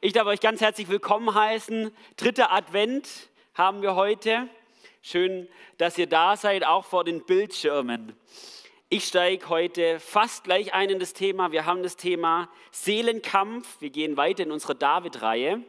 Ich 0.00 0.12
darf 0.12 0.28
euch 0.28 0.38
ganz 0.38 0.60
herzlich 0.60 0.88
willkommen 0.88 1.34
heißen. 1.34 1.90
Dritter 2.16 2.52
Advent 2.52 3.08
haben 3.54 3.82
wir 3.82 3.96
heute. 3.96 4.48
Schön, 5.02 5.48
dass 5.76 5.98
ihr 5.98 6.06
da 6.06 6.36
seid, 6.36 6.64
auch 6.64 6.84
vor 6.84 7.02
den 7.02 7.26
Bildschirmen. 7.26 8.14
Ich 8.90 9.06
steige 9.06 9.48
heute 9.48 9.98
fast 9.98 10.44
gleich 10.44 10.72
ein 10.72 10.88
in 10.90 11.00
das 11.00 11.14
Thema. 11.14 11.50
Wir 11.50 11.66
haben 11.66 11.82
das 11.82 11.96
Thema 11.96 12.48
Seelenkampf. 12.70 13.80
Wir 13.80 13.90
gehen 13.90 14.16
weiter 14.16 14.44
in 14.44 14.52
unserer 14.52 14.74
David-Reihe. 14.74 15.64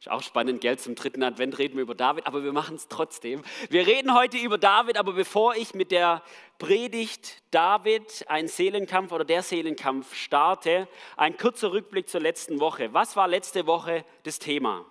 Ist 0.00 0.08
auch 0.08 0.22
spannend, 0.22 0.60
gell? 0.60 0.78
Zum 0.78 0.94
dritten 0.94 1.24
Advent 1.24 1.58
reden 1.58 1.74
wir 1.74 1.82
über 1.82 1.96
David, 1.96 2.28
aber 2.28 2.44
wir 2.44 2.52
machen 2.52 2.76
es 2.76 2.86
trotzdem. 2.86 3.42
Wir 3.68 3.84
reden 3.84 4.14
heute 4.14 4.38
über 4.38 4.56
David, 4.56 4.96
aber 4.96 5.12
bevor 5.12 5.56
ich 5.56 5.74
mit 5.74 5.90
der 5.90 6.22
Predigt 6.58 7.42
David, 7.50 8.24
ein 8.28 8.46
Seelenkampf 8.46 9.10
oder 9.10 9.24
der 9.24 9.42
Seelenkampf 9.42 10.14
starte, 10.14 10.86
ein 11.16 11.36
kurzer 11.36 11.72
Rückblick 11.72 12.08
zur 12.08 12.20
letzten 12.20 12.60
Woche. 12.60 12.94
Was 12.94 13.16
war 13.16 13.26
letzte 13.26 13.66
Woche 13.66 14.04
das 14.22 14.38
Thema? 14.38 14.84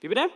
Wie 0.00 0.08
bitte? 0.08 0.28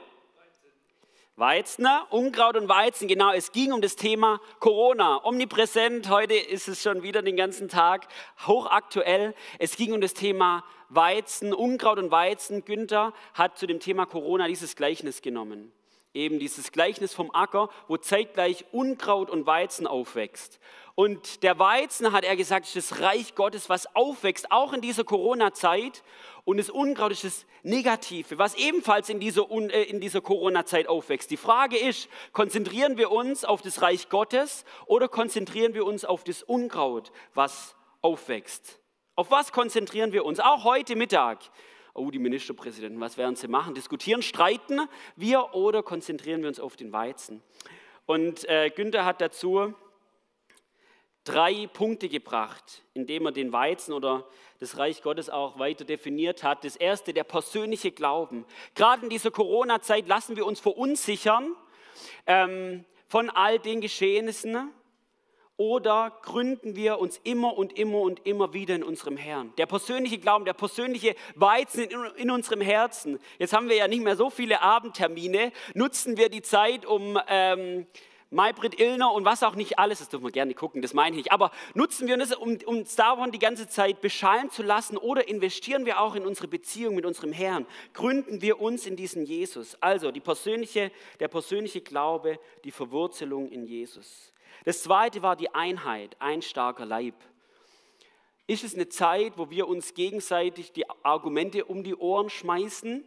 Weizen, 1.37 1.87
Unkraut 2.11 2.57
und 2.57 2.69
Weizen, 2.69 3.07
genau, 3.07 3.33
es 3.33 3.53
ging 3.53 3.71
um 3.71 3.81
das 3.81 3.95
Thema 3.95 4.41
Corona. 4.59 5.25
Omnipräsent, 5.25 6.09
heute 6.09 6.35
ist 6.35 6.67
es 6.67 6.83
schon 6.83 7.05
wieder 7.05 7.23
den 7.23 7.37
ganzen 7.37 7.69
Tag 7.69 8.09
hochaktuell. 8.47 9.35
Es 9.61 9.77
ging 9.77 9.93
um 9.93 10.01
das 10.01 10.15
Thema 10.15 10.65
Weizen, 10.89 11.53
Unkraut 11.53 11.99
und 11.99 12.11
Weizen. 12.11 12.65
Günther 12.65 13.13
hat 13.35 13.59
zu 13.59 13.67
dem 13.67 13.81
Thema 13.81 14.07
Corona 14.07 14.47
dieses 14.47 14.77
Gleichnis 14.77 15.23
genommen. 15.23 15.73
Eben 16.15 16.39
dieses 16.39 16.73
Gleichnis 16.73 17.15
vom 17.15 17.31
Acker, 17.33 17.69
wo 17.87 17.97
zeitgleich 17.97 18.65
Unkraut 18.73 19.31
und 19.31 19.47
Weizen 19.47 19.87
aufwächst. 19.87 20.59
Und 20.95 21.45
der 21.45 21.59
Weizen, 21.61 22.11
hat 22.13 22.25
er 22.25 22.35
gesagt, 22.35 22.67
ist 22.67 22.75
das 22.75 23.01
Reich 23.01 23.37
Gottes, 23.37 23.69
was 23.69 23.95
aufwächst, 23.95 24.51
auch 24.51 24.73
in 24.73 24.81
dieser 24.81 25.05
Corona-Zeit. 25.05 26.03
Und 26.45 26.57
das 26.57 26.71
Unkraut 26.71 27.13
ist 27.13 27.23
das 27.23 27.47
Negative, 27.63 28.39
was 28.39 28.55
ebenfalls 28.55 29.09
in 29.09 29.21
dieser, 29.21 29.49
äh, 29.51 29.85
in 29.85 30.01
dieser 30.01 30.21
Corona-Zeit 30.21 30.89
aufwächst. 30.89 31.31
Die 31.31 31.37
Frage 31.37 31.77
ist, 31.77 32.09
konzentrieren 32.33 32.97
wir 32.97 33.13
uns 33.13 33.45
auf 33.45 33.63
das 33.63 33.83
Reich 33.83 34.09
Gottes 34.09 34.65
oder 34.87 35.09
konzentrieren 35.09 35.75
wir 35.75 35.85
uns 35.85 36.05
auf 36.05 36.25
das 36.25 36.43
Unkraut, 36.43 37.13
was 37.35 37.77
aufwächst? 38.01 38.81
Auf 39.19 39.33
was 39.33 39.51
konzentrieren 39.51 40.13
wir 40.13 40.25
uns? 40.25 40.39
Auch 40.39 40.63
heute 40.63 40.95
Mittag. 40.95 41.41
Oh, 41.93 42.09
die 42.13 42.21
Ministerpräsidenten, 42.21 43.01
was 43.01 43.19
werden 43.19 43.35
sie 43.35 43.49
machen? 43.49 43.75
Diskutieren, 43.75 44.23
streiten 44.23 44.83
wir 45.17 45.57
oder 45.57 45.83
konzentrieren 45.83 46.41
wir 46.43 46.49
uns 46.49 46.61
auf 46.61 46.77
den 46.77 46.93
Weizen? 46.93 47.43
Und 48.07 48.49
äh, 48.49 48.71
Günther 48.71 49.05
hat 49.05 49.21
dazu 49.21 49.75
drei 51.25 51.67
Punkte 51.67 52.09
gebracht, 52.09 52.85
indem 52.95 53.27
er 53.27 53.33
den 53.33 53.53
Weizen 53.53 53.93
oder 53.93 54.25
das 54.61 54.79
Reich 54.79 55.03
Gottes 55.03 55.31
auch 55.31 55.59
weiter 55.59 55.85
definiert 55.85 56.45
hat. 56.45 56.63
Das 56.63 56.77
erste, 56.77 57.13
der 57.13 57.25
persönliche 57.25 57.91
Glauben. 57.91 58.45
Gerade 58.77 59.03
in 59.03 59.11
dieser 59.11 59.33
Corona-Zeit 59.33 60.07
lassen 60.07 60.37
wir 60.37 60.47
uns 60.47 60.61
verunsichern 60.61 61.57
ähm, 62.29 62.85
von 63.09 63.31
all 63.31 63.59
den 63.59 63.81
Geschehnissen 63.81 64.71
oder 65.59 66.17
gründen 66.23 66.77
wir 66.77 67.01
uns 67.01 67.21
immer 67.25 67.59
und 67.59 67.77
immer 67.77 68.01
und 68.01 68.25
immer 68.27 68.55
wieder 68.55 68.77
in 68.77 68.85
unserem 68.85 69.17
Herrn? 69.17 69.53
Der 69.59 69.67
persönliche 69.67 70.19
Glauben, 70.19 70.45
der 70.45 70.55
persönliche 70.55 71.17
Weizen 71.35 71.89
in, 72.17 72.31
unserem 72.31 72.61
Herzen. 72.61 73.19
Jetzt 73.39 73.53
haben 73.53 73.69
wir 73.69 73.77
ja 73.77 73.89
nicht 73.89 74.03
mehr 74.03 74.17
so 74.17 74.31
viele 74.31 74.63
Abendtermine. 74.63 75.53
Nutzen 75.75 76.17
wir 76.17 76.29
die 76.29 76.43
Zeit, 76.43 76.87
um 76.87 77.19
ähm, 77.29 77.87
Maybrit 78.31 78.79
Illner 78.79 79.13
und 79.13 79.25
was 79.25 79.43
auch 79.43 79.57
nicht 79.57 79.81
alles, 79.81 79.99
das 79.99 80.11
dürfen 80.11 80.27
wir 80.27 80.31
gerne 80.31 80.55
gucken, 80.55 80.83
das 80.83 80.93
meine 80.95 81.17
ich 81.17 81.25
nicht, 81.25 81.33
aber 81.33 81.51
nutzen 81.75 82.07
wir 82.07 82.17
das, 82.19 82.35
um, 82.37 82.59
um 82.67 82.85
davon 82.97 83.33
die 83.33 83.39
ganze 83.39 83.69
Zeit 83.69 84.03
beschallen 84.03 84.51
zu 84.51 84.63
lassen 84.63 84.99
oder 84.99 85.29
investieren 85.29 85.87
wir 85.87 85.99
auch 85.99 86.15
in 86.15 86.27
unsere 86.27 86.47
Beziehung 86.47 86.95
mit 86.95 87.07
unserem 87.07 87.33
Herrn? 87.33 87.67
Gründen 87.95 88.43
wir 88.43 88.61
uns 88.61 88.87
in 88.87 88.97
diesen 88.97 89.25
Jesus? 89.25 89.77
Also 89.81 90.13
persönliche, 90.13 90.93
der 91.21 91.29
persönliche 91.29 91.81
Glaube, 91.81 92.39
die 92.65 92.71
Verwurzelung 92.71 93.49
in 93.51 93.65
Jesus. 93.65 94.33
Das 94.69 94.83
zweite 94.83 95.23
war 95.23 95.35
die 95.35 95.55
Einheit, 95.55 96.15
ein 96.19 96.43
starker 96.43 96.85
Leib. 96.85 97.15
Ist 98.47 98.65
es 98.65 98.75
eine 98.75 98.91
Zeit, 98.91 99.39
wo 99.39 99.49
wir 99.49 99.67
uns 99.67 99.95
gegenseitig 99.95 100.73
die 100.73 100.85
Argumente 101.03 101.65
um 101.65 101.83
die 101.83 101.97
Ohren 101.97 102.29
schmeißen? 102.29 103.03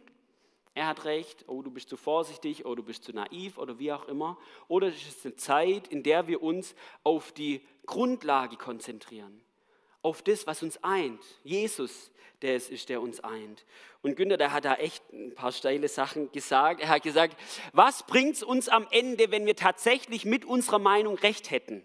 Er 0.74 0.88
hat 0.88 1.04
recht, 1.04 1.44
oh, 1.46 1.62
du 1.62 1.70
bist 1.70 1.88
zu 1.88 1.96
vorsichtig, 1.96 2.66
oh, 2.66 2.74
du 2.74 2.82
bist 2.82 3.04
zu 3.04 3.12
naiv 3.12 3.58
oder 3.58 3.78
wie 3.78 3.92
auch 3.92 4.08
immer. 4.08 4.38
Oder 4.66 4.88
ist 4.88 5.06
es 5.06 5.24
eine 5.24 5.36
Zeit, 5.36 5.86
in 5.86 6.02
der 6.02 6.26
wir 6.26 6.42
uns 6.42 6.74
auf 7.04 7.30
die 7.30 7.64
Grundlage 7.86 8.56
konzentrieren, 8.56 9.40
auf 10.02 10.22
das, 10.22 10.46
was 10.46 10.62
uns 10.62 10.82
eint. 10.82 11.22
Jesus, 11.44 12.10
der 12.42 12.56
es 12.56 12.68
ist, 12.68 12.88
der 12.88 13.00
uns 13.00 13.20
eint. 13.20 13.64
Und 14.02 14.16
Günther, 14.16 14.36
der 14.36 14.52
hat 14.52 14.64
da 14.64 14.74
echt 14.74 15.02
ein 15.12 15.34
paar 15.34 15.52
steile 15.52 15.88
Sachen 15.88 16.30
gesagt. 16.32 16.80
Er 16.80 16.88
hat 16.88 17.02
gesagt, 17.02 17.36
was 17.72 18.04
bringt 18.04 18.34
es 18.34 18.42
uns 18.42 18.68
am 18.68 18.86
Ende, 18.90 19.30
wenn 19.30 19.46
wir 19.46 19.56
tatsächlich 19.56 20.24
mit 20.24 20.44
unserer 20.44 20.80
Meinung 20.80 21.16
recht 21.16 21.50
hätten, 21.50 21.84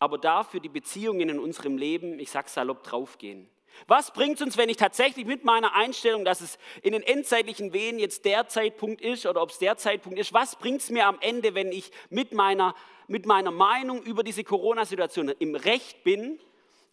aber 0.00 0.18
dafür 0.18 0.58
die 0.58 0.68
Beziehungen 0.68 1.28
in 1.28 1.38
unserem 1.38 1.78
Leben, 1.78 2.18
ich 2.18 2.30
sag 2.30 2.48
salopp, 2.48 2.82
draufgehen? 2.82 3.48
Was 3.86 4.12
bringt 4.12 4.36
es 4.36 4.42
uns, 4.42 4.56
wenn 4.58 4.68
ich 4.68 4.76
tatsächlich 4.76 5.24
mit 5.24 5.44
meiner 5.44 5.74
Einstellung, 5.74 6.24
dass 6.24 6.40
es 6.40 6.58
in 6.82 6.92
den 6.92 7.02
endzeitlichen 7.02 7.72
Wehen 7.72 7.98
jetzt 7.98 8.24
der 8.24 8.46
Zeitpunkt 8.48 9.00
ist 9.00 9.24
oder 9.26 9.40
ob 9.40 9.50
es 9.50 9.58
der 9.58 9.76
Zeitpunkt 9.76 10.18
ist, 10.18 10.32
was 10.34 10.56
bringt 10.56 10.82
es 10.82 10.90
mir 10.90 11.06
am 11.06 11.18
Ende, 11.20 11.54
wenn 11.54 11.72
ich 11.72 11.90
mit 12.10 12.32
meiner, 12.32 12.74
mit 13.06 13.26
meiner 13.26 13.50
Meinung 13.50 14.02
über 14.02 14.22
diese 14.22 14.44
Corona-Situation 14.44 15.28
im 15.38 15.54
Recht 15.54 16.04
bin, 16.04 16.38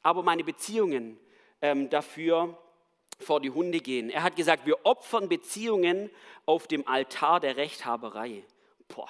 aber 0.04 0.24
meine 0.24 0.44
Beziehungen 0.44 1.20
ähm, 1.62 1.90
dafür 1.90 2.58
vor 3.20 3.42
die 3.42 3.52
Hunde 3.52 3.80
gehen? 3.80 4.10
Er 4.10 4.24
hat 4.24 4.36
gesagt, 4.36 4.66
wir 4.66 4.86
opfern 4.86 5.30
Beziehungen 5.30 6.10
auf 6.46 6.68
dem 6.68 6.88
Altar 6.88 7.40
der 7.40 7.58
Rechthaberei. 7.58 8.44
Boah, 8.88 9.10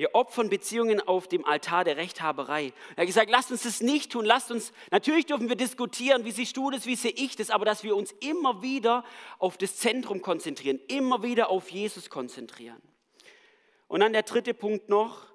wir 0.00 0.14
opfern 0.14 0.48
Beziehungen 0.48 1.00
auf 1.00 1.28
dem 1.28 1.44
Altar 1.44 1.84
der 1.84 1.98
Rechthaberei. 1.98 2.72
Er 2.96 3.02
hat 3.02 3.06
gesagt, 3.06 3.30
lasst 3.30 3.50
uns 3.50 3.64
das 3.64 3.82
nicht 3.82 4.10
tun. 4.10 4.24
Lasst 4.24 4.50
uns, 4.50 4.72
natürlich 4.90 5.26
dürfen 5.26 5.50
wir 5.50 5.56
diskutieren, 5.56 6.24
wie 6.24 6.30
siehst 6.30 6.56
du 6.56 6.70
das, 6.70 6.86
wie 6.86 6.96
sehe 6.96 7.10
ich 7.10 7.36
das, 7.36 7.50
aber 7.50 7.66
dass 7.66 7.84
wir 7.84 7.94
uns 7.94 8.12
immer 8.12 8.62
wieder 8.62 9.04
auf 9.38 9.58
das 9.58 9.76
Zentrum 9.76 10.22
konzentrieren, 10.22 10.80
immer 10.88 11.22
wieder 11.22 11.50
auf 11.50 11.70
Jesus 11.70 12.08
konzentrieren. 12.08 12.80
Und 13.88 14.00
dann 14.00 14.14
der 14.14 14.22
dritte 14.22 14.54
Punkt 14.54 14.88
noch, 14.88 15.26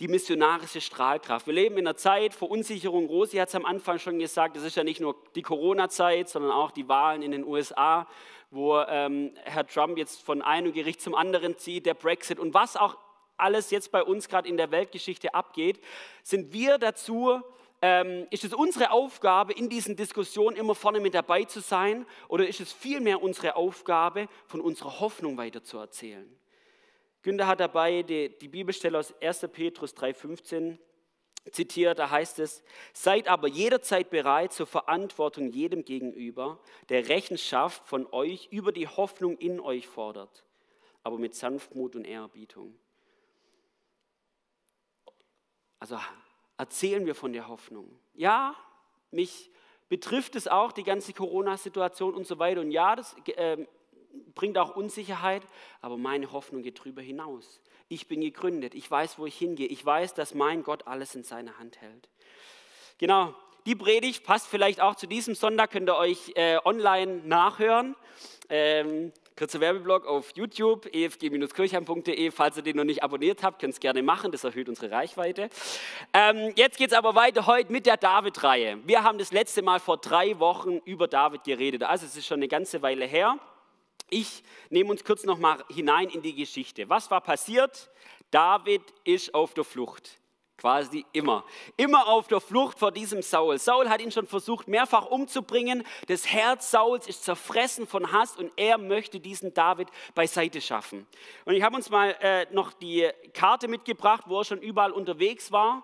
die 0.00 0.08
missionarische 0.08 0.80
Strahlkraft. 0.80 1.46
Wir 1.46 1.52
leben 1.52 1.76
in 1.76 1.86
einer 1.86 1.96
Zeit, 1.96 2.32
Verunsicherung, 2.32 3.06
Rosi 3.06 3.36
hat 3.36 3.50
es 3.50 3.54
am 3.54 3.66
Anfang 3.66 3.98
schon 3.98 4.18
gesagt, 4.18 4.56
es 4.56 4.64
ist 4.64 4.76
ja 4.76 4.82
nicht 4.82 5.00
nur 5.00 5.14
die 5.34 5.42
Corona-Zeit, 5.42 6.30
sondern 6.30 6.52
auch 6.52 6.70
die 6.70 6.88
Wahlen 6.88 7.22
in 7.22 7.32
den 7.32 7.44
USA, 7.44 8.08
wo 8.50 8.80
ähm, 8.80 9.32
Herr 9.44 9.66
Trump 9.66 9.98
jetzt 9.98 10.22
von 10.22 10.40
einem 10.40 10.72
Gericht 10.72 11.02
zum 11.02 11.14
anderen 11.14 11.58
zieht, 11.58 11.84
der 11.84 11.94
Brexit 11.94 12.38
und 12.38 12.54
was 12.54 12.76
auch 12.76 12.96
alles 13.36 13.70
jetzt 13.70 13.92
bei 13.92 14.02
uns 14.02 14.28
gerade 14.28 14.48
in 14.48 14.56
der 14.56 14.70
Weltgeschichte 14.70 15.34
abgeht, 15.34 15.80
sind 16.22 16.52
wir 16.52 16.78
dazu, 16.78 17.40
ähm, 17.82 18.26
ist 18.30 18.44
es 18.44 18.54
unsere 18.54 18.90
Aufgabe, 18.92 19.52
in 19.52 19.68
diesen 19.68 19.96
Diskussionen 19.96 20.56
immer 20.56 20.74
vorne 20.74 21.00
mit 21.00 21.14
dabei 21.14 21.44
zu 21.44 21.60
sein 21.60 22.06
oder 22.28 22.46
ist 22.46 22.60
es 22.60 22.72
vielmehr 22.72 23.22
unsere 23.22 23.56
Aufgabe, 23.56 24.28
von 24.46 24.60
unserer 24.60 25.00
Hoffnung 25.00 25.36
weiterzuerzählen? 25.36 26.28
Günther 27.22 27.46
hat 27.46 27.60
dabei 27.60 28.02
die, 28.02 28.36
die 28.38 28.48
Bibelstelle 28.48 28.98
aus 28.98 29.14
1. 29.20 29.48
Petrus 29.52 29.94
3,15 29.94 30.78
zitiert, 31.52 31.98
da 31.98 32.10
heißt 32.10 32.38
es, 32.38 32.62
seid 32.92 33.28
aber 33.28 33.48
jederzeit 33.48 34.10
bereit 34.10 34.52
zur 34.52 34.66
Verantwortung 34.66 35.50
jedem 35.50 35.84
gegenüber, 35.84 36.60
der 36.88 37.08
Rechenschaft 37.08 37.86
von 37.86 38.06
euch 38.12 38.48
über 38.50 38.72
die 38.72 38.86
Hoffnung 38.86 39.36
in 39.38 39.60
euch 39.60 39.86
fordert, 39.86 40.44
aber 41.02 41.18
mit 41.18 41.34
Sanftmut 41.34 41.96
und 41.96 42.04
Ehrerbietung. 42.04 42.78
Also 45.78 45.98
erzählen 46.58 47.06
wir 47.06 47.14
von 47.14 47.32
der 47.32 47.48
Hoffnung. 47.48 47.98
Ja, 48.12 48.54
mich 49.10 49.50
betrifft 49.88 50.36
es 50.36 50.46
auch, 50.46 50.72
die 50.72 50.84
ganze 50.84 51.14
Corona-Situation 51.14 52.14
und 52.14 52.26
so 52.26 52.38
weiter. 52.38 52.60
Und 52.60 52.70
ja, 52.70 52.94
das 52.94 53.16
äh, 53.28 53.66
bringt 54.34 54.58
auch 54.58 54.76
Unsicherheit, 54.76 55.42
aber 55.80 55.96
meine 55.96 56.32
Hoffnung 56.32 56.62
geht 56.62 56.78
darüber 56.80 57.02
hinaus. 57.02 57.60
Ich 57.88 58.06
bin 58.06 58.20
gegründet, 58.20 58.74
ich 58.74 58.90
weiß, 58.90 59.18
wo 59.18 59.26
ich 59.26 59.36
hingehe, 59.36 59.66
ich 59.66 59.84
weiß, 59.84 60.14
dass 60.14 60.34
mein 60.34 60.62
Gott 60.62 60.86
alles 60.86 61.14
in 61.14 61.24
seiner 61.24 61.58
Hand 61.58 61.80
hält. 61.80 62.08
Genau, 62.98 63.34
die 63.66 63.74
Predigt 63.74 64.24
passt 64.24 64.46
vielleicht 64.46 64.80
auch 64.80 64.94
zu 64.94 65.06
diesem 65.06 65.34
Sonntag, 65.34 65.70
könnt 65.70 65.88
ihr 65.88 65.96
euch 65.96 66.32
äh, 66.36 66.58
online 66.64 67.22
nachhören. 67.24 67.96
Ähm, 68.48 69.12
Kurzer 69.40 69.60
Werbeblock 69.60 70.06
auf 70.06 70.32
YouTube, 70.34 70.84
efg-kirchheim.de. 70.94 72.30
Falls 72.30 72.58
ihr 72.58 72.62
den 72.62 72.76
noch 72.76 72.84
nicht 72.84 73.02
abonniert 73.02 73.42
habt, 73.42 73.58
könnt 73.58 73.72
ihr 73.72 73.76
es 73.76 73.80
gerne 73.80 74.02
machen, 74.02 74.32
das 74.32 74.44
erhöht 74.44 74.68
unsere 74.68 74.90
Reichweite. 74.90 75.48
Ähm, 76.12 76.52
jetzt 76.56 76.76
geht 76.76 76.90
es 76.90 76.92
aber 76.92 77.14
weiter 77.14 77.46
heute 77.46 77.72
mit 77.72 77.86
der 77.86 77.96
David-Reihe. 77.96 78.80
Wir 78.84 79.02
haben 79.02 79.16
das 79.16 79.32
letzte 79.32 79.62
Mal 79.62 79.80
vor 79.80 79.96
drei 79.96 80.38
Wochen 80.40 80.76
über 80.84 81.08
David 81.08 81.44
geredet, 81.44 81.84
also 81.84 82.04
es 82.04 82.16
ist 82.16 82.26
schon 82.26 82.40
eine 82.40 82.48
ganze 82.48 82.82
Weile 82.82 83.06
her. 83.06 83.38
Ich 84.10 84.42
nehme 84.68 84.90
uns 84.90 85.04
kurz 85.04 85.24
noch 85.24 85.38
mal 85.38 85.64
hinein 85.68 86.08
in 86.08 86.20
die 86.22 86.34
Geschichte. 86.34 86.88
Was 86.88 87.10
war 87.10 87.20
passiert? 87.20 87.90
David 88.30 88.82
ist 89.04 89.34
auf 89.34 89.54
der 89.54 89.64
Flucht. 89.64 90.20
Quasi 90.56 91.06
immer. 91.12 91.44
Immer 91.78 92.06
auf 92.06 92.28
der 92.28 92.40
Flucht 92.40 92.78
vor 92.78 92.92
diesem 92.92 93.22
Saul. 93.22 93.58
Saul 93.58 93.88
hat 93.88 94.02
ihn 94.02 94.12
schon 94.12 94.26
versucht, 94.26 94.68
mehrfach 94.68 95.06
umzubringen. 95.06 95.84
Das 96.06 96.26
Herz 96.26 96.70
Sauls 96.70 97.06
ist 97.06 97.24
zerfressen 97.24 97.86
von 97.86 98.12
Hass 98.12 98.36
und 98.36 98.52
er 98.56 98.76
möchte 98.76 99.20
diesen 99.20 99.54
David 99.54 99.88
beiseite 100.14 100.60
schaffen. 100.60 101.06
Und 101.46 101.54
ich 101.54 101.62
habe 101.62 101.76
uns 101.76 101.88
mal 101.88 102.14
äh, 102.20 102.46
noch 102.52 102.74
die 102.74 103.08
Karte 103.32 103.68
mitgebracht, 103.68 104.24
wo 104.26 104.40
er 104.40 104.44
schon 104.44 104.60
überall 104.60 104.92
unterwegs 104.92 105.50
war. 105.50 105.82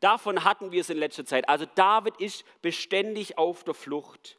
Davon 0.00 0.42
hatten 0.42 0.72
wir 0.72 0.80
es 0.80 0.88
in 0.88 0.96
letzter 0.96 1.26
Zeit. 1.26 1.46
Also 1.48 1.66
David 1.74 2.16
ist 2.16 2.44
beständig 2.62 3.36
auf 3.36 3.62
der 3.64 3.74
Flucht. 3.74 4.38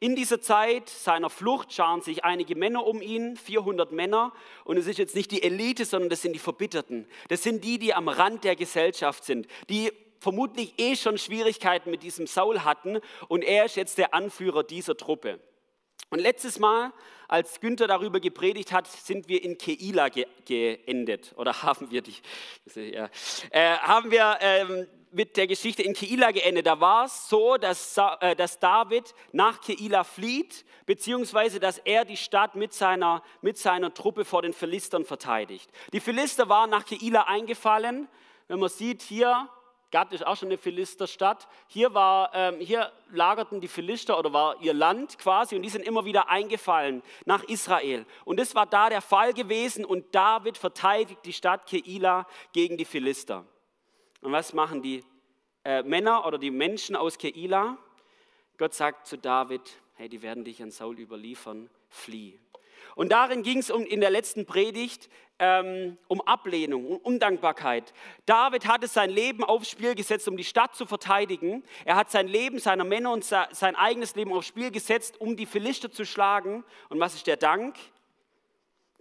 In 0.00 0.14
dieser 0.14 0.40
Zeit 0.40 0.88
seiner 0.88 1.28
Flucht 1.28 1.72
scharen 1.72 2.02
sich 2.02 2.24
einige 2.24 2.54
Männer 2.54 2.86
um 2.86 3.02
ihn, 3.02 3.36
400 3.36 3.90
Männer. 3.90 4.32
Und 4.64 4.76
es 4.76 4.86
ist 4.86 4.98
jetzt 4.98 5.16
nicht 5.16 5.32
die 5.32 5.42
Elite, 5.42 5.84
sondern 5.84 6.08
das 6.08 6.22
sind 6.22 6.34
die 6.34 6.38
Verbitterten. 6.38 7.06
Das 7.28 7.42
sind 7.42 7.64
die, 7.64 7.78
die 7.80 7.94
am 7.94 8.08
Rand 8.08 8.44
der 8.44 8.54
Gesellschaft 8.54 9.24
sind, 9.24 9.48
die 9.68 9.90
vermutlich 10.20 10.74
eh 10.78 10.94
schon 10.94 11.18
Schwierigkeiten 11.18 11.90
mit 11.90 12.04
diesem 12.04 12.28
Saul 12.28 12.60
hatten. 12.60 13.00
Und 13.26 13.42
er 13.42 13.64
ist 13.64 13.74
jetzt 13.74 13.98
der 13.98 14.14
Anführer 14.14 14.62
dieser 14.62 14.96
Truppe. 14.96 15.40
Und 16.10 16.20
letztes 16.20 16.60
Mal, 16.60 16.92
als 17.26 17.60
Günther 17.60 17.86
darüber 17.86 18.20
gepredigt 18.20 18.72
hat, 18.72 18.86
sind 18.86 19.28
wir 19.28 19.42
in 19.42 19.58
Keila 19.58 20.08
ge 20.08 20.26
geendet. 20.44 21.34
Oder 21.36 21.62
haben 21.62 21.90
wir 21.90 22.02
dich? 22.02 22.22
Ja, 22.74 23.10
äh, 23.50 23.76
haben 23.78 24.10
wir 24.12 24.38
ähm, 24.40 24.86
mit 25.12 25.36
der 25.36 25.46
Geschichte 25.46 25.82
in 25.82 25.94
Keila 25.94 26.30
geendet. 26.30 26.66
Da 26.66 26.80
war 26.80 27.06
es 27.06 27.28
so, 27.28 27.56
dass, 27.56 27.96
äh, 28.20 28.36
dass 28.36 28.58
David 28.58 29.14
nach 29.32 29.60
Keila 29.60 30.04
flieht, 30.04 30.64
beziehungsweise 30.86 31.60
dass 31.60 31.78
er 31.78 32.04
die 32.04 32.16
Stadt 32.16 32.54
mit 32.54 32.72
seiner, 32.72 33.22
mit 33.40 33.58
seiner 33.58 33.92
Truppe 33.92 34.24
vor 34.24 34.42
den 34.42 34.52
Philistern 34.52 35.04
verteidigt. 35.04 35.70
Die 35.92 36.00
Philister 36.00 36.48
waren 36.48 36.70
nach 36.70 36.84
Keila 36.84 37.22
eingefallen. 37.22 38.08
Wenn 38.48 38.60
man 38.60 38.68
sieht, 38.68 39.02
hier, 39.02 39.48
Gad 39.90 40.12
ist 40.12 40.26
auch 40.26 40.36
schon 40.36 40.48
eine 40.48 40.58
Philisterstadt. 40.58 41.48
Hier, 41.66 41.94
war, 41.94 42.30
ähm, 42.34 42.60
hier 42.60 42.92
lagerten 43.10 43.60
die 43.60 43.68
Philister 43.68 44.18
oder 44.18 44.32
war 44.32 44.60
ihr 44.60 44.74
Land 44.74 45.18
quasi 45.18 45.56
und 45.56 45.62
die 45.62 45.70
sind 45.70 45.82
immer 45.82 46.04
wieder 46.04 46.28
eingefallen 46.28 47.02
nach 47.24 47.42
Israel. 47.44 48.04
Und 48.24 48.38
das 48.38 48.54
war 48.54 48.66
da 48.66 48.90
der 48.90 49.00
Fall 49.00 49.32
gewesen 49.32 49.84
und 49.84 50.14
David 50.14 50.58
verteidigt 50.58 51.24
die 51.24 51.32
Stadt 51.32 51.66
Keila 51.66 52.26
gegen 52.52 52.76
die 52.76 52.84
Philister. 52.84 53.46
Und 54.20 54.32
was 54.32 54.52
machen 54.52 54.82
die 54.82 55.04
äh, 55.64 55.82
Männer 55.82 56.26
oder 56.26 56.38
die 56.38 56.50
Menschen 56.50 56.96
aus 56.96 57.18
Keila? 57.18 57.78
Gott 58.56 58.74
sagt 58.74 59.06
zu 59.06 59.16
David, 59.16 59.62
hey, 59.94 60.08
die 60.08 60.22
werden 60.22 60.44
dich 60.44 60.62
an 60.62 60.70
Saul 60.70 60.98
überliefern, 60.98 61.70
flieh. 61.88 62.38
Und 62.94 63.12
darin 63.12 63.42
ging 63.42 63.58
es 63.58 63.70
um, 63.70 63.84
in 63.84 64.00
der 64.00 64.10
letzten 64.10 64.44
Predigt 64.44 65.08
ähm, 65.38 65.98
um 66.08 66.20
Ablehnung, 66.22 66.86
um 66.86 66.96
Undankbarkeit. 66.96 67.92
David 68.26 68.66
hatte 68.66 68.88
sein 68.88 69.10
Leben 69.10 69.44
aufs 69.44 69.70
Spiel 69.70 69.94
gesetzt, 69.94 70.26
um 70.26 70.36
die 70.36 70.44
Stadt 70.44 70.74
zu 70.74 70.86
verteidigen. 70.86 71.62
Er 71.84 71.94
hat 71.94 72.10
sein 72.10 72.26
Leben 72.26 72.58
seiner 72.58 72.84
Männer 72.84 73.12
und 73.12 73.24
sein 73.24 73.76
eigenes 73.76 74.16
Leben 74.16 74.32
aufs 74.32 74.48
Spiel 74.48 74.72
gesetzt, 74.72 75.20
um 75.20 75.36
die 75.36 75.46
Philister 75.46 75.92
zu 75.92 76.04
schlagen. 76.04 76.64
Und 76.88 76.98
was 76.98 77.14
ist 77.14 77.28
der 77.28 77.36
Dank? 77.36 77.76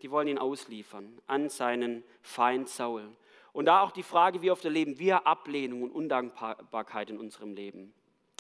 Die 0.01 0.11
wollen 0.11 0.27
ihn 0.27 0.37
ausliefern 0.37 1.19
an 1.25 1.49
seinen 1.49 2.03
Feind 2.21 2.69
Saul. 2.69 3.09
Und 3.53 3.65
da 3.65 3.81
auch 3.81 3.91
die 3.91 4.03
Frage, 4.03 4.41
wie 4.41 4.51
oft 4.51 4.63
erleben 4.65 4.99
wir 4.99 5.25
Ablehnung 5.25 5.83
und 5.83 5.91
Undankbarkeit 5.91 7.09
in 7.09 7.17
unserem 7.17 7.53
Leben. 7.53 7.93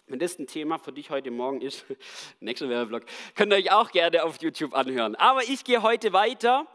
Wenn 0.09 0.19
das 0.19 0.39
ein 0.39 0.47
Thema 0.47 0.77
für 0.77 0.93
dich 0.93 1.09
heute 1.09 1.31
Morgen 1.31 1.61
ist, 1.61 1.85
nächster 2.39 2.69
Werbeblock, 2.69 3.03
könnt 3.35 3.51
ihr 3.51 3.57
euch 3.57 3.71
auch 3.71 3.91
gerne 3.91 4.23
auf 4.23 4.41
YouTube 4.41 4.73
anhören. 4.73 5.15
Aber 5.15 5.43
ich 5.43 5.63
gehe 5.65 5.81
heute 5.81 6.13
weiter, 6.13 6.65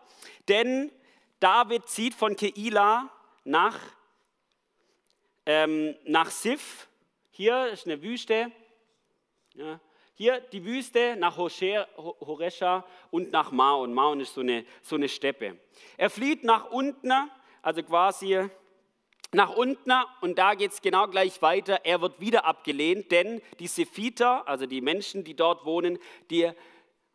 denn 0.49 0.93
David 1.41 1.89
zieht 1.89 2.15
von 2.15 2.37
Keila 2.37 3.11
nach, 3.45 3.79
ähm, 5.47 5.95
nach 6.05 6.31
Sif. 6.31 6.89
Hier 7.31 7.69
ist 7.69 7.87
eine 7.87 8.03
Wüste. 8.03 8.53
Ja. 9.55 9.81
Hier 10.15 10.41
die 10.41 10.65
Wüste 10.65 11.17
nach 11.17 11.39
Horesha 11.39 12.85
und 13.11 13.33
nach 13.33 13.51
Maon. 13.51 13.95
Maon 13.95 14.21
ist 14.21 14.35
so 14.35 14.43
eine, 14.43 14.67
so 14.83 14.97
eine 14.97 15.09
Steppe. 15.09 15.59
Er 15.97 16.11
flieht 16.11 16.45
nach 16.45 16.71
unten 16.71 17.13
also 17.63 17.83
quasi 17.83 18.49
nach 19.33 19.57
unten 19.57 19.93
und 20.21 20.37
da 20.37 20.55
geht 20.55 20.73
es 20.73 20.83
genau 20.83 21.07
gleich 21.07 21.41
weiter. 21.41 21.81
Er 21.85 22.03
wird 22.03 22.21
wieder 22.21 22.45
abgelehnt, 22.45 23.11
denn 23.11 23.41
die 23.61 23.67
Sephiter, 23.67 24.47
also 24.47 24.67
die 24.67 24.83
Menschen, 24.83 25.25
die 25.25 25.35
dort 25.35 25.65
wohnen, 25.65 25.99
die 26.31 26.51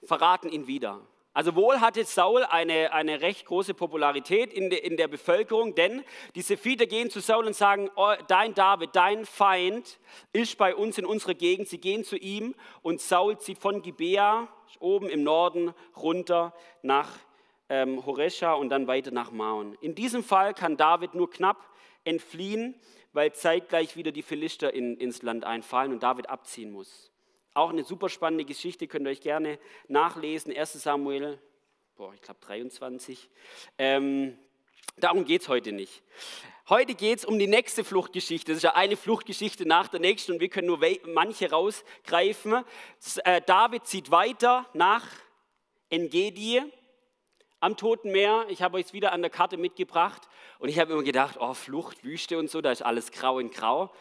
verraten 0.04 0.50
ihn 0.50 0.66
wieder. 0.66 1.02
Also 1.38 1.54
wohl 1.54 1.82
hatte 1.82 2.04
Saul 2.04 2.44
eine, 2.46 2.92
eine 2.94 3.22
recht 3.22 3.46
große 3.46 3.76
Popularität 3.76 4.52
in, 4.52 4.72
de, 4.72 4.80
in 4.80 4.98
der 4.98 5.08
Bevölkerung, 5.08 5.76
denn 5.76 6.04
die 6.34 6.42
Sephiter 6.42 6.88
gehen 6.88 7.12
zu 7.12 7.20
Saul 7.20 7.46
und 7.46 7.56
sagen, 7.56 7.92
oh, 7.96 8.14
dein 8.28 8.56
David, 8.56 8.96
dein 8.96 9.24
Feind 9.24 10.00
ist 10.34 10.58
bei 10.58 10.76
uns 10.76 10.98
in 10.98 11.06
unserer 11.06 11.36
Gegend. 11.36 11.68
Sie 11.68 11.78
gehen 11.78 12.04
zu 12.04 12.18
ihm 12.18 12.56
und 12.82 13.02
Saul 13.02 13.38
zieht 13.38 13.60
von 13.60 13.84
Gibea, 13.84 14.48
oben 14.80 15.10
im 15.10 15.22
Norden, 15.22 15.76
runter 15.96 16.56
nach 16.82 17.08
ähm, 17.70 18.06
Horesha 18.06 18.54
und 18.54 18.70
dann 18.70 18.88
weiter 18.88 19.12
nach 19.12 19.32
Maon. 19.32 19.78
In 19.82 19.96
diesem 19.96 20.24
Fall 20.24 20.54
kann 20.54 20.78
David 20.78 21.14
nur 21.14 21.30
knapp 21.30 21.68
entfliehen, 22.04 22.76
weil 23.14 23.34
zeitgleich 23.34 23.96
wieder 23.96 24.12
die 24.12 24.22
Philister 24.22 24.74
in, 24.74 24.98
ins 24.98 25.22
Land 25.22 25.44
einfallen 25.44 25.92
und 25.92 26.04
David 26.04 26.30
abziehen 26.30 26.72
muss. 26.72 27.12
Auch 27.54 27.72
eine 27.72 27.84
super 27.84 28.10
spannende 28.10 28.46
Geschichte, 28.46 28.88
könnt 28.88 29.08
ihr 29.08 29.12
euch 29.12 29.22
gerne 29.22 29.60
nachlesen. 29.88 30.56
1 30.56 30.74
Samuel, 30.74 31.40
boah, 31.96 32.14
ich 32.14 32.22
glaube 32.22 32.40
23. 32.42 33.30
Ähm, 33.78 34.38
darum 34.98 35.26
geht 35.26 35.42
es 35.42 35.50
heute 35.50 35.72
nicht. 35.72 36.04
Heute 36.70 36.96
geht 36.96 37.20
es 37.20 37.26
um 37.26 37.40
die 37.40 37.48
nächste 37.48 37.84
Fluchtgeschichte. 37.84 38.52
Das 38.52 38.58
ist 38.58 38.64
ja 38.64 38.76
eine 38.76 38.98
Fluchtgeschichte 38.98 39.66
nach 39.66 39.88
der 39.88 40.02
nächsten 40.02 40.34
und 40.34 40.42
wir 40.42 40.50
können 40.50 40.68
nur 40.68 40.82
manche 41.06 41.50
rausgreifen. 41.50 42.64
Äh, 43.24 43.42
David 43.46 43.88
zieht 43.88 44.12
weiter 44.12 44.66
nach 44.74 45.06
Engedi 45.90 46.62
am 47.60 47.78
Toten 47.78 48.12
Meer. 48.12 48.46
Ich 48.50 48.62
habe 48.62 48.78
euch 48.78 48.88
es 48.88 48.94
wieder 48.94 49.12
an 49.12 49.22
der 49.22 49.32
Karte 49.32 49.58
mitgebracht 49.58 50.28
und 50.60 50.70
ich 50.70 50.80
habe 50.80 50.94
immer 50.94 51.04
gedacht, 51.04 51.38
oh, 51.40 51.54
Flucht, 51.54 52.04
Wüste 52.04 52.38
und 52.38 52.50
so, 52.50 52.62
da 52.62 52.72
ist 52.72 52.82
alles 52.82 53.12
grau 53.12 53.40
in 53.40 53.50
grau. 53.50 53.92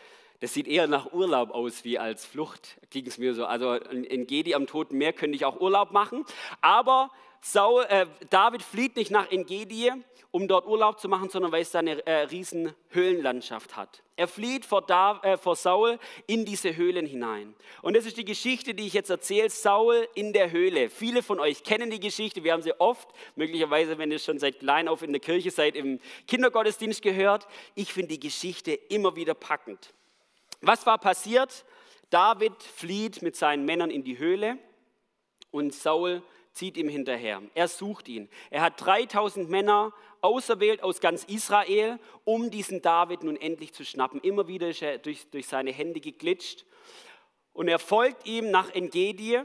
Das 0.40 0.52
sieht 0.52 0.68
eher 0.68 0.86
nach 0.86 1.12
Urlaub 1.12 1.50
aus 1.50 1.84
wie 1.84 1.98
als 1.98 2.26
Flucht, 2.26 2.78
ging 2.90 3.06
es 3.06 3.16
mir 3.16 3.34
so. 3.34 3.46
Also 3.46 3.74
in 3.74 4.26
Gedi 4.26 4.54
am 4.54 4.66
Toten 4.66 4.98
Meer 4.98 5.14
könnte 5.14 5.34
ich 5.34 5.46
auch 5.46 5.60
Urlaub 5.60 5.92
machen. 5.92 6.24
Aber 6.60 7.10
Saul, 7.40 7.84
äh, 7.88 8.06
David 8.30 8.62
flieht 8.62 8.96
nicht 8.96 9.10
nach 9.10 9.30
Engedi, 9.30 9.92
um 10.30 10.48
dort 10.48 10.66
Urlaub 10.66 11.00
zu 11.00 11.08
machen, 11.08 11.30
sondern 11.30 11.52
weil 11.52 11.62
es 11.62 11.70
da 11.70 11.78
eine 11.78 12.06
äh, 12.06 12.22
riesen 12.24 12.74
Höhlenlandschaft 12.90 13.76
hat. 13.76 14.02
Er 14.16 14.28
flieht 14.28 14.66
vor, 14.66 14.82
da, 14.82 15.20
äh, 15.22 15.36
vor 15.36 15.56
Saul 15.56 15.98
in 16.26 16.44
diese 16.44 16.76
Höhlen 16.76 17.06
hinein. 17.06 17.54
Und 17.82 17.96
das 17.96 18.06
ist 18.06 18.16
die 18.16 18.24
Geschichte, 18.24 18.74
die 18.74 18.86
ich 18.86 18.92
jetzt 18.92 19.10
erzähle, 19.10 19.48
Saul 19.50 20.08
in 20.14 20.32
der 20.32 20.50
Höhle. 20.50 20.90
Viele 20.90 21.22
von 21.22 21.40
euch 21.40 21.64
kennen 21.64 21.90
die 21.90 22.00
Geschichte, 22.00 22.44
wir 22.44 22.52
haben 22.52 22.62
sie 22.62 22.78
oft, 22.80 23.08
möglicherweise, 23.34 23.98
wenn 23.98 24.10
ihr 24.10 24.18
schon 24.18 24.38
seit 24.38 24.58
klein 24.58 24.88
auf 24.88 25.02
in 25.02 25.12
der 25.12 25.20
Kirche 25.20 25.50
seid, 25.50 25.74
im 25.74 26.00
Kindergottesdienst 26.26 27.00
gehört. 27.02 27.46
Ich 27.74 27.92
finde 27.92 28.08
die 28.08 28.20
Geschichte 28.20 28.72
immer 28.72 29.16
wieder 29.16 29.34
packend. 29.34 29.94
Was 30.60 30.86
war 30.86 30.98
passiert? 30.98 31.64
David 32.10 32.62
flieht 32.62 33.22
mit 33.22 33.36
seinen 33.36 33.64
Männern 33.64 33.90
in 33.90 34.04
die 34.04 34.18
Höhle 34.18 34.58
und 35.50 35.74
Saul 35.74 36.22
zieht 36.56 36.76
ihm 36.76 36.88
hinterher. 36.88 37.42
Er 37.54 37.68
sucht 37.68 38.08
ihn. 38.08 38.28
Er 38.50 38.62
hat 38.62 38.84
3000 38.84 39.48
Männer 39.50 39.92
auserwählt 40.22 40.82
aus 40.82 41.00
ganz 41.00 41.24
Israel, 41.24 41.98
um 42.24 42.50
diesen 42.50 42.80
David 42.80 43.22
nun 43.22 43.36
endlich 43.36 43.74
zu 43.74 43.84
schnappen. 43.84 44.20
Immer 44.20 44.48
wieder 44.48 44.68
ist 44.68 44.82
er 44.82 44.98
durch, 44.98 45.28
durch 45.30 45.46
seine 45.46 45.72
Hände 45.72 46.00
geglitscht. 46.00 46.64
Und 47.52 47.68
er 47.68 47.78
folgt 47.78 48.26
ihm 48.26 48.50
nach 48.50 48.70
Engedi. 48.70 49.38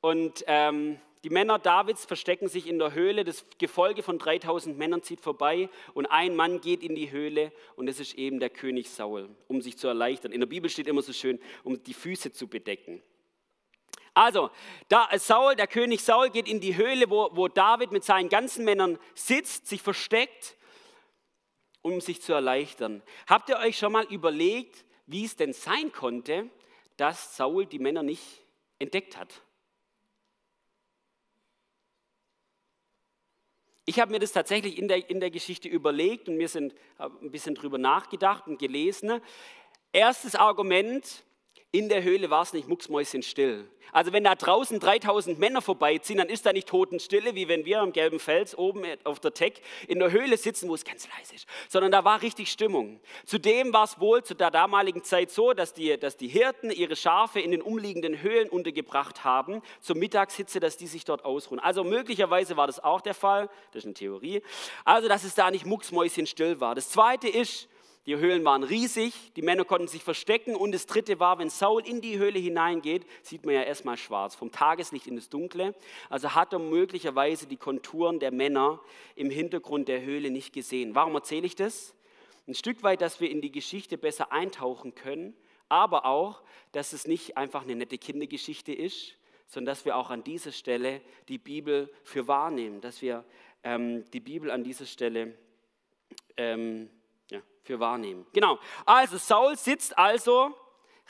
Und 0.00 0.42
ähm, 0.46 0.98
die 1.22 1.30
Männer 1.30 1.58
Davids 1.58 2.06
verstecken 2.06 2.48
sich 2.48 2.66
in 2.66 2.78
der 2.78 2.94
Höhle. 2.94 3.24
Das 3.24 3.44
Gefolge 3.58 4.02
von 4.02 4.18
3000 4.18 4.78
Männern 4.78 5.02
zieht 5.02 5.20
vorbei. 5.20 5.68
Und 5.92 6.06
ein 6.06 6.34
Mann 6.34 6.62
geht 6.62 6.82
in 6.82 6.94
die 6.94 7.10
Höhle. 7.10 7.52
Und 7.76 7.88
es 7.88 8.00
ist 8.00 8.14
eben 8.14 8.40
der 8.40 8.50
König 8.50 8.88
Saul, 8.88 9.28
um 9.48 9.60
sich 9.60 9.76
zu 9.76 9.86
erleichtern. 9.86 10.32
In 10.32 10.40
der 10.40 10.46
Bibel 10.46 10.70
steht 10.70 10.86
immer 10.86 11.02
so 11.02 11.12
schön, 11.12 11.38
um 11.62 11.82
die 11.82 11.94
Füße 11.94 12.32
zu 12.32 12.48
bedecken. 12.48 13.02
Also, 14.18 14.50
da 14.88 15.08
Saul, 15.16 15.54
der 15.54 15.68
König 15.68 16.02
Saul 16.02 16.30
geht 16.30 16.48
in 16.48 16.58
die 16.58 16.74
Höhle, 16.74 17.08
wo, 17.08 17.30
wo 17.34 17.46
David 17.46 17.92
mit 17.92 18.02
seinen 18.02 18.28
ganzen 18.28 18.64
Männern 18.64 18.98
sitzt, 19.14 19.68
sich 19.68 19.80
versteckt, 19.80 20.56
um 21.82 22.00
sich 22.00 22.20
zu 22.20 22.32
erleichtern. 22.32 23.00
Habt 23.28 23.48
ihr 23.48 23.58
euch 23.58 23.78
schon 23.78 23.92
mal 23.92 24.04
überlegt, 24.06 24.84
wie 25.06 25.24
es 25.24 25.36
denn 25.36 25.52
sein 25.52 25.92
konnte, 25.92 26.50
dass 26.96 27.36
Saul 27.36 27.64
die 27.66 27.78
Männer 27.78 28.02
nicht 28.02 28.24
entdeckt 28.80 29.16
hat? 29.16 29.40
Ich 33.84 34.00
habe 34.00 34.10
mir 34.10 34.18
das 34.18 34.32
tatsächlich 34.32 34.78
in 34.78 34.88
der, 34.88 35.08
in 35.08 35.20
der 35.20 35.30
Geschichte 35.30 35.68
überlegt 35.68 36.28
und 36.28 36.40
wir 36.40 36.48
sind 36.48 36.74
ein 36.98 37.30
bisschen 37.30 37.54
drüber 37.54 37.78
nachgedacht 37.78 38.48
und 38.48 38.58
gelesen. 38.58 39.20
Erstes 39.92 40.34
Argument, 40.34 41.22
in 41.70 41.88
der 41.88 42.02
Höhle 42.02 42.30
war 42.30 42.42
es 42.42 42.52
nicht 42.52 42.68
mucksmäuschenstill. 42.68 43.68
Also 43.92 44.12
wenn 44.12 44.24
da 44.24 44.34
draußen 44.34 44.80
3000 44.80 45.38
Männer 45.38 45.62
vorbeiziehen, 45.62 46.18
dann 46.18 46.28
ist 46.28 46.44
da 46.44 46.52
nicht 46.52 46.68
Totenstille, 46.68 47.34
wie 47.34 47.48
wenn 47.48 47.64
wir 47.64 47.80
am 47.80 47.92
gelben 47.92 48.18
Fels 48.18 48.56
oben 48.56 48.84
auf 49.04 49.20
der 49.20 49.32
Tech 49.32 49.62
in 49.86 49.98
der 49.98 50.10
Höhle 50.10 50.36
sitzen, 50.36 50.68
wo 50.68 50.74
es 50.74 50.84
ganz 50.84 51.08
leise 51.16 51.34
ist, 51.34 51.46
sondern 51.68 51.92
da 51.92 52.04
war 52.04 52.20
richtig 52.22 52.50
Stimmung. 52.50 53.00
Zudem 53.24 53.72
war 53.72 53.84
es 53.84 53.98
wohl 53.98 54.22
zu 54.22 54.34
der 54.34 54.50
damaligen 54.50 55.04
Zeit 55.04 55.30
so, 55.30 55.52
dass 55.52 55.72
die, 55.72 55.98
dass 55.98 56.16
die 56.16 56.28
Hirten 56.28 56.70
ihre 56.70 56.96
Schafe 56.96 57.40
in 57.40 57.50
den 57.50 57.62
umliegenden 57.62 58.20
Höhlen 58.20 58.48
untergebracht 58.48 59.24
haben, 59.24 59.62
zur 59.80 59.96
Mittagshitze, 59.96 60.60
dass 60.60 60.76
die 60.76 60.86
sich 60.86 61.04
dort 61.04 61.24
ausruhen. 61.24 61.60
Also 61.60 61.84
möglicherweise 61.84 62.56
war 62.56 62.66
das 62.66 62.82
auch 62.82 63.00
der 63.00 63.14
Fall, 63.14 63.48
das 63.72 63.80
ist 63.80 63.86
eine 63.86 63.94
Theorie, 63.94 64.42
also 64.84 65.08
dass 65.08 65.24
es 65.24 65.34
da 65.34 65.50
nicht 65.50 65.66
mucksmäuschenstill 65.66 66.60
war. 66.60 66.74
Das 66.74 66.90
Zweite 66.90 67.28
ist, 67.28 67.68
die 68.08 68.16
Höhlen 68.16 68.42
waren 68.42 68.62
riesig, 68.62 69.34
die 69.36 69.42
Männer 69.42 69.66
konnten 69.66 69.86
sich 69.86 70.02
verstecken 70.02 70.56
und 70.56 70.72
das 70.72 70.86
dritte 70.86 71.20
war, 71.20 71.38
wenn 71.38 71.50
Saul 71.50 71.86
in 71.86 72.00
die 72.00 72.16
Höhle 72.16 72.38
hineingeht, 72.38 73.04
sieht 73.20 73.44
man 73.44 73.54
ja 73.54 73.62
erstmal 73.62 73.98
schwarz, 73.98 74.34
vom 74.34 74.50
Tageslicht 74.50 75.06
in 75.06 75.16
das 75.16 75.28
Dunkle. 75.28 75.74
Also 76.08 76.34
hat 76.34 76.54
er 76.54 76.58
möglicherweise 76.58 77.46
die 77.46 77.58
Konturen 77.58 78.18
der 78.18 78.32
Männer 78.32 78.80
im 79.14 79.28
Hintergrund 79.28 79.88
der 79.88 80.00
Höhle 80.00 80.30
nicht 80.30 80.54
gesehen. 80.54 80.94
Warum 80.94 81.14
erzähle 81.16 81.44
ich 81.44 81.54
das? 81.54 81.94
Ein 82.46 82.54
Stück 82.54 82.82
weit, 82.82 83.02
dass 83.02 83.20
wir 83.20 83.30
in 83.30 83.42
die 83.42 83.52
Geschichte 83.52 83.98
besser 83.98 84.32
eintauchen 84.32 84.94
können, 84.94 85.36
aber 85.68 86.06
auch, 86.06 86.40
dass 86.72 86.94
es 86.94 87.06
nicht 87.06 87.36
einfach 87.36 87.64
eine 87.64 87.76
nette 87.76 87.98
Kindergeschichte 87.98 88.72
ist, 88.72 89.18
sondern 89.46 89.72
dass 89.72 89.84
wir 89.84 89.98
auch 89.98 90.08
an 90.08 90.24
dieser 90.24 90.52
Stelle 90.52 91.02
die 91.28 91.36
Bibel 91.36 91.92
für 92.04 92.26
wahrnehmen, 92.26 92.80
dass 92.80 93.02
wir 93.02 93.26
ähm, 93.64 94.10
die 94.12 94.20
Bibel 94.20 94.50
an 94.50 94.64
dieser 94.64 94.86
Stelle 94.86 95.36
ähm, 96.38 96.88
für 97.68 97.80
wahrnehmen. 97.80 98.26
Genau. 98.32 98.58
Also 98.86 99.18
Saul 99.18 99.56
sitzt 99.56 99.98
also 99.98 100.54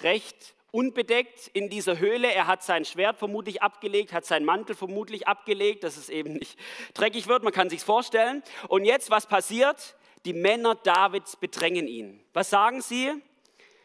recht 0.00 0.56
unbedeckt 0.72 1.48
in 1.54 1.70
dieser 1.70 2.00
Höhle. 2.00 2.32
Er 2.32 2.48
hat 2.48 2.64
sein 2.64 2.84
Schwert 2.84 3.16
vermutlich 3.16 3.62
abgelegt, 3.62 4.12
hat 4.12 4.24
seinen 4.24 4.44
Mantel 4.44 4.74
vermutlich 4.74 5.28
abgelegt, 5.28 5.84
dass 5.84 5.96
es 5.96 6.08
eben 6.08 6.32
nicht 6.34 6.58
dreckig 6.94 7.28
wird. 7.28 7.44
Man 7.44 7.52
kann 7.52 7.70
sich 7.70 7.84
vorstellen. 7.84 8.42
Und 8.66 8.84
jetzt, 8.84 9.08
was 9.08 9.26
passiert? 9.26 9.96
Die 10.24 10.32
Männer 10.32 10.74
Davids 10.74 11.36
bedrängen 11.36 11.86
ihn. 11.86 12.20
Was 12.32 12.50
sagen 12.50 12.82
sie? 12.82 13.12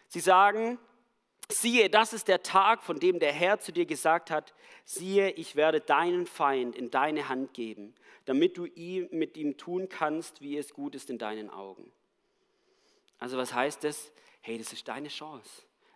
Sie 0.08 0.20
sagen, 0.20 0.80
siehe, 1.48 1.92
das 1.92 2.12
ist 2.12 2.27
der 2.27 2.42
Tag, 2.42 2.82
von 2.82 3.00
dem 3.00 3.20
der 3.20 3.34
Herr 3.34 3.60
zu 3.60 3.72
dir 3.72 3.86
gesagt 3.86 4.32
hat, 4.32 4.56
siehe, 4.84 5.30
ich 5.30 5.56
werde 5.56 5.80
deinen 5.80 6.25
Feind 6.25 6.75
in 6.75 6.89
deine 6.89 7.30
Hand 7.30 7.53
geben, 7.53 7.94
damit 8.25 8.58
du 8.58 8.68
mit 9.12 9.38
ihm 9.38 9.58
tun 9.58 9.89
kannst, 9.89 10.42
wie 10.42 10.58
es 10.58 10.74
gut 10.74 10.96
ist 10.96 11.12
in 11.12 11.20
deinen 11.20 11.51
Augen. 11.51 11.92
Also 13.24 13.38
was 13.38 13.53
heißt 13.53 13.86
das? 13.86 14.12
Hey, 14.42 14.58
das 14.58 14.74
ist 14.74 14.86
deine 14.86 15.08
Chance. 15.08 15.50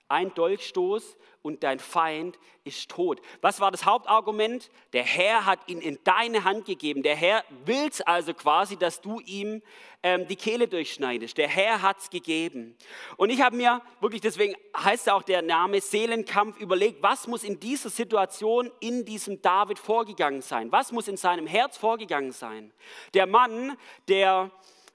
Ein 0.07 0.34
Dolchstoß 0.34 1.17
und 1.41 1.62
dein 1.62 1.77
Feind 1.77 2.39
ist 2.63 2.89
tot. 2.89 3.19
Was 3.41 3.60
war 3.60 3.69
das 3.69 3.84
Hauptargument? 3.84 4.69
Der 4.93 5.03
Herr 5.03 5.46
hat 5.46 5.60
ihn 5.67 5.81
in 5.81 6.00
deine 6.05 6.46
Hand 6.46 6.63
gegeben. 6.63 7.03
Der 7.03 7.17
Herr 7.17 7.43
will 7.65 7.89
es 7.89 8.00
also 8.00 8.34
quasi, 8.34 8.77
dass 8.77 9.01
du 9.01 9.19
ihm 9.19 9.62
ähm, 10.03 10.25
die 10.25 10.38
Kehle 10.38 10.69
durchschneidest. 10.69 11.38
Der 11.38 11.50
Herr 11.50 11.81
hat 11.81 11.98
es 11.98 12.10
gegeben. 12.10 12.77
Und 13.17 13.29
ich 13.29 13.41
habe 13.41 13.57
mir 13.57 13.81
wirklich, 14.00 14.22
deswegen 14.22 14.55
heißt 14.77 15.10
auch 15.10 15.24
der 15.24 15.41
Name 15.41 15.81
Seelenkampf, 15.81 16.57
überlegt, 16.62 17.03
was 17.03 17.27
muss 17.27 17.43
in 17.43 17.60
dieser 17.60 17.89
Situation 17.89 18.72
in 18.79 19.03
diesem 19.03 19.41
David 19.41 19.79
vorgegangen 19.79 20.41
sein? 20.41 20.72
Was 20.72 20.93
muss 20.93 21.10
in 21.10 21.17
seinem 21.17 21.46
Herz 21.46 21.75
vorgegangen 21.75 22.31
sein? 22.31 22.72
Der 23.13 23.27
Mann, 23.27 23.77
der 24.07 24.50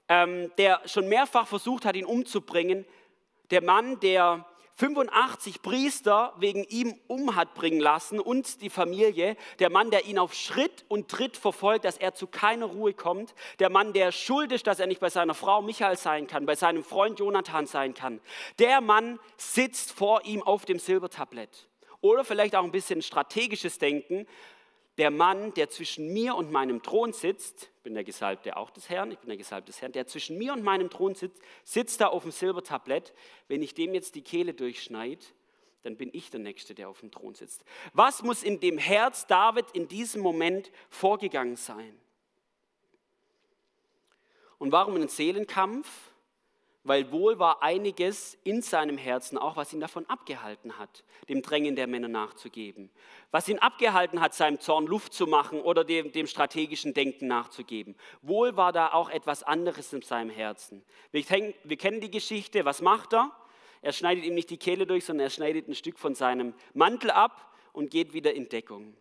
ähm, 0.09 0.51
der 0.57 0.81
schon 0.85 1.07
mehrfach 1.07 1.47
versucht 1.47 1.85
hat, 1.85 1.95
ihn 1.95 2.05
umzubringen. 2.05 2.85
Der 3.51 3.63
Mann, 3.63 3.99
der 3.99 4.45
85 4.75 5.61
Priester 5.61 6.33
wegen 6.37 6.63
ihm 6.63 6.99
um 7.07 7.35
hat 7.35 7.53
bringen 7.53 7.79
lassen 7.79 8.19
und 8.19 8.61
die 8.61 8.71
Familie. 8.71 9.37
Der 9.59 9.69
Mann, 9.69 9.91
der 9.91 10.05
ihn 10.05 10.17
auf 10.17 10.33
Schritt 10.33 10.83
und 10.87 11.09
Tritt 11.09 11.37
verfolgt, 11.37 11.85
dass 11.85 11.97
er 11.97 12.15
zu 12.15 12.25
keiner 12.25 12.65
Ruhe 12.65 12.93
kommt. 12.93 13.35
Der 13.59 13.69
Mann, 13.69 13.93
der 13.93 14.11
schuld 14.11 14.51
ist, 14.51 14.65
dass 14.65 14.79
er 14.79 14.87
nicht 14.87 14.99
bei 14.99 15.09
seiner 15.09 15.35
Frau 15.35 15.61
Michael 15.61 15.97
sein 15.97 16.25
kann, 16.25 16.45
bei 16.45 16.55
seinem 16.55 16.83
Freund 16.83 17.19
Jonathan 17.19 17.67
sein 17.67 17.93
kann. 17.93 18.19
Der 18.57 18.81
Mann 18.81 19.19
sitzt 19.37 19.91
vor 19.91 20.25
ihm 20.25 20.41
auf 20.41 20.65
dem 20.65 20.79
Silbertablett. 20.79 21.67
Oder 22.01 22.25
vielleicht 22.25 22.55
auch 22.55 22.63
ein 22.63 22.71
bisschen 22.71 23.01
strategisches 23.01 23.77
Denken 23.77 24.25
der 24.97 25.09
Mann, 25.09 25.53
der 25.53 25.69
zwischen 25.69 26.13
mir 26.13 26.35
und 26.35 26.51
meinem 26.51 26.81
Thron 26.83 27.13
sitzt, 27.13 27.71
ich 27.77 27.83
bin 27.83 27.95
der 27.95 28.03
Gesalbte 28.03 28.57
auch 28.57 28.69
des 28.69 28.89
Herrn, 28.89 29.11
ich 29.11 29.19
bin 29.19 29.29
der 29.29 29.37
Gesalbte 29.37 29.71
des 29.71 29.81
Herrn, 29.81 29.91
der 29.91 30.07
zwischen 30.07 30.37
mir 30.37 30.53
und 30.53 30.63
meinem 30.63 30.89
Thron 30.89 31.15
sitzt, 31.15 31.41
sitzt 31.63 31.99
da 31.99 32.07
auf 32.07 32.23
dem 32.23 32.31
Silbertablett. 32.31 33.13
Wenn 33.47 33.61
ich 33.63 33.73
dem 33.73 33.93
jetzt 33.93 34.15
die 34.15 34.21
Kehle 34.21 34.53
durchschneide, 34.53 35.25
dann 35.81 35.97
bin 35.97 36.09
ich 36.13 36.29
der 36.29 36.39
Nächste, 36.39 36.75
der 36.75 36.89
auf 36.89 37.01
dem 37.01 37.11
Thron 37.11 37.33
sitzt. 37.33 37.65
Was 37.93 38.23
muss 38.23 38.43
in 38.43 38.59
dem 38.59 38.77
Herz 38.77 39.27
David 39.27 39.65
in 39.73 39.87
diesem 39.87 40.21
Moment 40.21 40.71
vorgegangen 40.89 41.55
sein? 41.55 41.99
Und 44.59 44.71
warum 44.71 44.95
ein 44.95 45.09
Seelenkampf? 45.09 46.12
Weil 46.83 47.11
wohl 47.11 47.39
war 47.39 47.63
einiges 47.63 48.37
in 48.43 48.61
seinem 48.61 48.97
Herzen 48.97 49.37
auch, 49.37 49.55
was 49.55 49.71
ihn 49.71 49.79
davon 49.79 50.05
abgehalten 50.09 50.77
hat, 50.77 51.03
dem 51.29 51.41
Drängen 51.41 51.75
der 51.75 51.87
Männer 51.87 52.09
nachzugeben. 52.09 52.89
Was 53.31 53.47
ihn 53.47 53.59
abgehalten 53.59 54.19
hat, 54.19 54.33
seinem 54.33 54.59
Zorn 54.59 54.85
Luft 54.85 55.13
zu 55.13 55.25
machen 55.25 55.61
oder 55.61 55.85
dem, 55.85 56.11
dem 56.11 56.27
strategischen 56.27 56.93
Denken 56.93 57.27
nachzugeben. 57.27 57.95
Wohl 58.21 58.57
war 58.57 58.73
da 58.73 58.91
auch 58.91 59.09
etwas 59.09 59.43
anderes 59.43 59.93
in 59.93 60.01
seinem 60.01 60.29
Herzen. 60.29 60.83
Wir, 61.11 61.23
wir 61.63 61.77
kennen 61.77 62.01
die 62.01 62.11
Geschichte, 62.11 62.65
was 62.65 62.81
macht 62.81 63.13
er? 63.13 63.31
Er 63.81 63.93
schneidet 63.93 64.25
ihm 64.25 64.33
nicht 64.33 64.49
die 64.49 64.57
Kehle 64.57 64.85
durch, 64.85 65.05
sondern 65.05 65.27
er 65.27 65.29
schneidet 65.29 65.67
ein 65.67 65.75
Stück 65.75 65.99
von 65.99 66.15
seinem 66.15 66.53
Mantel 66.73 67.11
ab 67.11 67.53
und 67.71 67.91
geht 67.91 68.13
wieder 68.13 68.33
in 68.33 68.49
Deckung. 68.49 68.95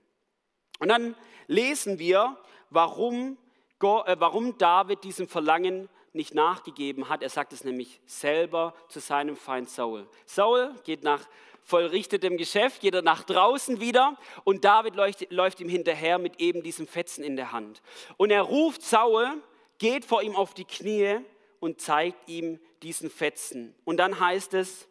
Und 0.78 0.88
dann 0.88 1.14
lesen 1.46 1.98
wir, 1.98 2.36
warum, 2.70 3.38
äh, 3.80 4.16
warum 4.18 4.58
David 4.58 5.04
diesem 5.04 5.28
Verlangen 5.28 5.88
nicht 6.12 6.34
nachgegeben 6.34 7.08
hat. 7.08 7.22
Er 7.22 7.28
sagt 7.28 7.52
es 7.52 7.64
nämlich 7.64 8.00
selber 8.06 8.74
zu 8.88 9.00
seinem 9.00 9.36
Feind 9.36 9.70
Saul. 9.70 10.06
Saul 10.26 10.74
geht 10.84 11.02
nach 11.02 11.26
vollrichtetem 11.62 12.36
Geschäft, 12.36 12.80
geht 12.80 12.94
er 12.94 13.02
nach 13.02 13.22
draußen 13.22 13.80
wieder 13.80 14.16
und 14.44 14.64
David 14.64 14.96
läuft, 14.96 15.30
läuft 15.30 15.60
ihm 15.60 15.68
hinterher 15.68 16.18
mit 16.18 16.40
eben 16.40 16.62
diesem 16.62 16.86
Fetzen 16.86 17.22
in 17.24 17.36
der 17.36 17.52
Hand. 17.52 17.82
Und 18.16 18.30
er 18.30 18.42
ruft 18.42 18.82
Saul, 18.82 19.42
geht 19.78 20.04
vor 20.04 20.22
ihm 20.22 20.36
auf 20.36 20.54
die 20.54 20.64
Knie 20.64 21.20
und 21.60 21.80
zeigt 21.80 22.28
ihm 22.28 22.58
diesen 22.82 23.10
Fetzen. 23.10 23.74
Und 23.84 23.98
dann 23.98 24.18
heißt 24.18 24.54
es, 24.54 24.88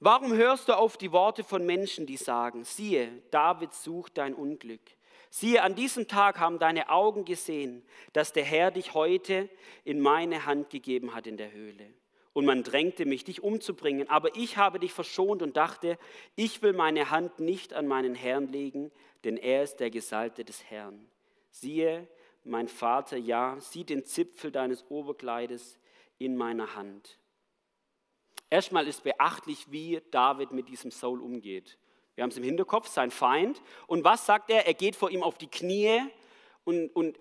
warum 0.00 0.34
hörst 0.34 0.68
du 0.68 0.76
auf 0.76 0.96
die 0.98 1.12
Worte 1.12 1.42
von 1.42 1.64
Menschen, 1.64 2.06
die 2.06 2.18
sagen, 2.18 2.64
siehe, 2.64 3.22
David 3.30 3.72
sucht 3.72 4.18
dein 4.18 4.34
Unglück. 4.34 4.82
Siehe, 5.30 5.62
an 5.62 5.74
diesem 5.74 6.08
Tag 6.08 6.38
haben 6.38 6.58
deine 6.58 6.88
Augen 6.88 7.24
gesehen, 7.24 7.84
dass 8.12 8.32
der 8.32 8.44
Herr 8.44 8.70
dich 8.70 8.94
heute 8.94 9.48
in 9.84 10.00
meine 10.00 10.46
Hand 10.46 10.70
gegeben 10.70 11.14
hat 11.14 11.26
in 11.26 11.36
der 11.36 11.52
Höhle. 11.52 11.92
Und 12.32 12.46
man 12.46 12.62
drängte 12.62 13.04
mich, 13.04 13.24
dich 13.24 13.42
umzubringen. 13.42 14.08
Aber 14.08 14.36
ich 14.36 14.56
habe 14.56 14.78
dich 14.78 14.92
verschont 14.92 15.42
und 15.42 15.56
dachte, 15.56 15.98
ich 16.36 16.62
will 16.62 16.72
meine 16.72 17.10
Hand 17.10 17.40
nicht 17.40 17.74
an 17.74 17.86
meinen 17.86 18.14
Herrn 18.14 18.48
legen, 18.48 18.92
denn 19.24 19.36
er 19.36 19.64
ist 19.64 19.76
der 19.76 19.90
Gesalbte 19.90 20.44
des 20.44 20.64
Herrn. 20.64 21.08
Siehe, 21.50 22.06
mein 22.44 22.68
Vater, 22.68 23.16
ja, 23.16 23.56
sieh 23.60 23.84
den 23.84 24.04
Zipfel 24.04 24.50
deines 24.50 24.84
Oberkleides 24.88 25.78
in 26.18 26.36
meiner 26.36 26.76
Hand. 26.76 27.18
Erstmal 28.50 28.86
ist 28.88 29.02
beachtlich, 29.02 29.70
wie 29.70 30.00
David 30.10 30.52
mit 30.52 30.68
diesem 30.68 30.90
Saul 30.90 31.20
umgeht. 31.20 31.76
Wir 32.18 32.24
haben 32.24 32.30
es 32.30 32.36
im 32.36 32.42
Hinterkopf, 32.42 32.88
sein 32.88 33.12
Feind. 33.12 33.62
Und 33.86 34.02
was 34.02 34.26
sagt 34.26 34.50
er? 34.50 34.66
Er 34.66 34.74
geht 34.74 34.96
vor 34.96 35.08
ihm 35.08 35.22
auf 35.22 35.38
die 35.38 35.46
Knie 35.46 36.00
und, 36.64 36.88
und 36.88 37.16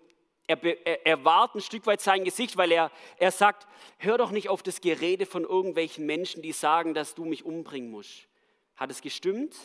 er, 0.48 0.58
er, 0.64 1.06
er 1.06 1.24
wahrt 1.24 1.54
ein 1.54 1.62
Stück 1.62 1.86
weit 1.86 2.02
sein 2.02 2.24
Gesicht, 2.24 2.58
weil 2.58 2.72
er, 2.72 2.90
er 3.18 3.30
sagt, 3.30 3.68
hör 4.00 4.18
doch 4.18 4.32
nicht 4.32 4.50
auf 4.50 4.64
das 4.64 4.82
Gerede 4.82 5.28
von 5.28 5.44
irgendwelchen 5.44 6.08
Menschen, 6.08 6.42
die 6.42 6.52
sagen, 6.52 6.96
dass 6.96 7.14
du 7.14 7.26
mich 7.26 7.46
umbringen 7.46 7.92
musst. 7.92 8.28
Hat 8.76 8.90
es 8.90 9.02
gestimmt? 9.02 9.56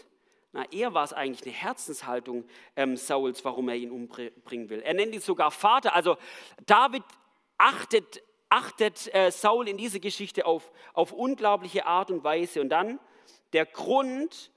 Na, 0.53 0.71
eher 0.71 0.93
war 0.93 1.05
es 1.05 1.15
eigentlich 1.15 1.47
eine 1.47 1.55
Herzenshaltung 1.55 2.45
ähm, 2.77 2.99
Sauls, 2.99 3.43
warum 3.43 3.71
er 3.71 3.77
ihn 3.77 3.91
umbringen 3.91 4.69
will. 4.69 4.83
Er 4.83 4.93
nennt 4.93 5.15
ihn 5.15 5.23
sogar 5.23 5.51
Vater. 5.51 5.95
Also 5.95 6.19
David 6.67 7.05
achtet, 7.57 8.23
achtet 8.51 9.15
äh, 9.15 9.31
Saul 9.31 9.67
in 9.67 9.79
dieser 9.79 9.99
Geschichte 9.99 10.45
auf, 10.45 10.73
auf 10.93 11.11
unglaubliche 11.11 11.87
Art 11.87 12.11
und 12.11 12.23
Weise. 12.23 12.61
Und 12.61 12.69
dann 12.69 13.01
der 13.55 13.65
Grund, 13.65 14.51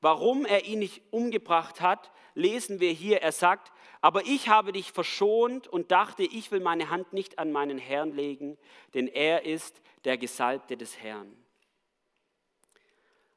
Warum 0.00 0.46
er 0.46 0.64
ihn 0.64 0.78
nicht 0.78 1.02
umgebracht 1.10 1.80
hat, 1.80 2.10
lesen 2.34 2.80
wir 2.80 2.90
hier. 2.90 3.20
Er 3.22 3.32
sagt, 3.32 3.72
aber 4.00 4.24
ich 4.24 4.48
habe 4.48 4.72
dich 4.72 4.92
verschont 4.92 5.68
und 5.68 5.90
dachte, 5.90 6.22
ich 6.22 6.50
will 6.50 6.60
meine 6.60 6.88
Hand 6.88 7.12
nicht 7.12 7.38
an 7.38 7.52
meinen 7.52 7.78
Herrn 7.78 8.12
legen, 8.12 8.56
denn 8.94 9.08
er 9.08 9.44
ist 9.44 9.80
der 10.04 10.16
Gesalbte 10.16 10.76
des 10.76 10.98
Herrn. 10.98 11.36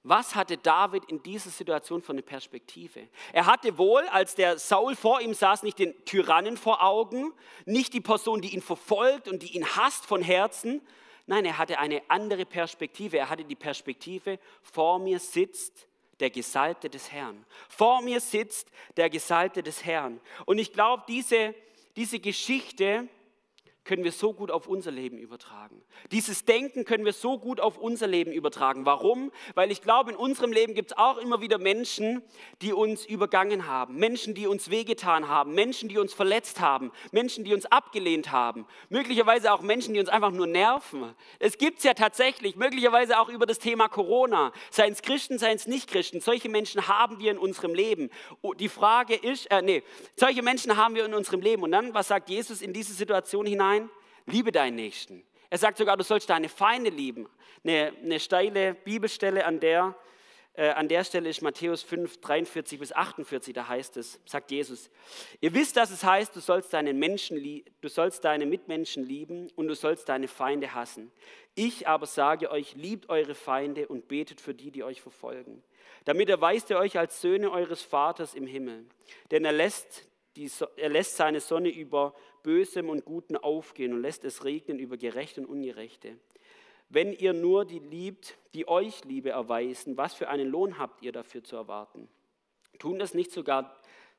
Was 0.05 0.35
hatte 0.35 0.57
David 0.57 1.05
in 1.05 1.23
dieser 1.23 1.49
Situation 1.49 2.01
für 2.01 2.11
eine 2.11 2.21
Perspektive? 2.21 3.07
Er 3.31 3.45
hatte 3.45 3.77
wohl, 3.77 4.03
als 4.09 4.35
der 4.35 4.59
Saul 4.59 4.97
vor 4.97 5.21
ihm 5.21 5.33
saß, 5.33 5.63
nicht 5.63 5.79
den 5.79 5.93
Tyrannen 6.03 6.57
vor 6.57 6.83
Augen, 6.83 7.33
nicht 7.65 7.93
die 7.93 8.01
Person, 8.01 8.41
die 8.41 8.53
ihn 8.53 8.61
verfolgt 8.61 9.29
und 9.29 9.43
die 9.43 9.55
ihn 9.55 9.65
hasst 9.65 10.05
von 10.05 10.21
Herzen. 10.21 10.81
Nein, 11.25 11.45
er 11.45 11.57
hatte 11.57 11.79
eine 11.79 12.01
andere 12.09 12.45
Perspektive. 12.45 13.17
Er 13.17 13.29
hatte 13.29 13.45
die 13.45 13.55
Perspektive, 13.55 14.39
vor 14.61 14.99
mir 14.99 15.19
sitzt 15.19 15.87
der 16.19 16.29
Gesalbte 16.29 16.89
des 16.89 17.11
Herrn. 17.11 17.45
Vor 17.69 18.01
mir 18.01 18.19
sitzt 18.19 18.69
der 18.97 19.09
Gesalbte 19.09 19.63
des 19.63 19.83
Herrn. 19.85 20.19
Und 20.45 20.57
ich 20.57 20.73
glaube, 20.73 21.03
diese, 21.07 21.55
diese 21.95 22.19
Geschichte 22.19 23.07
können 23.83 24.03
wir 24.03 24.11
so 24.11 24.33
gut 24.33 24.49
auf 24.49 24.67
unser 24.67 24.91
Leben 24.91 25.17
übertragen. 25.17 25.81
Dieses 26.11 26.45
Denken 26.45 26.85
können 26.85 27.03
wir 27.03 27.13
so 27.13 27.37
gut 27.37 27.59
auf 27.59 27.77
unser 27.77 28.07
Leben 28.07 28.31
übertragen. 28.31 28.85
Warum? 28.85 29.31
Weil 29.55 29.71
ich 29.71 29.81
glaube, 29.81 30.11
in 30.11 30.17
unserem 30.17 30.53
Leben 30.53 30.73
gibt 30.73 30.91
es 30.91 30.97
auch 30.97 31.17
immer 31.17 31.41
wieder 31.41 31.57
Menschen, 31.57 32.21
die 32.61 32.71
uns 32.71 33.05
übergangen 33.05 33.67
haben, 33.67 33.95
Menschen, 33.95 34.35
die 34.35 34.47
uns 34.47 34.69
wehgetan 34.69 35.27
haben, 35.27 35.53
Menschen, 35.53 35.89
die 35.89 35.97
uns 35.97 36.13
verletzt 36.13 36.61
haben, 36.61 36.91
Menschen, 37.11 37.43
die 37.43 37.53
uns 37.53 37.65
abgelehnt 37.65 38.31
haben, 38.31 38.65
möglicherweise 38.89 39.51
auch 39.51 39.61
Menschen, 39.61 39.93
die 39.93 39.99
uns 39.99 40.09
einfach 40.09 40.31
nur 40.31 40.47
nerven. 40.47 41.13
Es 41.39 41.57
gibt 41.57 41.79
es 41.79 41.83
ja 41.83 41.93
tatsächlich, 41.93 42.55
möglicherweise 42.55 43.19
auch 43.19 43.29
über 43.29 43.45
das 43.45 43.59
Thema 43.59 43.89
Corona, 43.89 44.53
seien 44.71 44.93
es 44.93 45.01
Christen, 45.01 45.37
seien 45.37 45.57
es 45.57 45.67
Nicht-Christen. 45.67 46.21
Solche 46.21 46.47
Menschen 46.47 46.87
haben 46.87 47.19
wir 47.19 47.31
in 47.31 47.37
unserem 47.37 47.73
Leben. 47.73 48.09
Oh, 48.41 48.53
die 48.53 48.69
Frage 48.69 49.15
ist, 49.15 49.51
äh, 49.51 49.61
nee, 49.61 49.83
solche 50.15 50.41
Menschen 50.41 50.77
haben 50.77 50.95
wir 50.95 51.05
in 51.05 51.13
unserem 51.13 51.41
Leben. 51.41 51.63
Und 51.63 51.71
dann, 51.71 51.93
was 51.93 52.07
sagt 52.07 52.29
Jesus 52.29 52.61
in 52.61 52.71
diese 52.71 52.93
Situation 52.93 53.45
hinein? 53.45 53.72
Liebe 54.25 54.51
deinen 54.51 54.75
Nächsten. 54.75 55.23
Er 55.49 55.57
sagt 55.57 55.77
sogar, 55.77 55.97
du 55.97 56.03
sollst 56.03 56.29
deine 56.29 56.49
Feinde 56.49 56.89
lieben. 56.89 57.29
Eine, 57.63 57.93
eine 58.01 58.19
steile 58.19 58.73
Bibelstelle, 58.73 59.45
an 59.45 59.59
der, 59.59 59.95
äh, 60.55 60.69
an 60.69 60.87
der 60.87 61.03
Stelle 61.03 61.29
ist 61.29 61.41
Matthäus 61.41 61.83
5, 61.83 62.21
43 62.21 62.79
bis 62.79 62.91
48, 62.91 63.53
da 63.53 63.67
heißt 63.67 63.97
es, 63.97 64.19
sagt 64.25 64.51
Jesus, 64.51 64.89
ihr 65.41 65.53
wisst, 65.53 65.77
dass 65.77 65.89
es 65.91 66.03
heißt, 66.03 66.35
du 66.35 66.39
sollst, 66.39 66.73
deinen 66.73 66.99
Menschen, 66.99 67.63
du 67.81 67.87
sollst 67.89 68.23
deine 68.23 68.45
Mitmenschen 68.45 69.03
lieben 69.03 69.49
und 69.55 69.67
du 69.67 69.75
sollst 69.75 70.09
deine 70.09 70.27
Feinde 70.27 70.73
hassen. 70.73 71.11
Ich 71.55 71.87
aber 71.87 72.05
sage 72.05 72.51
euch, 72.51 72.75
liebt 72.75 73.09
eure 73.09 73.35
Feinde 73.35 73.87
und 73.87 74.07
betet 74.07 74.41
für 74.41 74.53
die, 74.53 74.71
die 74.71 74.83
euch 74.83 75.01
verfolgen. 75.01 75.63
Damit 76.05 76.29
erweist 76.29 76.69
er 76.71 76.79
euch 76.79 76.97
als 76.97 77.21
Söhne 77.21 77.51
eures 77.51 77.81
Vaters 77.81 78.33
im 78.33 78.45
Himmel. 78.45 78.85
Denn 79.31 79.45
er 79.45 79.53
lässt, 79.53 80.07
die, 80.35 80.49
er 80.77 80.89
lässt 80.89 81.15
seine 81.15 81.39
Sonne 81.39 81.69
über 81.69 82.13
Bösem 82.43 82.89
und 82.89 83.05
Guten 83.05 83.37
aufgehen 83.37 83.93
und 83.93 84.01
lässt 84.01 84.23
es 84.25 84.43
regnen 84.43 84.77
über 84.77 84.97
Gerechte 84.97 85.41
und 85.41 85.47
Ungerechte. 85.47 86.17
Wenn 86.89 87.13
ihr 87.13 87.33
nur 87.33 87.65
die 87.65 87.79
liebt, 87.79 88.37
die 88.53 88.67
euch 88.67 89.03
Liebe 89.05 89.31
erweisen, 89.31 89.97
was 89.97 90.13
für 90.13 90.29
einen 90.29 90.49
Lohn 90.49 90.77
habt 90.77 91.01
ihr 91.01 91.11
dafür 91.11 91.43
zu 91.43 91.55
erwarten? 91.55 92.07
Tun 92.77 92.99
das 92.99 93.13
nicht 93.13 93.31
sogar, 93.31 93.75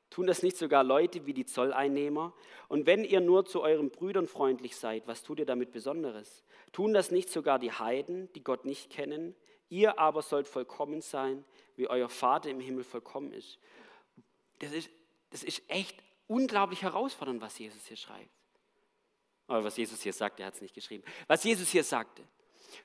tun 0.09 0.27
das 0.27 0.43
nicht 0.43 0.57
sogar 0.57 0.83
Leute 0.83 1.25
wie 1.25 1.33
die 1.33 1.45
Zolleinnehmer? 1.45 2.33
Und 2.67 2.85
wenn 2.85 3.05
ihr 3.05 3.21
nur 3.21 3.45
zu 3.45 3.61
euren 3.61 3.91
Brüdern 3.91 4.27
freundlich 4.27 4.75
seid, 4.75 5.07
was 5.07 5.23
tut 5.23 5.39
ihr 5.39 5.45
damit 5.45 5.71
Besonderes? 5.71 6.43
Tun 6.73 6.93
das 6.93 7.11
nicht 7.11 7.29
sogar 7.29 7.59
die 7.59 7.71
Heiden, 7.71 8.29
die 8.33 8.43
Gott 8.43 8.65
nicht 8.65 8.89
kennen? 8.89 9.35
Ihr 9.69 9.97
aber 9.97 10.21
sollt 10.21 10.47
vollkommen 10.47 11.01
sein, 11.01 11.45
wie 11.75 11.87
euer 11.87 12.09
Vater 12.09 12.49
im 12.49 12.59
Himmel 12.59 12.83
vollkommen 12.83 13.31
ist. 13.31 13.59
Das 14.59 14.73
ist, 14.73 14.89
das 15.29 15.43
ist 15.43 15.63
echt 15.69 16.01
unglaublich 16.27 16.81
herausfordernd, 16.81 17.41
was 17.41 17.57
Jesus 17.57 17.85
hier 17.87 17.97
schreibt. 17.97 18.29
Oder 19.47 19.63
was 19.63 19.77
Jesus 19.77 20.01
hier 20.01 20.13
sagt, 20.13 20.39
er 20.39 20.47
hat 20.47 20.55
es 20.55 20.61
nicht 20.61 20.73
geschrieben. 20.73 21.03
Was 21.27 21.43
Jesus 21.43 21.69
hier 21.69 21.83
sagte. 21.83 22.23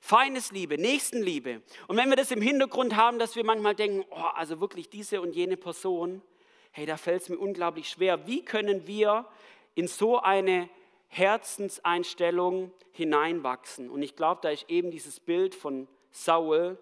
Feindesliebe, 0.01 0.79
Nächstenliebe. 0.79 1.63
Und 1.89 1.97
wenn 1.97 2.11
wir 2.11 2.17
das 2.17 2.31
im 2.31 2.43
Hintergrund 2.43 2.97
haben, 2.97 3.19
dass 3.19 3.35
wir 3.35 3.45
manchmal 3.45 3.75
denken, 3.75 4.05
oh, 4.11 4.17
also 4.35 4.61
wirklich 4.61 4.89
diese 4.91 5.21
und 5.21 5.35
jene 5.35 5.57
Person, 5.57 6.23
hey, 6.71 6.87
da 6.87 6.97
fällt 6.97 7.23
es 7.23 7.29
mir 7.29 7.39
unglaublich 7.39 7.89
schwer. 7.89 8.27
Wie 8.27 8.45
können 8.45 8.87
wir 8.87 9.27
in 9.75 9.89
so 9.89 10.21
eine 10.21 10.69
Herzenseinstellung 11.09 12.73
hineinwachsen? 12.93 13.91
Und 13.91 14.03
ich 14.03 14.15
glaube, 14.15 14.41
da 14.43 14.51
ist 14.51 14.69
eben 14.69 14.91
dieses 14.91 15.19
Bild 15.19 15.55
von 15.55 15.89
Saul 16.11 16.79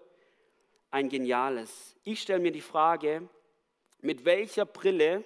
ein 0.91 1.09
geniales. 1.09 1.95
Ich 2.03 2.21
stelle 2.21 2.39
mir 2.39 2.51
die 2.51 2.61
Frage, 2.61 3.27
mit 4.01 4.25
welcher 4.25 4.65
Brille 4.65 5.23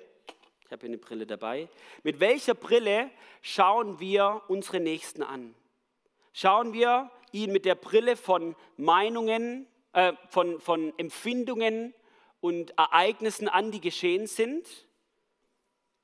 habe 0.74 0.82
hier 0.82 0.90
eine 0.90 0.98
Brille 0.98 1.26
dabei. 1.26 1.70
Mit 2.04 2.20
welcher 2.20 2.56
Brille 2.56 3.10
schauen 3.42 4.00
wir 4.00 4.42
unsere 4.48 4.80
Nächsten 4.80 5.24
an? 5.24 5.56
Schauen 6.34 6.74
wir 6.74 7.12
ihn 7.32 7.54
mit 7.54 7.66
der 7.66 7.76
Brille 7.76 8.18
von 8.18 8.56
Meinungen, 8.76 9.68
äh, 9.94 10.14
von, 10.30 10.60
von 10.60 10.92
Empfindungen 10.98 11.94
und 12.42 12.72
Ereignissen 12.78 13.48
an, 13.48 13.72
die 13.72 13.82
geschehen 13.82 14.26
sind? 14.26 14.68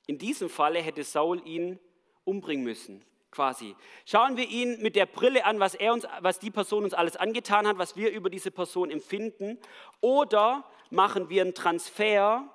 In 0.06 0.18
diesem 0.18 0.48
Falle 0.48 0.80
hätte 0.80 1.02
Saul 1.02 1.44
ihn 1.46 1.80
umbringen 2.24 2.64
müssen, 2.64 3.04
quasi. 3.32 3.74
Schauen 4.06 4.36
wir 4.36 4.48
ihn 4.48 4.80
mit 4.82 4.94
der 4.94 5.06
Brille 5.06 5.44
an, 5.44 5.58
was, 5.58 5.74
er 5.74 5.92
uns, 5.92 6.06
was 6.20 6.38
die 6.38 6.52
Person 6.52 6.84
uns 6.84 6.94
alles 6.94 7.16
angetan 7.16 7.66
hat, 7.66 7.78
was 7.78 7.96
wir 7.96 8.12
über 8.12 8.30
diese 8.30 8.52
Person 8.52 8.90
empfinden, 8.90 9.58
oder 10.00 10.64
machen 10.90 11.28
wir 11.28 11.42
einen 11.42 11.54
Transfer 11.54 12.48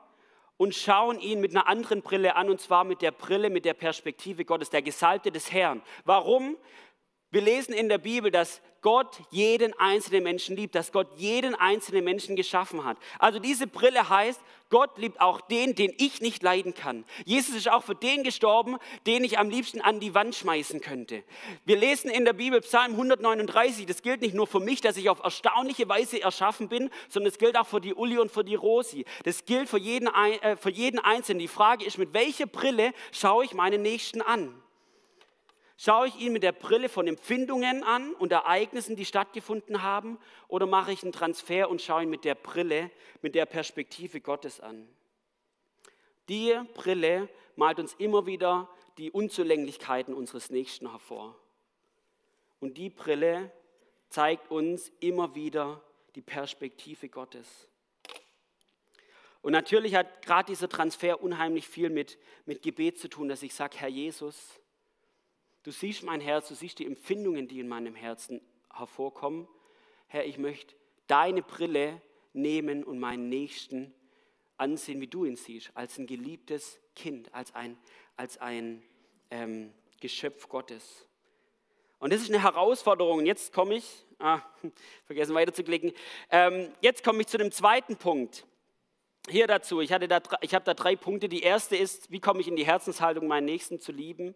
und 0.58 0.74
schauen 0.74 1.20
ihn 1.20 1.42
mit 1.42 1.52
einer 1.52 1.68
anderen 1.68 2.02
Brille 2.02 2.36
an, 2.36 2.50
und 2.50 2.62
zwar 2.62 2.84
mit 2.84 3.02
der 3.02 3.12
Brille, 3.12 3.50
mit 3.50 3.66
der 3.66 3.74
Perspektive 3.74 4.46
Gottes, 4.46 4.70
der 4.70 4.82
Gesalbte 4.82 5.32
des 5.32 5.52
Herrn. 5.52 5.82
Warum? 6.06 6.58
Wir 7.36 7.42
lesen 7.42 7.74
in 7.74 7.90
der 7.90 7.98
Bibel, 7.98 8.32
dass 8.32 8.62
Gott 8.80 9.20
jeden 9.30 9.78
einzelnen 9.78 10.24
Menschen 10.24 10.56
liebt, 10.56 10.74
dass 10.74 10.94
Gott 10.94 11.10
jeden 11.18 11.54
einzelnen 11.54 12.06
Menschen 12.06 12.38
geschaffen 12.38 12.86
hat. 12.86 12.98
Also 13.20 13.40
diese 13.40 13.68
Brille 13.68 14.08
heißt, 14.08 14.40
Gott 14.70 14.98
liebt 14.98 15.20
auch 15.20 15.42
den, 15.42 15.76
den 15.76 15.94
ich 15.98 16.22
nicht 16.22 16.42
leiden 16.44 16.74
kann. 16.74 17.04
Jesus 17.26 17.54
ist 17.54 17.70
auch 17.70 17.84
für 17.84 17.94
den 17.94 18.24
gestorben, 18.24 18.78
den 19.06 19.26
ich 19.26 19.38
am 19.38 19.50
liebsten 19.50 19.82
an 19.82 20.00
die 20.00 20.14
Wand 20.14 20.34
schmeißen 20.34 20.80
könnte. 20.80 21.26
Wir 21.66 21.76
lesen 21.76 22.10
in 22.10 22.24
der 22.24 22.32
Bibel 22.32 22.62
Psalm 22.62 22.94
139, 22.94 23.86
das 23.86 24.02
gilt 24.02 24.22
nicht 24.22 24.34
nur 24.34 24.48
für 24.48 24.62
mich, 24.62 24.80
dass 24.80 24.96
ich 24.96 25.10
auf 25.10 25.20
erstaunliche 25.22 25.90
Weise 25.90 26.22
erschaffen 26.22 26.70
bin, 26.70 26.90
sondern 27.10 27.34
es 27.34 27.38
gilt 27.38 27.58
auch 27.58 27.68
für 27.68 27.82
die 27.82 27.94
Uli 27.94 28.18
und 28.18 28.32
für 28.32 28.46
die 28.46 28.56
Rosi. 28.56 29.04
Das 29.26 29.44
gilt 29.44 29.68
für 29.68 29.78
jeden, 29.78 30.08
äh, 30.08 30.56
für 30.56 30.72
jeden 30.72 31.00
Einzelnen. 31.00 31.40
Die 31.40 31.50
Frage 31.50 31.84
ist, 31.84 31.98
mit 31.98 32.14
welcher 32.14 32.46
Brille 32.46 32.94
schaue 33.12 33.44
ich 33.44 33.54
meinen 33.54 33.82
Nächsten 33.82 34.22
an? 34.22 34.54
Schaue 35.78 36.08
ich 36.08 36.16
ihn 36.20 36.32
mit 36.32 36.44
der 36.44 36.54
Brille 36.54 36.88
von 36.88 37.06
Empfindungen 37.06 37.84
an 37.84 38.14
und 38.14 38.32
Ereignissen, 38.32 38.96
die 38.96 39.06
stattgefunden 39.06 39.82
haben, 39.82 40.18
oder 40.48 40.66
mache 40.66 40.94
ich 40.94 41.04
einen 41.04 41.12
Transfer 41.12 41.70
und 41.70 41.82
schaue 41.82 42.04
ihn 42.04 42.10
mit 42.10 42.24
der 42.24 42.36
Brille, 42.36 42.92
mit 43.22 43.36
der 43.36 43.46
Perspektive 43.46 44.22
Gottes 44.22 44.62
an? 44.62 44.88
Die 46.30 46.58
Brille 46.74 47.30
malt 47.56 47.80
uns 47.80 47.94
immer 47.96 48.26
wieder 48.26 48.70
die 48.98 49.12
Unzulänglichkeiten 49.12 50.14
unseres 50.14 50.50
Nächsten 50.50 50.90
hervor. 50.90 51.36
Und 52.60 52.78
die 52.78 52.90
Brille 52.90 53.52
zeigt 54.10 54.50
uns 54.50 54.92
immer 55.02 55.36
wieder 55.36 55.82
die 56.16 56.22
Perspektive 56.22 57.10
Gottes. 57.10 57.68
Und 59.42 59.52
natürlich 59.52 59.94
hat 59.94 60.24
gerade 60.24 60.48
dieser 60.48 60.70
Transfer 60.70 61.22
unheimlich 61.22 61.68
viel 61.68 61.90
mit, 61.90 62.18
mit 62.46 62.64
Gebet 62.64 62.98
zu 62.98 63.10
tun, 63.10 63.28
dass 63.28 63.44
ich 63.44 63.54
sage, 63.54 63.78
Herr 63.78 63.90
Jesus, 63.90 64.60
Du 65.66 65.72
siehst 65.72 66.04
mein 66.04 66.22
Herz, 66.22 66.50
du 66.50 66.54
siehst 66.54 66.78
die 66.78 66.86
Empfindungen, 66.86 67.48
die 67.48 67.60
in 67.60 67.68
meinem 67.68 67.96
Herzen 67.96 68.40
hervorkommen. 68.72 69.48
Herr, 70.06 70.24
ich 70.24 70.38
möchte 70.38 70.76
deine 71.08 71.42
Brille 71.42 72.00
nehmen 72.34 72.84
und 72.84 73.00
meinen 73.00 73.30
Nächsten 73.30 73.92
ansehen, 74.58 75.02
wie 75.02 75.08
du 75.08 75.26
ihn 75.26 75.36
siehst, 75.36 75.72
als 75.74 75.98
ein 75.98 76.06
geliebtes 76.06 76.80
Kind, 76.96 77.34
als 77.34 77.56
ein, 77.56 77.80
als 78.16 78.38
ein 78.38 78.84
ähm, 79.32 79.74
Geschöpf 80.00 80.48
Gottes. 80.50 81.08
Und 81.98 82.14
das 82.14 82.22
ist 82.22 82.30
eine 82.30 82.44
Herausforderung. 82.44 83.26
Jetzt 83.26 83.52
komme 83.52 83.78
ich, 83.78 84.06
ah, 84.20 84.42
vergessen 85.08 85.34
weiterzuklicken, 85.34 85.94
ähm, 86.30 86.72
jetzt 86.82 87.04
komme 87.04 87.22
ich 87.22 87.28
zu 87.28 87.40
dem 87.40 87.52
zweiten 87.52 87.98
Punkt. 87.98 88.46
Hier 89.28 89.48
dazu, 89.48 89.82
ich, 89.82 89.90
da, 89.90 90.22
ich 90.42 90.54
habe 90.54 90.66
da 90.66 90.76
drei 90.76 90.96
Punkte. 90.96 91.28
Die 91.28 91.42
erste 91.42 91.76
ist, 91.76 92.12
wie 92.12 92.20
komme 92.20 92.42
ich 92.42 92.48
in 92.48 92.56
die 92.56 92.68
Herzenshaltung, 92.68 93.26
meinen 93.26 93.46
Nächsten 93.46 93.80
zu 93.80 93.92
lieben? 93.92 94.36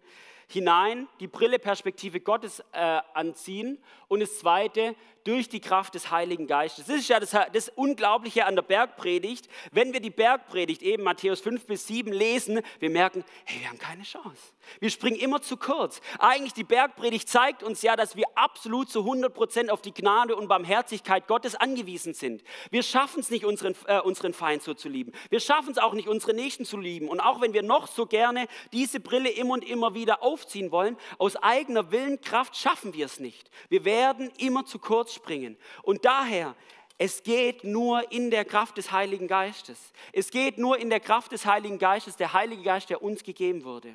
Hinein, 0.51 1.07
die 1.19 1.27
Brille 1.27 1.59
Perspektive 1.59 2.19
Gottes 2.19 2.61
äh, 2.71 2.99
anziehen. 3.13 3.77
Und 4.07 4.21
das 4.21 4.39
Zweite, 4.39 4.95
durch 5.23 5.49
die 5.49 5.59
Kraft 5.59 5.95
des 5.95 6.11
Heiligen 6.11 6.47
Geistes. 6.47 6.85
Das 6.85 6.95
ist 6.95 7.07
ja 7.07 7.19
das, 7.19 7.35
das, 7.53 7.69
Unglaubliche 7.69 8.45
an 8.45 8.55
der 8.55 8.63
Bergpredigt. 8.63 9.47
Wenn 9.71 9.93
wir 9.93 9.99
die 9.99 10.09
Bergpredigt 10.09 10.81
eben 10.81 11.03
Matthäus 11.03 11.41
5 11.41 11.65
bis 11.65 11.87
7 11.87 12.11
lesen, 12.11 12.61
wir 12.79 12.89
merken, 12.89 13.23
hey, 13.45 13.61
wir 13.61 13.69
haben 13.69 13.77
keine 13.77 14.03
Chance. 14.03 14.53
Wir 14.79 14.89
springen 14.89 15.17
immer 15.17 15.41
zu 15.41 15.57
kurz. 15.57 16.01
Eigentlich 16.19 16.53
die 16.53 16.63
Bergpredigt 16.63 17.29
zeigt 17.29 17.63
uns 17.63 17.81
ja, 17.81 17.95
dass 17.95 18.15
wir 18.15 18.25
absolut 18.35 18.89
zu 18.89 19.01
100 19.01 19.33
Prozent 19.33 19.69
auf 19.69 19.81
die 19.81 19.93
Gnade 19.93 20.35
und 20.35 20.47
Barmherzigkeit 20.47 21.27
Gottes 21.27 21.55
angewiesen 21.55 22.13
sind. 22.13 22.43
Wir 22.71 22.83
schaffen 22.83 23.19
es 23.19 23.29
nicht, 23.29 23.45
unseren, 23.45 23.75
äh, 23.85 23.99
unseren 23.99 24.33
Feind 24.33 24.63
so 24.63 24.73
zu 24.73 24.89
lieben. 24.89 25.11
Wir 25.29 25.39
schaffen 25.39 25.71
es 25.71 25.77
auch 25.77 25.93
nicht, 25.93 26.07
unsere 26.07 26.33
Nächsten 26.33 26.65
zu 26.65 26.77
lieben. 26.77 27.07
Und 27.07 27.19
auch 27.19 27.41
wenn 27.41 27.53
wir 27.53 27.63
noch 27.63 27.87
so 27.87 28.05
gerne 28.05 28.47
diese 28.71 28.99
Brille 28.99 29.29
immer 29.29 29.53
und 29.53 29.67
immer 29.67 29.93
wieder 29.93 30.23
aufziehen 30.39 30.71
wollen, 30.71 30.97
aus 31.17 31.35
eigener 31.35 31.91
Willenkraft 31.91 32.55
schaffen 32.55 32.93
wir 32.93 33.05
es 33.05 33.19
nicht. 33.19 33.49
Wir 33.69 33.85
werden 33.85 34.31
immer 34.37 34.65
zu 34.65 34.79
kurz 34.79 35.13
springen. 35.13 35.57
Und 35.83 36.05
daher, 36.05 36.55
es 36.97 37.23
geht 37.23 37.63
nur 37.63 38.11
in 38.11 38.31
der 38.31 38.45
Kraft 38.45 38.77
des 38.77 38.91
Heiligen 38.91 39.27
Geistes. 39.27 39.93
Es 40.11 40.31
geht 40.31 40.57
nur 40.57 40.77
in 40.77 40.89
der 40.89 40.99
Kraft 40.99 41.31
des 41.31 41.45
Heiligen 41.45 41.79
Geistes, 41.79 42.15
der 42.15 42.33
Heilige 42.33 42.63
Geist, 42.63 42.89
der 42.89 43.01
uns 43.01 43.23
gegeben 43.23 43.63
wurde. 43.63 43.93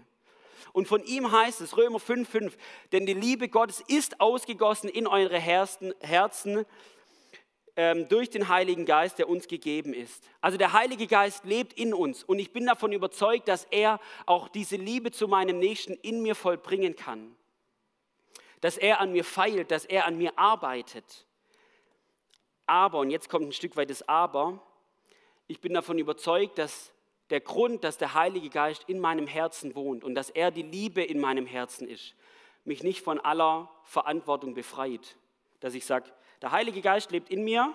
Und 0.73 0.89
von 0.89 1.05
ihm 1.05 1.31
heißt 1.31 1.61
es, 1.61 1.77
Römer 1.77 1.99
5,5, 1.99 2.53
denn 2.93 3.07
die 3.07 3.15
Liebe 3.15 3.49
Gottes 3.49 3.81
ist 3.87 4.21
ausgegossen 4.21 4.89
in 4.89 5.07
eure 5.07 5.39
Herzen, 5.39 5.95
Herzen 6.01 6.65
ähm, 7.77 8.09
durch 8.09 8.31
den 8.31 8.49
Heiligen 8.49 8.87
Geist, 8.87 9.19
der 9.19 9.29
uns 9.29 9.49
gegeben 9.49 9.95
ist. 9.95 10.29
Also 10.41 10.57
der 10.59 10.73
Heilige 10.73 11.07
Geist 11.07 11.45
lebt 11.45 11.73
in 11.73 11.93
uns 11.93 12.23
und 12.23 12.39
ich 12.39 12.53
bin 12.53 12.67
davon 12.67 12.93
überzeugt, 12.93 13.49
dass 13.49 13.65
er 13.71 14.01
auch 14.27 14.49
diese 14.49 14.77
Liebe 14.77 15.11
zu 15.11 15.27
meinem 15.27 15.59
Nächsten 15.59 15.95
in 15.95 16.23
mir 16.23 16.35
vollbringen 16.35 16.95
kann. 16.95 17.35
Dass 18.61 18.79
er 18.79 19.01
an 19.01 19.13
mir 19.13 19.25
feilt, 19.25 19.71
dass 19.71 19.85
er 19.85 20.07
an 20.07 20.17
mir 20.17 20.39
arbeitet. 20.39 21.27
Aber, 22.67 23.01
und 23.01 23.11
jetzt 23.11 23.29
kommt 23.29 23.47
ein 23.47 23.53
Stück 23.53 23.77
weit 23.77 23.91
das 23.91 24.09
Aber, 24.09 24.63
ich 25.47 25.61
bin 25.61 25.75
davon 25.75 25.99
überzeugt, 25.99 26.59
dass 26.59 26.93
der 27.31 27.41
Grund, 27.41 27.85
dass 27.85 27.99
der 27.99 28.15
Heilige 28.15 28.49
Geist 28.49 28.85
in 28.87 29.01
meinem 29.01 29.27
Herzen 29.27 29.75
wohnt 29.75 30.05
und 30.05 30.15
dass 30.15 30.31
er 30.31 30.51
die 30.51 30.63
Liebe 30.63 31.03
in 31.03 31.21
meinem 31.21 31.47
Herzen 31.47 31.89
ist, 31.89 32.15
mich 32.65 32.83
nicht 32.83 33.03
von 33.03 33.21
aller 33.21 33.69
Verantwortung 33.83 34.55
befreit. 34.55 35.17
Dass 35.61 35.75
ich 35.75 35.85
sage, 35.85 36.11
der 36.45 36.53
Heilige 36.53 36.83
Geist 36.83 37.11
lebt 37.11 37.31
in 37.31 37.43
mir 37.43 37.75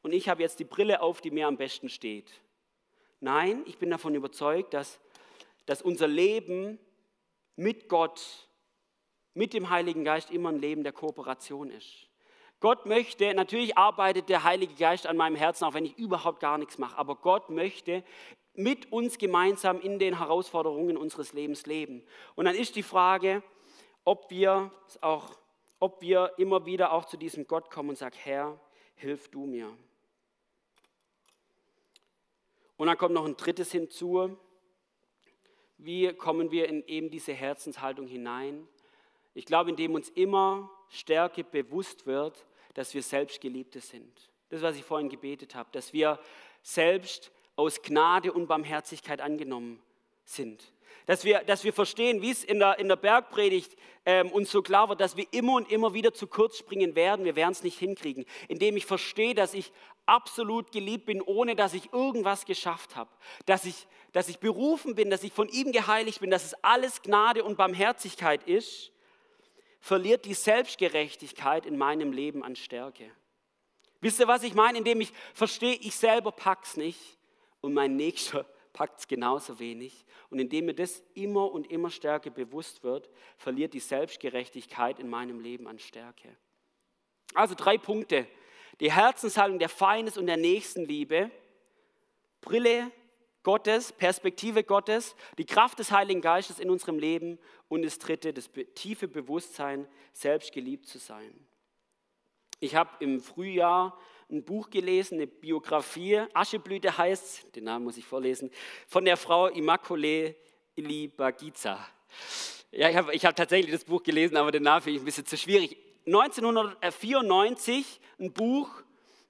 und 0.00 0.12
ich 0.12 0.30
habe 0.30 0.40
jetzt 0.40 0.58
die 0.58 0.64
Brille 0.64 1.02
auf, 1.02 1.20
die 1.20 1.30
mir 1.30 1.46
am 1.46 1.58
besten 1.58 1.90
steht. 1.90 2.40
Nein, 3.20 3.62
ich 3.66 3.76
bin 3.76 3.90
davon 3.90 4.14
überzeugt, 4.14 4.72
dass, 4.72 4.98
dass 5.66 5.82
unser 5.82 6.08
Leben 6.08 6.78
mit 7.56 7.90
Gott, 7.90 8.48
mit 9.34 9.52
dem 9.52 9.68
Heiligen 9.68 10.02
Geist 10.02 10.30
immer 10.30 10.48
ein 10.48 10.58
Leben 10.58 10.82
der 10.82 10.94
Kooperation 10.94 11.70
ist. 11.70 12.08
Gott 12.60 12.86
möchte, 12.86 13.34
natürlich 13.34 13.76
arbeitet 13.76 14.30
der 14.30 14.44
Heilige 14.44 14.72
Geist 14.76 15.06
an 15.06 15.18
meinem 15.18 15.36
Herzen, 15.36 15.66
auch 15.66 15.74
wenn 15.74 15.84
ich 15.84 15.98
überhaupt 15.98 16.40
gar 16.40 16.56
nichts 16.56 16.78
mache, 16.78 16.96
aber 16.96 17.16
Gott 17.16 17.50
möchte 17.50 18.02
mit 18.54 18.90
uns 18.92 19.18
gemeinsam 19.18 19.78
in 19.78 19.98
den 19.98 20.16
Herausforderungen 20.16 20.96
unseres 20.96 21.34
Lebens 21.34 21.66
leben. 21.66 22.02
Und 22.34 22.46
dann 22.46 22.54
ist 22.54 22.76
die 22.76 22.82
Frage, 22.82 23.42
ob 24.04 24.30
wir 24.30 24.70
auch, 25.02 25.36
ob 25.78 26.00
wir 26.00 26.32
immer 26.38 26.66
wieder 26.66 26.92
auch 26.92 27.04
zu 27.04 27.16
diesem 27.16 27.46
Gott 27.46 27.70
kommen 27.70 27.90
und 27.90 27.98
sagen, 27.98 28.16
Herr, 28.22 28.58
hilf 28.94 29.28
du 29.28 29.46
mir. 29.46 29.76
Und 32.76 32.88
dann 32.88 32.98
kommt 32.98 33.14
noch 33.14 33.24
ein 33.24 33.36
drittes 33.36 33.72
hinzu. 33.72 34.36
Wie 35.78 36.12
kommen 36.12 36.50
wir 36.50 36.68
in 36.68 36.86
eben 36.86 37.10
diese 37.10 37.32
Herzenshaltung 37.32 38.06
hinein? 38.06 38.66
Ich 39.34 39.44
glaube, 39.44 39.70
indem 39.70 39.94
uns 39.94 40.08
immer 40.10 40.70
stärker 40.88 41.42
bewusst 41.42 42.06
wird, 42.06 42.46
dass 42.74 42.94
wir 42.94 43.02
Selbstgeliebte 43.02 43.80
sind. 43.80 44.30
Das, 44.48 44.62
was 44.62 44.76
ich 44.76 44.84
vorhin 44.84 45.08
gebetet 45.08 45.54
habe, 45.54 45.68
dass 45.72 45.92
wir 45.92 46.18
selbst 46.62 47.30
aus 47.56 47.82
Gnade 47.82 48.32
und 48.32 48.46
Barmherzigkeit 48.46 49.20
angenommen 49.20 49.82
sind. 50.24 50.72
Dass 51.04 51.24
wir, 51.24 51.40
dass 51.40 51.62
wir 51.62 51.72
verstehen, 51.72 52.22
wie 52.22 52.30
es 52.30 52.42
in 52.42 52.58
der, 52.58 52.78
in 52.78 52.88
der 52.88 52.96
Bergpredigt 52.96 53.76
ähm, 54.06 54.32
uns 54.32 54.50
so 54.50 54.62
klar 54.62 54.88
wird, 54.88 55.00
dass 55.00 55.16
wir 55.16 55.26
immer 55.30 55.54
und 55.54 55.70
immer 55.70 55.92
wieder 55.92 56.14
zu 56.14 56.26
kurz 56.26 56.56
springen 56.58 56.94
werden. 56.94 57.24
Wir 57.24 57.36
werden 57.36 57.52
es 57.52 57.62
nicht 57.62 57.78
hinkriegen. 57.78 58.24
Indem 58.48 58.76
ich 58.76 58.86
verstehe, 58.86 59.34
dass 59.34 59.54
ich 59.54 59.72
absolut 60.06 60.72
geliebt 60.72 61.06
bin, 61.06 61.20
ohne 61.20 61.54
dass 61.54 61.74
ich 61.74 61.92
irgendwas 61.92 62.46
geschafft 62.46 62.96
habe. 62.96 63.10
Dass 63.44 63.64
ich, 63.64 63.86
dass 64.12 64.28
ich 64.28 64.38
berufen 64.38 64.94
bin, 64.94 65.10
dass 65.10 65.22
ich 65.22 65.32
von 65.32 65.48
ihm 65.48 65.72
geheiligt 65.72 66.20
bin, 66.20 66.30
dass 66.30 66.44
es 66.44 66.54
alles 66.64 67.02
Gnade 67.02 67.44
und 67.44 67.56
Barmherzigkeit 67.56 68.42
ist 68.44 68.92
verliert 69.86 70.24
die 70.24 70.34
Selbstgerechtigkeit 70.34 71.64
in 71.64 71.78
meinem 71.78 72.12
Leben 72.12 72.42
an 72.42 72.56
Stärke. 72.56 73.08
Wisst 74.00 74.18
ihr, 74.18 74.26
was 74.26 74.42
ich 74.42 74.52
meine? 74.52 74.78
Indem 74.78 75.00
ich 75.00 75.12
verstehe, 75.32 75.76
ich 75.76 75.94
selber 75.94 76.32
pack's 76.32 76.76
nicht 76.76 76.98
und 77.60 77.72
mein 77.72 77.94
Nächster 77.94 78.46
packt 78.76 79.00
es 79.00 79.08
genauso 79.08 79.58
wenig. 79.58 80.04
Und 80.30 80.38
indem 80.38 80.66
mir 80.66 80.74
das 80.74 81.02
immer 81.14 81.50
und 81.50 81.70
immer 81.72 81.90
stärker 81.90 82.30
bewusst 82.30 82.84
wird, 82.84 83.10
verliert 83.38 83.72
die 83.74 83.80
Selbstgerechtigkeit 83.80 85.00
in 85.00 85.08
meinem 85.08 85.40
Leben 85.40 85.66
an 85.66 85.78
Stärke. 85.78 86.36
Also 87.34 87.54
drei 87.56 87.78
Punkte. 87.78 88.28
Die 88.78 88.92
Herzenshaltung 88.92 89.58
der 89.58 89.70
Feindes 89.70 90.18
und 90.18 90.26
der 90.26 90.36
Nächstenliebe, 90.36 91.30
Brille 92.42 92.92
Gottes, 93.42 93.92
Perspektive 93.92 94.62
Gottes, 94.62 95.16
die 95.38 95.46
Kraft 95.46 95.78
des 95.78 95.90
Heiligen 95.90 96.20
Geistes 96.20 96.58
in 96.58 96.68
unserem 96.68 96.98
Leben 96.98 97.38
und 97.68 97.82
das 97.82 97.98
dritte, 97.98 98.34
das 98.34 98.50
tiefe 98.74 99.08
Bewusstsein, 99.08 99.88
selbst 100.12 100.52
geliebt 100.52 100.86
zu 100.86 100.98
sein. 100.98 101.46
Ich 102.60 102.74
habe 102.74 102.90
im 103.00 103.20
Frühjahr 103.20 103.98
ein 104.30 104.44
Buch 104.44 104.70
gelesen, 104.70 105.14
eine 105.16 105.26
Biografie, 105.26 106.22
Ascheblüte 106.34 106.96
heißt, 106.96 107.54
den 107.54 107.64
Namen 107.64 107.84
muss 107.84 107.96
ich 107.96 108.04
vorlesen, 108.04 108.50
von 108.86 109.04
der 109.04 109.16
Frau 109.16 109.48
Immaculée 109.48 110.34
Ilibagiza. 110.74 111.78
Ja, 112.72 112.90
ich 112.90 112.96
habe 112.96 113.12
hab 113.12 113.36
tatsächlich 113.36 113.72
das 113.72 113.84
Buch 113.84 114.02
gelesen, 114.02 114.36
aber 114.36 114.50
den 114.50 114.64
Namen 114.64 114.82
finde 114.82 114.96
ich 114.96 115.02
ein 115.02 115.06
bisschen 115.06 115.26
zu 115.26 115.36
schwierig. 115.36 115.76
1994 116.06 118.00
ein 118.18 118.32
Buch 118.32 118.68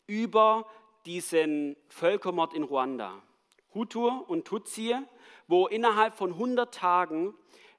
über 0.06 0.66
diesen 1.04 1.76
Völkermord 1.88 2.54
in 2.54 2.62
Ruanda. 2.62 3.22
Hutu 3.74 4.09
und 4.09 4.46
Tutsi, 4.46 4.94
wo 5.46 5.66
innerhalb 5.66 6.16
von 6.16 6.32
100 6.32 6.74
Tagen 6.74 7.35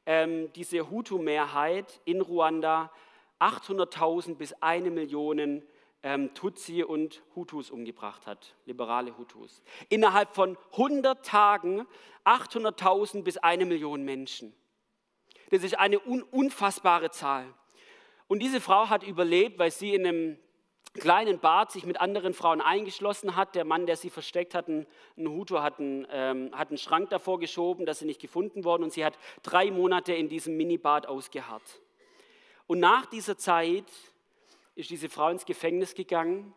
ähm, 0.06 0.52
diese 0.54 0.90
Hutu-Mehrheit 0.90 2.00
in 2.06 2.22
Ruanda 2.22 2.92
800.000 3.40 4.36
bis 4.36 4.54
eine 4.62 4.92
Million 4.92 5.64
ähm, 6.08 6.34
Tutsi 6.34 6.84
und 6.84 7.22
Hutus 7.36 7.70
umgebracht 7.70 8.28
hat, 8.28 8.56
liberale 8.66 9.18
Hutus. 9.18 9.62
Innerhalb 9.90 10.34
von 10.34 10.58
100 10.72 11.26
Tagen 11.26 11.86
800.000 12.24 13.24
bis 13.24 13.36
eine 13.36 13.66
Million 13.66 14.04
Menschen. 14.04 14.54
Das 15.50 15.64
ist 15.64 15.78
eine 15.78 16.00
un 16.00 16.24
unfassbare 16.24 17.12
Zahl. 17.12 17.54
Und 18.30 18.40
diese 18.40 18.62
Frau 18.62 18.88
hat 18.90 19.04
überlebt, 19.04 19.60
weil 19.60 19.70
sie 19.70 19.94
in 19.94 20.08
einem 20.08 20.40
kleinen 20.94 21.40
Bad 21.40 21.74
sich 21.74 21.86
mit 21.86 22.00
anderen 22.00 22.34
Frauen 22.34 22.62
eingeschlossen 22.62 23.36
hat. 23.36 23.54
Der 23.56 23.66
Mann, 23.66 23.86
der 23.86 23.98
sie 23.98 24.10
versteckt 24.10 24.56
hat, 24.56 24.70
ein, 24.70 24.88
Hutu, 25.18 25.60
hat 25.60 25.78
einen, 25.78 26.08
ähm, 26.10 26.52
hat 26.54 26.70
einen 26.70 26.78
Schrank 26.78 27.10
davor 27.10 27.38
geschoben, 27.38 27.86
dass 27.86 28.00
sie 28.00 28.06
nicht 28.06 28.22
gefunden 28.22 28.64
worden 28.64 28.84
und 28.84 28.94
sie 28.94 29.04
hat 29.04 29.20
drei 29.44 29.72
Monate 29.72 30.14
in 30.14 30.30
diesem 30.30 30.56
Minibad 30.56 31.06
ausgeharrt. 31.06 31.82
Und 32.66 32.80
nach 32.80 33.06
dieser 33.06 33.38
Zeit 33.38 33.92
ist 34.78 34.90
diese 34.90 35.10
Frau 35.10 35.30
ins 35.30 35.46
Gefängnis 35.46 35.96
gegangen 35.96 36.54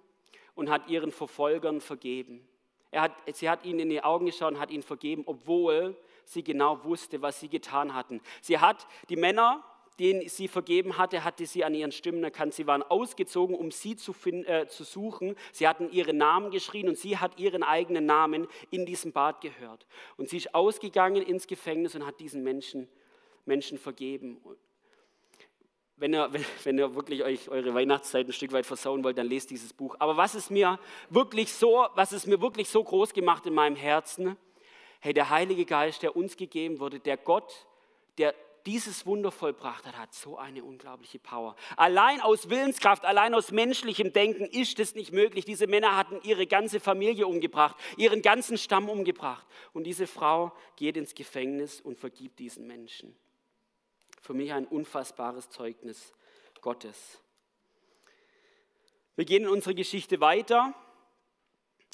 und 0.54 0.70
hat 0.70 0.88
ihren 0.88 1.10
Verfolgern 1.10 1.80
vergeben. 1.80 2.46
Er 2.90 3.02
hat, 3.02 3.12
sie 3.32 3.48
hat 3.48 3.64
ihnen 3.64 3.80
in 3.80 3.90
die 3.90 4.02
Augen 4.02 4.26
geschaut 4.26 4.52
und 4.52 4.60
hat 4.60 4.70
ihnen 4.70 4.82
vergeben, 4.82 5.22
obwohl 5.26 5.96
sie 6.24 6.42
genau 6.42 6.84
wusste, 6.84 7.22
was 7.22 7.40
sie 7.40 7.48
getan 7.48 7.94
hatten. 7.94 8.20
Sie 8.40 8.58
hat 8.58 8.86
die 9.08 9.16
Männer 9.16 9.64
den 10.00 10.26
sie 10.30 10.48
vergeben 10.48 10.96
hatte, 10.96 11.24
hatte 11.24 11.44
sie 11.44 11.62
an 11.62 11.74
ihren 11.74 11.92
Stimmen 11.92 12.24
erkannt. 12.24 12.54
Sie 12.54 12.66
waren 12.66 12.82
ausgezogen, 12.82 13.54
um 13.54 13.70
sie 13.70 13.96
zu, 13.96 14.14
finden, 14.14 14.46
äh, 14.46 14.66
zu 14.66 14.82
suchen. 14.82 15.36
Sie 15.52 15.68
hatten 15.68 15.90
ihren 15.92 16.16
Namen 16.16 16.50
geschrien 16.50 16.88
und 16.88 16.96
sie 16.96 17.18
hat 17.18 17.38
ihren 17.38 17.62
eigenen 17.62 18.06
Namen 18.06 18.48
in 18.70 18.86
diesem 18.86 19.12
Bad 19.12 19.42
gehört. 19.42 19.86
Und 20.16 20.30
sie 20.30 20.38
ist 20.38 20.54
ausgegangen 20.54 21.22
ins 21.22 21.46
Gefängnis 21.46 21.94
und 21.94 22.06
hat 22.06 22.18
diesen 22.18 22.42
Menschen, 22.42 22.88
Menschen 23.44 23.76
vergeben. 23.76 24.40
Wenn 26.00 26.14
ihr, 26.14 26.30
wenn 26.64 26.78
ihr 26.78 26.94
wirklich 26.94 27.22
euch 27.22 27.48
eure 27.48 27.74
Weihnachtszeit 27.74 28.26
ein 28.26 28.32
Stück 28.32 28.52
weit 28.52 28.66
versauen 28.66 29.04
wollt, 29.04 29.18
dann 29.18 29.28
lest 29.28 29.50
dieses 29.50 29.72
Buch. 29.72 29.94
Aber 29.98 30.16
was 30.16 30.34
ist 30.34 30.50
mir 30.50 30.80
wirklich 31.10 31.52
so, 31.52 31.86
was 31.94 32.12
ist 32.12 32.26
mir 32.26 32.40
wirklich 32.40 32.68
so 32.68 32.82
groß 32.82 33.12
gemacht 33.12 33.46
in 33.46 33.54
meinem 33.54 33.76
Herzen? 33.76 34.36
Hey, 35.00 35.14
der 35.14 35.30
Heilige 35.30 35.64
Geist, 35.64 36.02
der 36.02 36.16
uns 36.16 36.36
gegeben 36.36 36.80
wurde, 36.80 36.98
der 37.00 37.16
Gott, 37.16 37.66
der 38.18 38.34
dieses 38.66 39.06
Wunder 39.06 39.30
vollbracht 39.30 39.86
hat, 39.86 39.96
hat 39.96 40.12
so 40.12 40.36
eine 40.36 40.62
unglaubliche 40.62 41.18
Power. 41.18 41.56
Allein 41.76 42.20
aus 42.20 42.50
Willenskraft, 42.50 43.04
allein 43.04 43.32
aus 43.34 43.50
menschlichem 43.50 44.12
Denken 44.12 44.44
ist 44.44 44.78
es 44.78 44.94
nicht 44.94 45.12
möglich. 45.12 45.44
Diese 45.44 45.66
Männer 45.66 45.96
hatten 45.96 46.20
ihre 46.22 46.46
ganze 46.46 46.80
Familie 46.80 47.26
umgebracht, 47.26 47.76
ihren 47.96 48.20
ganzen 48.20 48.58
Stamm 48.58 48.88
umgebracht. 48.88 49.46
Und 49.72 49.84
diese 49.84 50.06
Frau 50.06 50.52
geht 50.76 50.96
ins 50.96 51.14
Gefängnis 51.14 51.80
und 51.80 51.98
vergibt 51.98 52.38
diesen 52.38 52.66
Menschen. 52.66 53.16
Für 54.20 54.34
mich 54.34 54.52
ein 54.52 54.66
unfassbares 54.66 55.50
Zeugnis 55.50 56.12
Gottes. 56.60 57.20
Wir 59.16 59.24
gehen 59.24 59.42
in 59.44 59.48
unsere 59.48 59.74
Geschichte 59.74 60.20
weiter. 60.20 60.74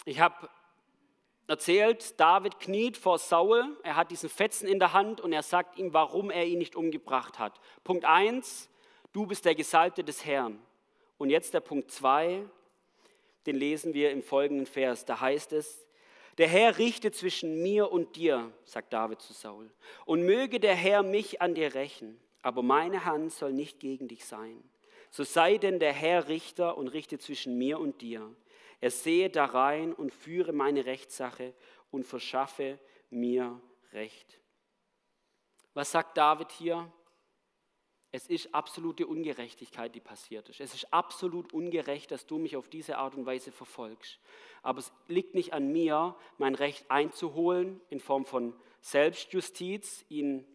Ich 0.05 0.21
habe 0.21 0.49
erzählt, 1.47 2.19
David 2.19 2.59
kniet 2.59 2.97
vor 2.97 3.19
Saul, 3.19 3.77
er 3.83 3.97
hat 3.97 4.11
diesen 4.11 4.29
Fetzen 4.29 4.69
in 4.69 4.79
der 4.79 4.93
Hand 4.93 5.21
und 5.21 5.33
er 5.33 5.43
sagt 5.43 5.79
ihm, 5.79 5.93
warum 5.93 6.31
er 6.31 6.45
ihn 6.45 6.59
nicht 6.59 6.77
umgebracht 6.77 7.39
hat. 7.39 7.61
Punkt 7.85 8.05
1, 8.05 8.69
du 9.13 9.27
bist 9.27 9.45
der 9.45 9.55
Gesalbte 9.55 10.05
des 10.05 10.25
Herrn. 10.25 10.61
Und 11.19 11.31
jetzt 11.31 11.55
der 11.55 11.61
Punkt 11.61 11.91
2, 11.91 12.45
den 13.47 13.57
lesen 13.57 13.95
wir 13.95 14.11
im 14.11 14.23
folgenden 14.23 14.67
Vers. 14.67 15.05
Da 15.05 15.21
heißt 15.21 15.53
es, 15.53 15.86
der 16.39 16.49
Herr 16.49 16.79
richte 16.79 17.13
zwischen 17.13 17.63
mir 17.63 17.91
und 17.91 18.17
dir, 18.17 18.53
sagt 18.65 18.93
David 18.93 19.21
zu 19.21 19.33
Saul, 19.33 19.71
und 20.05 20.23
möge 20.23 20.61
der 20.61 20.75
Herr 20.75 21.03
mich 21.03 21.41
an 21.41 21.55
dir 21.55 21.75
rächen, 21.75 22.21
aber 22.43 22.63
meine 22.63 23.05
Hand 23.05 23.33
soll 23.33 23.53
nicht 23.53 23.81
gegen 23.81 24.09
dich 24.09 24.25
sein. 24.25 24.63
So 25.11 25.25
sei 25.25 25.57
denn 25.57 25.79
der 25.79 25.93
Herr 25.93 26.29
Richter 26.29 26.77
und 26.77 26.89
richte 26.89 27.19
zwischen 27.19 27.57
mir 27.57 27.81
und 27.81 28.03
dir. 28.03 28.35
Er 28.81 28.91
sehe 28.91 29.31
da 29.31 29.47
rein 29.47 29.95
und 29.95 30.13
führe 30.13 30.53
meine 30.53 30.85
Rechtssache 30.85 31.55
und 31.91 32.05
verschaffe 32.07 32.79
mir 33.09 33.61
Recht. 33.93 34.41
Was 35.73 35.93
sagt 35.93 36.17
David 36.19 36.53
hier? 36.53 36.93
Es 38.17 38.29
ist 38.29 38.55
absolute 38.55 39.07
Ungerechtigkeit, 39.07 39.95
die 39.95 40.01
passiert 40.01 40.49
ist. 40.49 40.63
Es 40.63 40.73
ist 40.73 40.91
absolut 40.91 41.53
ungerecht, 41.53 42.11
dass 42.11 42.25
du 42.25 42.39
mich 42.39 42.57
auf 42.57 42.67
diese 42.67 42.97
Art 42.97 43.15
und 43.15 43.27
Weise 43.27 43.53
verfolgst. 43.53 44.19
Aber 44.63 44.79
es 44.79 44.91
liegt 45.07 45.35
nicht 45.35 45.53
an 45.53 45.71
mir, 45.71 46.17
mein 46.39 46.55
Recht 46.55 46.91
einzuholen 46.91 47.79
in 47.91 48.01
Form 48.01 48.25
von 48.25 48.55
Selbstjustiz, 48.81 50.07
ihn 50.09 50.47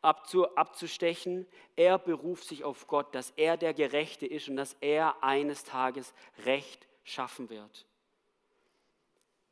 abzustechen. 0.00 1.46
Er 1.76 1.98
beruft 1.98 2.44
sich 2.44 2.64
auf 2.64 2.86
Gott, 2.86 3.14
dass 3.14 3.32
er 3.36 3.58
der 3.58 3.74
Gerechte 3.74 4.24
ist 4.24 4.48
und 4.48 4.56
dass 4.56 4.74
er 4.80 5.22
eines 5.22 5.62
Tages 5.64 6.14
Recht 6.46 6.88
schaffen 7.02 7.50
wird. 7.50 7.84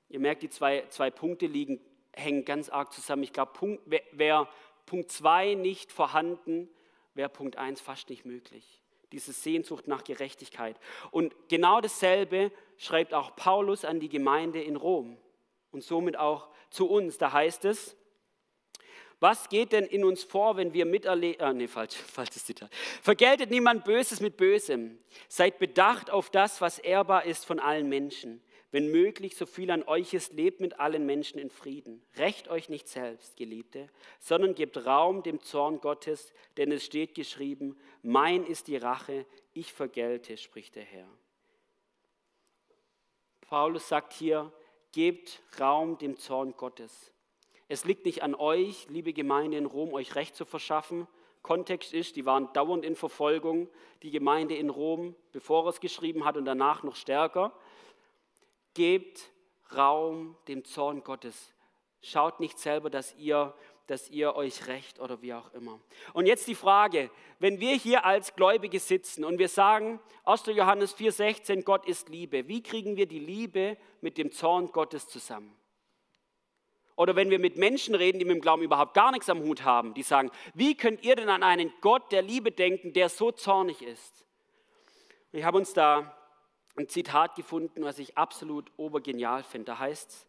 Ihr 0.09 0.21
merkt, 0.21 0.43
die 0.43 0.49
zwei, 0.49 0.87
zwei 0.89 1.11
Punkte 1.11 1.45
liegen, 1.49 1.83
hängen 2.15 2.47
ganz 2.47 2.71
arg 2.71 2.95
zusammen. 2.95 3.25
Ich 3.25 3.35
glaube, 3.35 3.79
wer 4.13 4.49
Punkt 4.87 5.13
2 5.13 5.53
nicht 5.53 5.93
vorhanden, 5.93 6.71
wäre 7.15 7.29
Punkt 7.29 7.57
1 7.57 7.81
fast 7.81 8.11
nicht 8.11 8.25
möglich. 8.25 8.81
Diese 9.13 9.33
Sehnsucht 9.33 9.89
nach 9.89 10.05
Gerechtigkeit. 10.05 10.77
Und 11.11 11.35
genau 11.49 11.81
dasselbe 11.81 12.51
schreibt 12.79 13.13
auch 13.13 13.37
Paulus 13.37 13.85
an 13.85 14.01
die 14.01 14.09
Gemeinde 14.09 14.63
in 14.63 14.77
Rom 14.77 15.19
und 15.71 15.83
somit 15.85 16.17
auch 16.17 16.49
zu 16.71 16.89
uns. 16.89 17.19
Da 17.19 17.33
heißt 17.33 17.65
es, 17.67 17.97
was 19.23 19.49
geht 19.49 19.71
denn 19.71 19.85
in 19.85 20.05
uns 20.05 20.25
vor, 20.25 20.57
wenn 20.57 20.73
wir 20.73 20.85
miterleben? 20.85 21.41
Ah, 21.41 21.53
nee, 21.53 21.69
falsch, 21.69 21.95
falsches 22.13 22.45
Zitat. 22.45 22.69
Vergeltet 23.03 23.51
niemand 23.51 23.85
Böses 23.85 24.21
mit 24.21 24.37
Bösem. 24.37 24.99
Seid 25.29 25.61
bedacht 25.61 26.11
auf 26.11 26.29
das, 26.29 26.61
was 26.61 26.81
ehrbar 26.81 27.25
ist 27.25 27.47
von 27.47 27.61
allen 27.61 27.89
Menschen. 27.89 28.43
Wenn 28.73 28.91
möglich, 28.91 29.37
so 29.37 29.45
viel 29.45 29.71
an 29.71 29.83
euch 29.83 30.15
ist, 30.15 30.33
lebt 30.33 30.61
mit 30.61 30.81
allen 30.81 31.05
Menschen 31.05 31.39
in 31.39 31.51
Frieden. 31.51 32.03
Recht 32.17 32.49
euch 32.49 32.71
nicht 32.71 32.89
selbst, 32.89 33.37
Geliebte, 33.37 33.89
sondern 34.19 34.55
gebt 34.55 34.87
Raum 34.87 35.23
dem 35.23 35.41
Zorn 35.41 35.81
Gottes, 35.83 36.33
denn 36.57 36.73
es 36.73 36.83
steht 36.83 37.15
geschrieben, 37.15 37.77
mein 38.03 38.45
ist 38.47 38.69
die 38.69 38.79
Rache, 38.79 39.27
ich 39.53 39.75
vergelte, 39.75 40.39
spricht 40.39 40.75
der 40.75 40.85
Herr. 40.85 41.07
Paulus 43.43 43.89
sagt 43.89 44.15
hier, 44.15 44.51
gebt 44.93 45.43
Raum 45.61 45.99
dem 45.99 46.17
Zorn 46.17 46.55
Gottes. 46.57 47.13
Es 47.69 47.85
liegt 47.85 48.07
nicht 48.07 48.23
an 48.23 48.35
euch, 48.35 48.89
liebe 48.89 49.13
Gemeinde 49.13 49.59
in 49.59 49.67
Rom, 49.67 49.93
euch 49.93 50.15
Recht 50.15 50.35
zu 50.35 50.47
verschaffen. 50.47 51.07
Kontext 51.43 51.93
ist, 51.93 52.17
die 52.17 52.25
waren 52.25 52.51
dauernd 52.55 52.87
in 52.87 52.97
Verfolgung, 52.97 53.69
die 54.03 54.11
Gemeinde 54.11 54.57
in 54.57 54.71
Rom, 54.71 55.15
bevor 55.33 55.67
er 55.67 55.71
es 55.71 55.81
geschrieben 55.81 56.25
hat 56.25 56.39
und 56.39 56.47
danach 56.47 56.83
noch 56.83 56.97
stärker. 56.97 57.53
Gebt 58.75 59.31
Raum 59.75 60.37
dem 60.49 60.65
Zorn 60.65 61.03
Gottes. 61.03 61.53
Schaut 62.03 62.41
nicht 62.41 62.59
selber, 62.59 62.91
dass 62.91 63.15
ihr, 63.17 63.55
dass 63.87 64.11
ihr 64.11 64.35
euch 64.35 64.67
recht 64.67 64.99
oder 64.99 65.23
wie 65.23 65.35
auch 65.35 65.53
immer. 65.55 65.81
Und 66.13 66.27
jetzt 66.27 66.49
die 66.49 66.55
Frage, 66.55 67.11
wenn 67.39 67.61
wir 67.61 67.75
hier 67.75 68.05
als 68.05 68.35
Gläubige 68.35 68.81
sitzen 68.81 69.25
und 69.25 69.39
wir 69.39 69.49
sagen, 69.49 70.01
1. 70.25 70.47
Johannes 70.47 70.97
4,16, 70.97 71.63
Gott 71.63 71.87
ist 71.87 72.09
Liebe, 72.09 72.49
wie 72.49 72.63
kriegen 72.63 72.97
wir 72.97 73.07
die 73.07 73.21
Liebe 73.21 73.77
mit 74.01 74.19
dem 74.19 74.33
Zorn 74.33 74.73
Gottes 74.73 75.09
zusammen? 75.09 75.57
Oder 76.97 77.17
wenn 77.17 77.31
wir 77.31 77.39
mit 77.39 77.57
Menschen 77.57 77.95
reden, 77.95 78.19
die 78.19 78.25
mit 78.25 78.37
dem 78.37 78.43
Glauben 78.43 78.63
überhaupt 78.63 78.95
gar 78.95 79.13
nichts 79.13 79.31
am 79.31 79.43
Hut 79.43 79.65
haben, 79.65 79.95
die 79.95 80.03
sagen, 80.03 80.31
wie 80.55 80.77
könnt 80.77 81.05
ihr 81.05 81.17
denn 81.17 81.29
an 81.29 81.43
einen 81.43 81.73
Gott 81.81 82.13
der 82.13 82.23
Liebe 82.23 82.53
denken, 82.53 82.93
der 82.93 83.09
so 83.09 83.33
zornig 83.33 83.81
ist? 83.83 84.27
Ich 85.33 85.45
habe 85.45 85.57
uns 85.57 85.73
da 85.73 86.17
ein 86.77 86.89
Zitat 86.89 87.35
gefunden, 87.35 87.85
was 87.85 87.99
ich 87.99 88.17
absolut 88.17 88.71
obergenial 88.77 89.43
finde. 89.43 89.67
Da 89.67 89.79
heißt 89.79 90.11
es, 90.11 90.27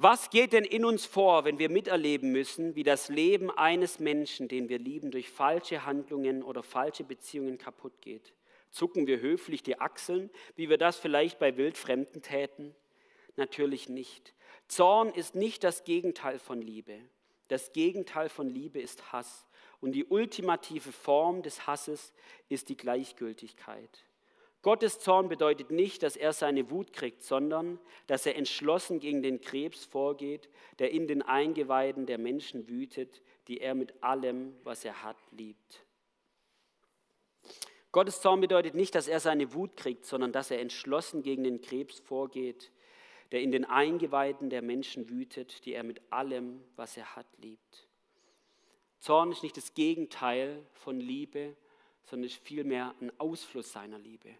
was 0.00 0.30
geht 0.30 0.52
denn 0.52 0.64
in 0.64 0.84
uns 0.84 1.06
vor, 1.06 1.44
wenn 1.44 1.58
wir 1.58 1.68
miterleben 1.68 2.30
müssen, 2.30 2.76
wie 2.76 2.84
das 2.84 3.08
Leben 3.08 3.50
eines 3.50 3.98
Menschen, 3.98 4.46
den 4.46 4.68
wir 4.68 4.78
lieben, 4.78 5.10
durch 5.10 5.28
falsche 5.28 5.84
Handlungen 5.84 6.44
oder 6.44 6.62
falsche 6.62 7.02
Beziehungen 7.02 7.58
kaputt 7.58 8.00
geht? 8.00 8.32
Zucken 8.70 9.08
wir 9.08 9.18
höflich 9.18 9.64
die 9.64 9.80
Achseln, 9.80 10.30
wie 10.54 10.68
wir 10.68 10.78
das 10.78 10.96
vielleicht 10.98 11.40
bei 11.40 11.56
Wildfremden 11.56 12.22
täten? 12.22 12.76
Natürlich 13.34 13.88
nicht. 13.88 14.34
Zorn 14.68 15.10
ist 15.10 15.34
nicht 15.34 15.64
das 15.64 15.82
Gegenteil 15.82 16.38
von 16.38 16.62
Liebe. 16.62 17.00
Das 17.48 17.72
Gegenteil 17.72 18.28
von 18.28 18.48
Liebe 18.48 18.80
ist 18.80 19.12
Hass. 19.12 19.46
Und 19.80 19.92
die 19.92 20.04
ultimative 20.04 20.92
Form 20.92 21.42
des 21.42 21.66
Hasses 21.66 22.12
ist 22.48 22.68
die 22.68 22.76
Gleichgültigkeit. 22.76 24.04
Gottes 24.68 25.00
Zorn 25.00 25.30
bedeutet 25.30 25.70
nicht, 25.70 26.02
dass 26.02 26.14
er 26.14 26.34
seine 26.34 26.70
Wut 26.70 26.92
kriegt, 26.92 27.22
sondern 27.22 27.78
dass 28.06 28.26
er 28.26 28.36
entschlossen 28.36 29.00
gegen 29.00 29.22
den 29.22 29.40
Krebs 29.40 29.86
vorgeht, 29.86 30.50
der 30.78 30.90
in 30.90 31.06
den 31.06 31.22
Eingeweiden 31.22 32.04
der 32.04 32.18
Menschen 32.18 32.68
wütet, 32.68 33.22
die 33.46 33.62
er 33.62 33.74
mit 33.74 34.02
allem, 34.02 34.54
was 34.64 34.84
er 34.84 35.02
hat, 35.02 35.16
liebt. 35.30 35.86
Gottes 37.92 38.20
Zorn 38.20 38.42
bedeutet 38.42 38.74
nicht, 38.74 38.94
dass 38.94 39.08
er 39.08 39.20
seine 39.20 39.54
Wut 39.54 39.74
kriegt, 39.74 40.04
sondern 40.04 40.32
dass 40.32 40.50
er 40.50 40.60
entschlossen 40.60 41.22
gegen 41.22 41.44
den 41.44 41.62
Krebs 41.62 41.98
vorgeht, 42.00 42.70
der 43.32 43.40
in 43.40 43.52
den 43.52 43.64
Eingeweiden 43.64 44.50
der 44.50 44.60
Menschen 44.60 45.08
wütet, 45.08 45.64
die 45.64 45.72
er 45.72 45.82
mit 45.82 46.02
allem, 46.12 46.62
was 46.76 46.94
er 46.98 47.16
hat, 47.16 47.38
liebt. 47.38 47.88
Zorn 48.98 49.32
ist 49.32 49.42
nicht 49.42 49.56
das 49.56 49.72
Gegenteil 49.72 50.62
von 50.74 51.00
Liebe, 51.00 51.56
sondern 52.04 52.26
ist 52.26 52.36
vielmehr 52.36 52.94
ein 53.00 53.18
Ausfluss 53.18 53.72
seiner 53.72 53.98
Liebe 53.98 54.36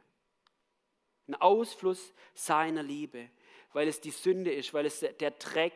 ein 1.28 1.34
Ausfluss 1.34 2.12
seiner 2.34 2.82
Liebe, 2.82 3.28
weil 3.72 3.86
es 3.88 4.00
die 4.00 4.10
Sünde 4.10 4.52
ist, 4.52 4.72
weil 4.74 4.86
es 4.86 5.00
der 5.00 5.30
Dreck 5.32 5.74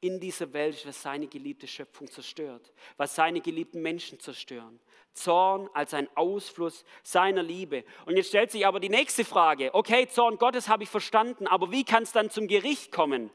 in 0.00 0.20
dieser 0.20 0.52
Welt 0.52 0.74
ist, 0.76 0.86
was 0.86 1.02
seine 1.02 1.26
geliebte 1.26 1.66
Schöpfung 1.66 2.10
zerstört, 2.10 2.72
was 2.96 3.14
seine 3.14 3.40
geliebten 3.40 3.82
Menschen 3.82 4.18
zerstören. 4.20 4.80
Zorn 5.12 5.68
als 5.74 5.92
ein 5.92 6.08
Ausfluss 6.16 6.84
seiner 7.02 7.42
Liebe. 7.42 7.84
Und 8.06 8.16
jetzt 8.16 8.28
stellt 8.28 8.52
sich 8.52 8.64
aber 8.66 8.78
die 8.78 8.88
nächste 8.88 9.24
Frage. 9.24 9.74
Okay, 9.74 10.06
Zorn 10.06 10.38
Gottes 10.38 10.68
habe 10.68 10.84
ich 10.84 10.88
verstanden, 10.88 11.46
aber 11.48 11.72
wie 11.72 11.84
kann 11.84 12.04
es 12.04 12.12
dann 12.12 12.30
zum 12.30 12.46
Gericht 12.46 12.92
kommen? 12.92 13.30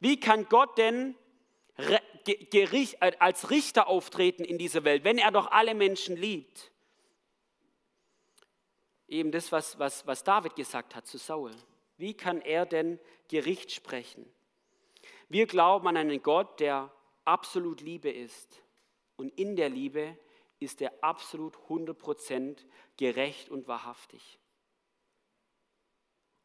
Wie 0.00 0.18
kann 0.18 0.48
Gott 0.48 0.76
denn 0.76 1.14
als 3.20 3.50
Richter 3.50 3.86
auftreten 3.86 4.44
in 4.44 4.58
dieser 4.58 4.82
Welt, 4.84 5.04
wenn 5.04 5.18
er 5.18 5.30
doch 5.30 5.50
alle 5.50 5.74
Menschen 5.74 6.16
liebt? 6.16 6.72
Eben 9.08 9.32
das, 9.32 9.50
was, 9.52 9.78
was, 9.78 10.06
was 10.06 10.24
David 10.24 10.54
gesagt 10.54 10.94
hat 10.94 11.06
zu 11.06 11.18
Saul. 11.18 11.52
Wie 11.96 12.14
kann 12.14 12.40
er 12.40 12.66
denn 12.66 13.00
Gericht 13.28 13.72
sprechen? 13.72 14.24
Wir 15.28 15.46
glauben 15.46 15.88
an 15.88 15.96
einen 15.96 16.22
Gott, 16.22 16.60
der 16.60 16.92
absolut 17.24 17.80
Liebe 17.80 18.10
ist. 18.10 18.62
Und 19.16 19.36
in 19.38 19.56
der 19.56 19.68
Liebe 19.68 20.16
ist 20.60 20.80
er 20.80 20.92
absolut 21.02 21.56
100% 21.68 22.58
gerecht 22.96 23.48
und 23.48 23.66
wahrhaftig 23.68 24.37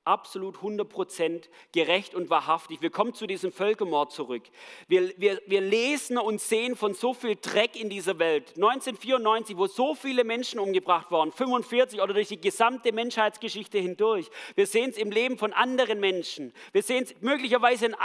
absolut 0.06 0.58
100% 0.58 1.44
gerecht 1.72 2.14
und 2.14 2.30
wahrhaftig. 2.30 2.82
Wir 2.82 2.90
kommen 2.90 3.14
zu 3.14 3.26
diesem 3.26 3.52
Völkermord 3.52 4.12
zurück. 4.12 4.44
Wir, 4.88 5.14
wir, 5.18 5.42
wir 5.48 5.62
lesen 5.62 6.18
und 6.18 6.42
sehen 6.42 6.76
von 6.76 6.94
so 6.94 7.14
viel 7.14 7.38
Dreck 7.42 7.80
in 7.80 7.90
dieser 7.90 8.20
Welt. 8.20 8.50
1994, 8.56 9.58
wo 9.58 9.68
so 9.68 9.96
viele 9.96 10.24
Menschen 10.24 10.60
umgebracht 10.60 11.10
wurden, 11.12 11.32
45 11.32 12.02
oder 12.02 12.14
durch 12.14 12.28
die 12.28 12.42
gesamte 12.42 12.92
Menschheitsgeschichte 12.92 13.80
hindurch. 13.80 14.30
Wir 14.56 14.68
sehen 14.68 14.90
es 14.90 14.98
im 14.98 15.12
Leben 15.12 15.38
von 15.38 15.54
anderen 15.54 16.00
Menschen. 16.00 16.54
Wir 16.74 16.84
sehen 16.84 17.04
es 17.04 17.16
möglicherweise 17.22 17.86
in, 17.86 17.96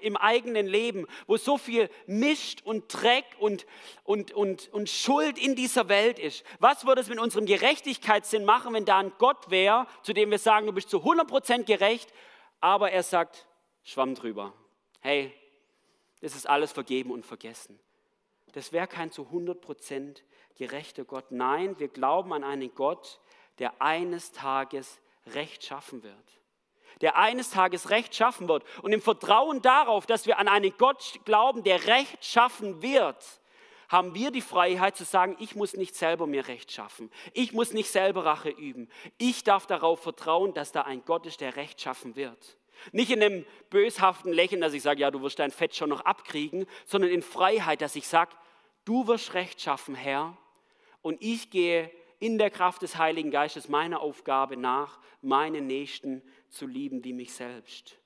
im 0.00 0.16
eigenen 0.16 0.66
Leben, 0.66 1.06
wo 1.26 1.36
so 1.36 1.58
viel 1.58 1.90
Mischt 2.06 2.62
und 2.64 2.84
Dreck 2.92 3.24
und, 3.40 3.66
und, 4.04 4.32
und, 4.32 4.72
und 4.72 4.88
Schuld 4.88 5.38
in 5.38 5.56
dieser 5.56 5.88
Welt 5.88 6.18
ist. 6.18 6.44
Was 6.60 6.86
würde 6.86 7.00
es 7.00 7.08
mit 7.08 7.18
unserem 7.18 7.46
Gerechtigkeitssinn 7.46 8.44
machen, 8.44 8.74
wenn 8.74 8.84
da 8.84 8.98
ein 8.98 9.12
Gott 9.18 9.50
wäre, 9.50 9.86
zu 10.02 10.12
dem 10.12 10.30
wir 10.30 10.38
sagen, 10.38 10.66
du 10.66 10.72
bist 10.72 10.88
zu 10.88 10.98
100% 10.98 11.47
100% 11.48 11.64
gerecht, 11.64 12.12
aber 12.60 12.90
er 12.90 13.02
sagt, 13.02 13.46
schwamm 13.82 14.14
drüber. 14.14 14.52
Hey, 15.00 15.32
das 16.20 16.34
ist 16.34 16.48
alles 16.48 16.72
vergeben 16.72 17.10
und 17.10 17.24
vergessen. 17.24 17.78
Das 18.52 18.72
wäre 18.72 18.86
kein 18.86 19.10
zu 19.10 19.22
100% 19.22 20.22
gerechter 20.56 21.04
Gott. 21.04 21.30
Nein, 21.30 21.78
wir 21.78 21.88
glauben 21.88 22.32
an 22.32 22.44
einen 22.44 22.74
Gott, 22.74 23.20
der 23.58 23.80
eines 23.80 24.32
Tages 24.32 25.00
Recht 25.26 25.64
schaffen 25.64 26.02
wird. 26.02 26.14
Der 27.00 27.16
eines 27.16 27.50
Tages 27.50 27.90
Recht 27.90 28.14
schaffen 28.14 28.48
wird. 28.48 28.64
Und 28.82 28.92
im 28.92 29.02
Vertrauen 29.02 29.62
darauf, 29.62 30.06
dass 30.06 30.26
wir 30.26 30.38
an 30.38 30.48
einen 30.48 30.76
Gott 30.78 31.20
glauben, 31.24 31.62
der 31.62 31.86
Recht 31.86 32.24
schaffen 32.24 32.82
wird, 32.82 33.40
haben 33.88 34.14
wir 34.14 34.30
die 34.30 34.42
Freiheit 34.42 34.96
zu 34.96 35.04
sagen, 35.04 35.36
ich 35.40 35.56
muss 35.56 35.74
nicht 35.74 35.94
selber 35.94 36.26
mir 36.26 36.46
Recht 36.46 36.70
schaffen. 36.70 37.10
Ich 37.32 37.52
muss 37.52 37.72
nicht 37.72 37.90
selber 37.90 38.24
Rache 38.24 38.50
üben. 38.50 38.88
Ich 39.16 39.44
darf 39.44 39.66
darauf 39.66 40.00
vertrauen, 40.00 40.52
dass 40.52 40.72
da 40.72 40.82
ein 40.82 41.04
Gott 41.04 41.26
ist, 41.26 41.40
der 41.40 41.56
Recht 41.56 41.80
schaffen 41.80 42.14
wird. 42.14 42.58
Nicht 42.92 43.10
in 43.10 43.22
einem 43.22 43.46
böshaften 43.70 44.32
Lächeln, 44.32 44.60
dass 44.60 44.72
ich 44.72 44.82
sage, 44.82 45.00
ja, 45.00 45.10
du 45.10 45.22
wirst 45.22 45.38
dein 45.38 45.50
Fett 45.50 45.74
schon 45.74 45.88
noch 45.88 46.02
abkriegen, 46.02 46.66
sondern 46.84 47.10
in 47.10 47.22
Freiheit, 47.22 47.80
dass 47.80 47.96
ich 47.96 48.06
sage, 48.06 48.36
du 48.84 49.06
wirst 49.06 49.34
Recht 49.34 49.60
schaffen, 49.60 49.94
Herr, 49.94 50.36
und 51.02 51.22
ich 51.22 51.50
gehe 51.50 51.90
in 52.20 52.38
der 52.38 52.50
Kraft 52.50 52.82
des 52.82 52.96
Heiligen 52.96 53.30
Geistes 53.30 53.68
meiner 53.68 54.00
Aufgabe 54.00 54.56
nach, 54.56 54.98
meine 55.22 55.60
Nächsten 55.60 56.22
zu 56.48 56.66
lieben 56.66 57.04
wie 57.04 57.12
mich 57.12 57.32
selbst. 57.32 57.98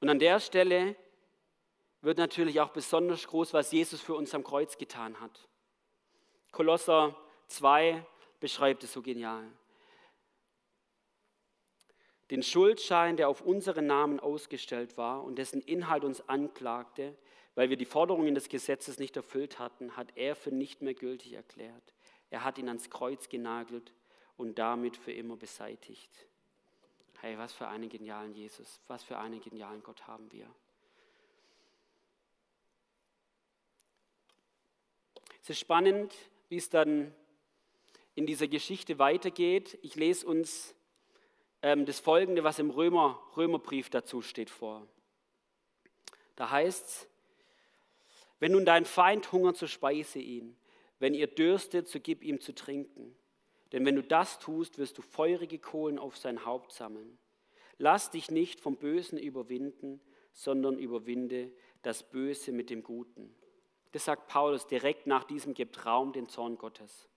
Und 0.00 0.08
an 0.08 0.18
der 0.18 0.40
Stelle 0.40 0.96
wird 2.02 2.18
natürlich 2.18 2.60
auch 2.60 2.70
besonders 2.70 3.26
groß, 3.26 3.54
was 3.54 3.72
Jesus 3.72 4.00
für 4.00 4.14
uns 4.14 4.34
am 4.34 4.44
Kreuz 4.44 4.76
getan 4.76 5.20
hat. 5.20 5.48
Kolosser 6.50 7.16
2 7.46 8.04
beschreibt 8.40 8.84
es 8.84 8.92
so 8.92 9.02
genial. 9.02 9.50
Den 12.30 12.42
Schuldschein, 12.42 13.16
der 13.16 13.28
auf 13.28 13.42
unseren 13.42 13.86
Namen 13.86 14.18
ausgestellt 14.18 14.96
war 14.96 15.22
und 15.22 15.36
dessen 15.36 15.60
Inhalt 15.60 16.04
uns 16.04 16.28
anklagte, 16.28 17.16
weil 17.54 17.68
wir 17.70 17.76
die 17.76 17.84
Forderungen 17.84 18.34
des 18.34 18.48
Gesetzes 18.48 18.98
nicht 18.98 19.16
erfüllt 19.16 19.58
hatten, 19.58 19.96
hat 19.96 20.16
er 20.16 20.34
für 20.34 20.50
nicht 20.50 20.82
mehr 20.82 20.94
gültig 20.94 21.34
erklärt. 21.34 21.94
Er 22.30 22.44
hat 22.44 22.58
ihn 22.58 22.68
ans 22.68 22.88
Kreuz 22.88 23.28
genagelt 23.28 23.92
und 24.36 24.58
damit 24.58 24.96
für 24.96 25.12
immer 25.12 25.36
beseitigt. 25.36 26.10
Hey, 27.20 27.36
was 27.38 27.52
für 27.52 27.68
einen 27.68 27.88
genialen 27.88 28.32
Jesus, 28.34 28.80
was 28.88 29.04
für 29.04 29.18
einen 29.18 29.40
genialen 29.40 29.82
Gott 29.82 30.06
haben 30.06 30.32
wir. 30.32 30.48
Es 35.42 35.50
ist 35.50 35.58
spannend, 35.58 36.14
wie 36.50 36.56
es 36.56 36.68
dann 36.68 37.12
in 38.14 38.26
dieser 38.26 38.46
Geschichte 38.46 39.00
weitergeht. 39.00 39.76
Ich 39.82 39.96
lese 39.96 40.24
uns 40.24 40.72
ähm, 41.62 41.84
das 41.84 41.98
Folgende, 41.98 42.44
was 42.44 42.60
im 42.60 42.70
Römer, 42.70 43.20
Römerbrief 43.36 43.90
dazu 43.90 44.22
steht, 44.22 44.50
vor. 44.50 44.86
Da 46.36 46.50
heißt 46.50 46.86
es, 46.86 47.08
wenn 48.38 48.52
nun 48.52 48.64
dein 48.64 48.84
Feind 48.84 49.32
hungert, 49.32 49.56
so 49.56 49.66
speise 49.66 50.20
ihn. 50.20 50.56
Wenn 51.00 51.12
ihr 51.12 51.26
dürstet, 51.26 51.88
so 51.88 51.98
gib 51.98 52.22
ihm 52.22 52.40
zu 52.40 52.54
trinken. 52.54 53.16
Denn 53.72 53.84
wenn 53.84 53.96
du 53.96 54.02
das 54.04 54.38
tust, 54.38 54.78
wirst 54.78 54.96
du 54.98 55.02
feurige 55.02 55.58
Kohlen 55.58 55.98
auf 55.98 56.16
sein 56.16 56.44
Haupt 56.46 56.70
sammeln. 56.70 57.18
Lass 57.78 58.12
dich 58.12 58.30
nicht 58.30 58.60
vom 58.60 58.76
Bösen 58.76 59.18
überwinden, 59.18 60.00
sondern 60.32 60.78
überwinde 60.78 61.50
das 61.82 62.08
Böse 62.08 62.52
mit 62.52 62.70
dem 62.70 62.84
Guten. 62.84 63.34
Das 63.92 64.06
sagt 64.06 64.28
Paulus 64.28 64.66
direkt 64.66 65.06
nach 65.06 65.24
diesem 65.24 65.54
gibt 65.54 65.84
Raum 65.84 66.12
den 66.12 66.28
Zorn 66.28 66.56
Gottes. 66.56 67.08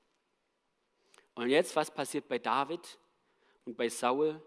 Und 1.33 1.49
jetzt, 1.49 1.75
was 1.75 1.91
passiert 1.91 2.27
bei 2.27 2.39
David 2.39 2.99
und 3.65 3.75
bei 3.75 3.89
Saul? 3.89 4.41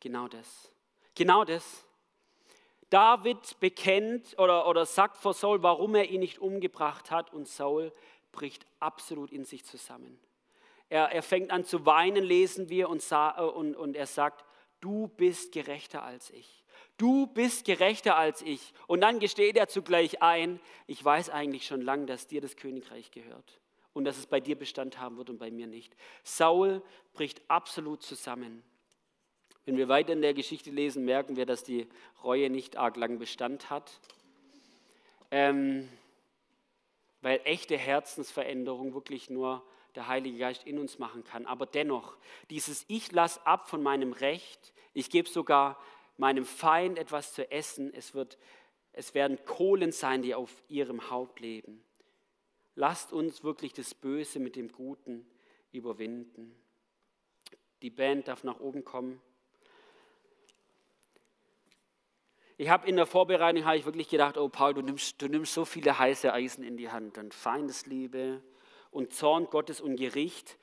Genau 0.00 0.28
das. 0.28 0.72
Genau 1.14 1.44
das. 1.44 1.84
David 2.90 3.58
bekennt 3.60 4.38
oder, 4.38 4.66
oder 4.66 4.86
sagt 4.86 5.16
vor 5.16 5.34
Saul, 5.34 5.62
warum 5.62 5.94
er 5.94 6.08
ihn 6.08 6.20
nicht 6.20 6.38
umgebracht 6.38 7.10
hat 7.10 7.32
und 7.32 7.46
Saul 7.46 7.92
bricht 8.32 8.66
absolut 8.80 9.30
in 9.30 9.44
sich 9.44 9.64
zusammen. 9.64 10.18
Er, 10.88 11.12
er 11.12 11.22
fängt 11.22 11.50
an 11.50 11.64
zu 11.64 11.84
weinen, 11.84 12.24
lesen 12.24 12.70
wir, 12.70 12.88
und, 12.88 13.04
und, 13.12 13.76
und 13.76 13.94
er 13.94 14.06
sagt, 14.06 14.44
du 14.80 15.08
bist 15.08 15.52
gerechter 15.52 16.02
als 16.02 16.30
ich. 16.30 16.57
Du 16.98 17.28
bist 17.28 17.64
gerechter 17.64 18.16
als 18.16 18.42
ich. 18.42 18.74
Und 18.86 19.00
dann 19.00 19.20
gesteht 19.20 19.56
er 19.56 19.68
zugleich 19.68 20.20
ein, 20.20 20.60
ich 20.86 21.02
weiß 21.02 21.30
eigentlich 21.30 21.66
schon 21.66 21.80
lange, 21.80 22.06
dass 22.06 22.26
dir 22.26 22.40
das 22.40 22.56
Königreich 22.56 23.10
gehört 23.10 23.60
und 23.94 24.04
dass 24.04 24.18
es 24.18 24.26
bei 24.26 24.40
dir 24.40 24.56
Bestand 24.56 25.00
haben 25.00 25.16
wird 25.16 25.30
und 25.30 25.38
bei 25.38 25.50
mir 25.50 25.66
nicht. 25.66 25.96
Saul 26.22 26.82
bricht 27.14 27.40
absolut 27.48 28.02
zusammen. 28.02 28.62
Wenn 29.64 29.76
wir 29.76 29.88
weiter 29.88 30.12
in 30.12 30.22
der 30.22 30.34
Geschichte 30.34 30.70
lesen, 30.70 31.04
merken 31.04 31.36
wir, 31.36 31.46
dass 31.46 31.62
die 31.62 31.86
Reue 32.22 32.50
nicht 32.50 32.76
arg 32.76 32.96
lang 32.96 33.18
Bestand 33.18 33.70
hat. 33.70 34.00
Ähm, 35.30 35.88
weil 37.20 37.40
echte 37.44 37.76
Herzensveränderung 37.76 38.94
wirklich 38.94 39.30
nur 39.30 39.62
der 39.94 40.08
Heilige 40.08 40.38
Geist 40.38 40.66
in 40.66 40.78
uns 40.78 40.98
machen 40.98 41.24
kann. 41.24 41.46
Aber 41.46 41.66
dennoch, 41.66 42.16
dieses 42.50 42.84
Ich 42.88 43.12
lass 43.12 43.44
ab 43.46 43.68
von 43.68 43.82
meinem 43.82 44.12
Recht, 44.12 44.72
ich 44.94 45.10
gebe 45.10 45.28
sogar 45.28 45.78
meinem 46.18 46.44
Feind 46.44 46.98
etwas 46.98 47.32
zu 47.32 47.50
essen, 47.50 47.94
es, 47.94 48.12
wird, 48.12 48.38
es 48.92 49.14
werden 49.14 49.42
Kohlen 49.46 49.92
sein, 49.92 50.22
die 50.22 50.34
auf 50.34 50.62
ihrem 50.68 51.10
Haupt 51.10 51.40
leben. 51.40 51.82
Lasst 52.74 53.12
uns 53.12 53.42
wirklich 53.42 53.72
das 53.72 53.94
Böse 53.94 54.38
mit 54.38 54.54
dem 54.54 54.70
Guten 54.70 55.26
überwinden. 55.72 56.54
Die 57.82 57.90
Band 57.90 58.28
darf 58.28 58.44
nach 58.44 58.60
oben 58.60 58.84
kommen. 58.84 59.20
Ich 62.56 62.68
habe 62.68 62.88
in 62.88 62.96
der 62.96 63.06
Vorbereitung 63.06 63.64
ich 63.72 63.84
wirklich 63.84 64.08
gedacht, 64.08 64.36
oh 64.36 64.48
Paul, 64.48 64.74
du 64.74 64.82
nimmst, 64.82 65.22
du 65.22 65.28
nimmst 65.28 65.54
so 65.54 65.64
viele 65.64 65.96
heiße 65.96 66.32
Eisen 66.32 66.64
in 66.64 66.76
die 66.76 66.90
Hand 66.90 67.16
und 67.16 67.32
Feindesliebe 67.32 68.42
und 68.90 69.12
Zorn 69.12 69.44
Gottes 69.44 69.80
und 69.80 69.94
Gericht. 69.94 70.58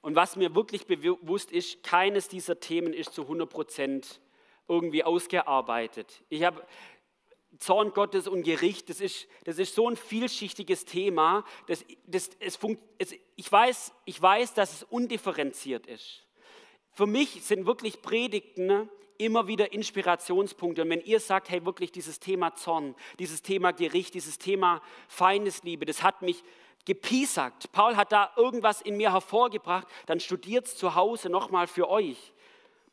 Und 0.00 0.14
was 0.14 0.36
mir 0.36 0.54
wirklich 0.54 0.86
bewusst 0.86 1.52
ist, 1.52 1.82
keines 1.82 2.28
dieser 2.28 2.60
Themen 2.60 2.94
ist 2.94 3.12
zu 3.12 3.22
100 3.22 3.50
Prozent 3.50 4.20
irgendwie 4.68 5.04
ausgearbeitet. 5.04 6.22
Ich 6.28 6.42
habe 6.44 6.64
Zorn 7.58 7.92
Gottes 7.92 8.28
und 8.28 8.42
Gericht, 8.42 8.88
das 8.88 9.00
ist, 9.00 9.26
das 9.44 9.58
ist 9.58 9.74
so 9.74 9.88
ein 9.88 9.96
vielschichtiges 9.96 10.84
Thema. 10.84 11.44
Das, 11.66 11.84
das, 12.06 12.30
es 12.38 12.58
es, 12.98 13.14
ich, 13.36 13.50
weiß, 13.50 13.92
ich 14.04 14.20
weiß, 14.20 14.54
dass 14.54 14.72
es 14.74 14.82
undifferenziert 14.84 15.86
ist. 15.86 16.24
Für 16.92 17.06
mich 17.06 17.42
sind 17.44 17.66
wirklich 17.66 18.02
Predigten 18.02 18.88
immer 19.18 19.48
wieder 19.48 19.72
Inspirationspunkte. 19.72 20.82
Und 20.82 20.90
wenn 20.90 21.00
ihr 21.00 21.20
sagt, 21.20 21.50
hey, 21.50 21.64
wirklich 21.64 21.90
dieses 21.90 22.20
Thema 22.20 22.54
Zorn, 22.54 22.94
dieses 23.18 23.42
Thema 23.42 23.72
Gericht, 23.72 24.14
dieses 24.14 24.38
Thema 24.38 24.80
Feindesliebe, 25.08 25.84
das 25.84 26.02
hat 26.02 26.22
mich 26.22 26.42
gepiesackt. 26.84 27.70
Paul 27.72 27.96
hat 27.96 28.12
da 28.12 28.32
irgendwas 28.36 28.80
in 28.80 28.96
mir 28.96 29.12
hervorgebracht, 29.12 29.86
dann 30.06 30.20
studiert 30.20 30.66
es 30.66 30.76
zu 30.76 30.94
Hause 30.94 31.28
nochmal 31.28 31.66
für 31.66 31.88
euch. 31.88 32.32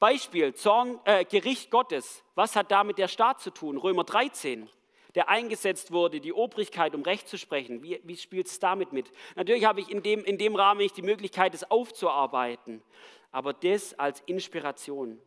Beispiel, 0.06 0.54
Zorn, 0.54 1.00
äh, 1.06 1.26
Gericht 1.26 1.72
Gottes. 1.72 2.24
Was 2.36 2.56
hat 2.56 2.70
da 2.70 2.84
mit 2.84 3.00
der 3.00 3.08
Staat 3.08 3.42
zu 3.42 3.50
tun? 3.50 3.76
Römer 3.76 4.04
13, 4.04 4.70
der 5.16 5.30
eingesetzt 5.30 5.92
wurde, 5.92 6.20
die 6.20 6.32
Obrigkeit, 6.32 6.94
um 6.94 7.02
Recht 7.02 7.28
zu 7.28 7.40
sprechen. 7.40 7.82
Wie, 7.82 8.00
wie 8.04 8.16
spielt 8.16 8.46
es 8.46 8.60
damit 8.60 8.94
mit? 8.94 9.10
Natürlich 9.36 9.66
habe 9.66 9.82
ich 9.82 9.90
in 9.90 10.04
dem, 10.04 10.24
in 10.24 10.38
dem 10.38 10.56
Rahmen 10.56 10.82
nicht 10.82 10.96
die 10.96 11.02
Möglichkeit, 11.02 11.56
es 11.56 11.72
aufzuarbeiten, 11.72 12.84
aber 13.32 13.52
das 13.52 13.96
als 13.96 14.22
Inspiration. 14.28 15.20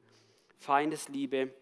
Feindesliebe, 0.59 1.53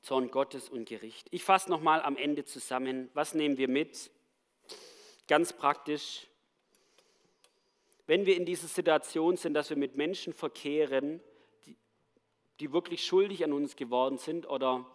Zorn 0.00 0.30
Gottes 0.30 0.70
und 0.70 0.88
Gericht. 0.88 1.28
Ich 1.30 1.44
fasse 1.44 1.68
nochmal 1.68 2.00
am 2.00 2.16
Ende 2.16 2.46
zusammen. 2.46 3.10
Was 3.12 3.34
nehmen 3.34 3.58
wir 3.58 3.68
mit? 3.68 4.10
Ganz 5.28 5.52
praktisch. 5.52 6.26
Wenn 8.06 8.24
wir 8.24 8.34
in 8.34 8.46
dieser 8.46 8.68
Situation 8.68 9.36
sind, 9.36 9.52
dass 9.52 9.68
wir 9.68 9.76
mit 9.76 9.98
Menschen 9.98 10.32
verkehren, 10.32 11.20
die 12.60 12.72
wirklich 12.72 13.04
schuldig 13.04 13.44
an 13.44 13.52
uns 13.52 13.76
geworden 13.76 14.18
sind 14.18 14.48
oder 14.48 14.86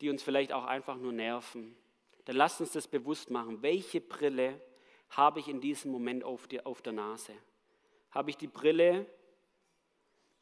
die 0.00 0.10
uns 0.10 0.22
vielleicht 0.22 0.52
auch 0.52 0.64
einfach 0.64 0.96
nur 0.96 1.12
nerven, 1.12 1.76
dann 2.24 2.36
lasst 2.36 2.60
uns 2.60 2.72
das 2.72 2.88
bewusst 2.88 3.30
machen. 3.30 3.62
Welche 3.62 4.00
Brille 4.00 4.60
habe 5.10 5.40
ich 5.40 5.48
in 5.48 5.60
diesem 5.60 5.92
Moment 5.92 6.24
auf, 6.24 6.46
die, 6.46 6.64
auf 6.64 6.82
der 6.82 6.92
Nase? 6.92 7.32
Habe 8.10 8.30
ich 8.30 8.36
die 8.36 8.46
Brille 8.46 9.06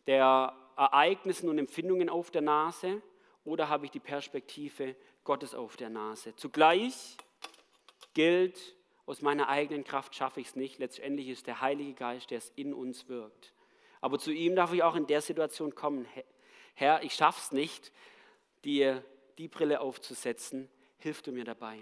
der 0.06 0.56
Ereignissen 0.76 1.48
und 1.48 1.58
Empfindungen 1.58 2.08
auf 2.08 2.30
der 2.30 2.42
Nase 2.42 3.02
oder 3.44 3.68
habe 3.68 3.84
ich 3.86 3.90
die 3.90 4.00
Perspektive 4.00 4.96
Gottes 5.24 5.54
auf 5.54 5.76
der 5.76 5.90
Nase? 5.90 6.34
Zugleich 6.36 7.16
gilt, 8.14 8.76
aus 9.04 9.20
meiner 9.20 9.48
eigenen 9.48 9.84
Kraft 9.84 10.14
schaffe 10.14 10.40
ich 10.40 10.48
es 10.48 10.56
nicht. 10.56 10.78
Letztendlich 10.78 11.28
ist 11.28 11.46
der 11.46 11.60
Heilige 11.60 11.94
Geist, 11.94 12.30
der 12.30 12.38
es 12.38 12.50
in 12.56 12.72
uns 12.72 13.08
wirkt. 13.08 13.52
Aber 14.02 14.18
zu 14.18 14.32
ihm 14.32 14.54
darf 14.54 14.74
ich 14.74 14.82
auch 14.82 14.96
in 14.96 15.06
der 15.06 15.22
Situation 15.22 15.74
kommen. 15.74 16.06
Herr, 16.74 17.02
ich 17.02 17.14
schaffe 17.14 17.40
es 17.40 17.52
nicht, 17.52 17.92
dir 18.64 19.02
die 19.38 19.48
Brille 19.48 19.80
aufzusetzen. 19.80 20.68
Hilf 20.98 21.22
du 21.22 21.32
mir 21.32 21.44
dabei. 21.44 21.78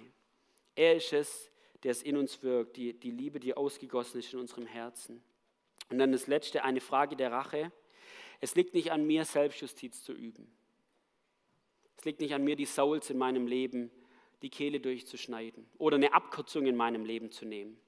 Er 0.76 0.96
ist 0.96 1.12
es, 1.12 1.50
der 1.82 1.92
es 1.92 2.02
in 2.02 2.16
uns 2.16 2.42
wirkt, 2.42 2.76
die, 2.76 2.92
die 2.92 3.10
Liebe, 3.10 3.40
die 3.40 3.56
ausgegossen 3.56 4.20
ist 4.20 4.32
in 4.34 4.38
unserem 4.38 4.66
Herzen. 4.66 5.22
Und 5.88 5.98
dann 5.98 6.12
das 6.12 6.26
Letzte, 6.26 6.62
eine 6.62 6.80
Frage 6.80 7.16
der 7.16 7.32
Rache. 7.32 7.72
Es 8.40 8.54
liegt 8.54 8.74
nicht 8.74 8.92
an 8.92 9.06
mir, 9.06 9.24
Selbstjustiz 9.24 10.04
zu 10.04 10.12
üben. 10.12 10.46
Es 11.96 12.04
liegt 12.04 12.20
nicht 12.20 12.34
an 12.34 12.44
mir, 12.44 12.54
die 12.54 12.66
Souls 12.66 13.10
in 13.10 13.18
meinem 13.18 13.46
Leben, 13.46 13.90
die 14.42 14.50
Kehle 14.50 14.80
durchzuschneiden 14.80 15.68
oder 15.78 15.96
eine 15.96 16.12
Abkürzung 16.12 16.66
in 16.66 16.76
meinem 16.76 17.04
Leben 17.04 17.30
zu 17.30 17.44
nehmen. 17.44 17.78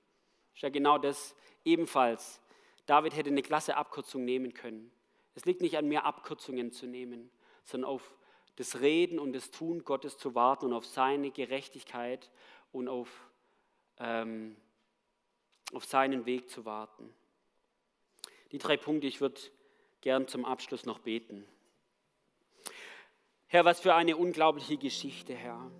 Ist 0.54 0.62
ja 0.62 0.68
genau 0.68 0.98
das 0.98 1.34
ebenfalls 1.64 2.41
David 2.86 3.16
hätte 3.16 3.30
eine 3.30 3.42
klasse 3.42 3.76
Abkürzung 3.76 4.24
nehmen 4.24 4.54
können. 4.54 4.90
Es 5.34 5.44
liegt 5.44 5.60
nicht 5.60 5.78
an 5.78 5.88
mir, 5.88 6.04
Abkürzungen 6.04 6.72
zu 6.72 6.86
nehmen, 6.86 7.30
sondern 7.64 7.90
auf 7.90 8.16
das 8.56 8.80
Reden 8.80 9.18
und 9.18 9.32
das 9.32 9.50
Tun 9.50 9.84
Gottes 9.84 10.18
zu 10.18 10.34
warten 10.34 10.66
und 10.66 10.72
auf 10.72 10.84
seine 10.84 11.30
Gerechtigkeit 11.30 12.30
und 12.70 12.88
auf, 12.88 13.08
ähm, 13.98 14.56
auf 15.72 15.84
seinen 15.84 16.26
Weg 16.26 16.50
zu 16.50 16.64
warten. 16.64 17.12
Die 18.50 18.58
drei 18.58 18.76
Punkte, 18.76 19.06
ich 19.06 19.20
würde 19.20 19.40
gern 20.02 20.28
zum 20.28 20.44
Abschluss 20.44 20.84
noch 20.84 20.98
beten. 20.98 21.46
Herr, 23.46 23.64
was 23.64 23.80
für 23.80 23.94
eine 23.94 24.16
unglaubliche 24.16 24.76
Geschichte, 24.76 25.34
Herr. 25.34 25.70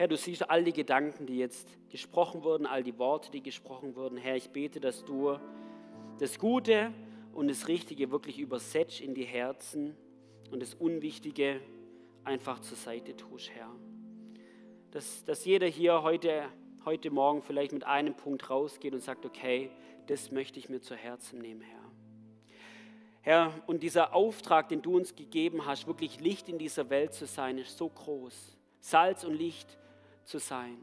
Herr, 0.00 0.08
du 0.08 0.16
siehst 0.16 0.48
all 0.48 0.64
die 0.64 0.72
Gedanken, 0.72 1.26
die 1.26 1.36
jetzt 1.36 1.68
gesprochen 1.90 2.42
wurden, 2.42 2.64
all 2.64 2.82
die 2.82 2.96
Worte, 2.96 3.30
die 3.30 3.42
gesprochen 3.42 3.96
wurden. 3.96 4.16
Herr, 4.16 4.34
ich 4.34 4.48
bete, 4.48 4.80
dass 4.80 5.04
du 5.04 5.36
das 6.18 6.38
Gute 6.38 6.90
und 7.34 7.48
das 7.48 7.68
Richtige 7.68 8.10
wirklich 8.10 8.38
übersetzt 8.38 9.02
in 9.02 9.12
die 9.12 9.26
Herzen 9.26 9.94
und 10.50 10.62
das 10.62 10.72
Unwichtige 10.72 11.60
einfach 12.24 12.60
zur 12.60 12.78
Seite 12.78 13.14
tust, 13.14 13.50
Herr. 13.50 13.68
Dass, 14.90 15.22
dass 15.26 15.44
jeder 15.44 15.66
hier 15.66 16.02
heute, 16.02 16.44
heute 16.86 17.10
Morgen 17.10 17.42
vielleicht 17.42 17.72
mit 17.72 17.84
einem 17.84 18.14
Punkt 18.14 18.48
rausgeht 18.48 18.94
und 18.94 19.02
sagt, 19.02 19.26
okay, 19.26 19.70
das 20.06 20.30
möchte 20.30 20.58
ich 20.58 20.70
mir 20.70 20.80
zu 20.80 20.94
Herzen 20.94 21.40
nehmen, 21.40 21.60
Herr. 21.60 21.92
Herr, 23.20 23.52
und 23.66 23.82
dieser 23.82 24.14
Auftrag, 24.14 24.70
den 24.70 24.80
du 24.80 24.96
uns 24.96 25.14
gegeben 25.14 25.66
hast, 25.66 25.86
wirklich 25.86 26.20
Licht 26.20 26.48
in 26.48 26.56
dieser 26.56 26.88
Welt 26.88 27.12
zu 27.12 27.26
sein, 27.26 27.58
ist 27.58 27.76
so 27.76 27.90
groß. 27.90 28.56
Salz 28.80 29.24
und 29.24 29.34
Licht 29.34 29.76
zu 30.30 30.38
sein. 30.38 30.78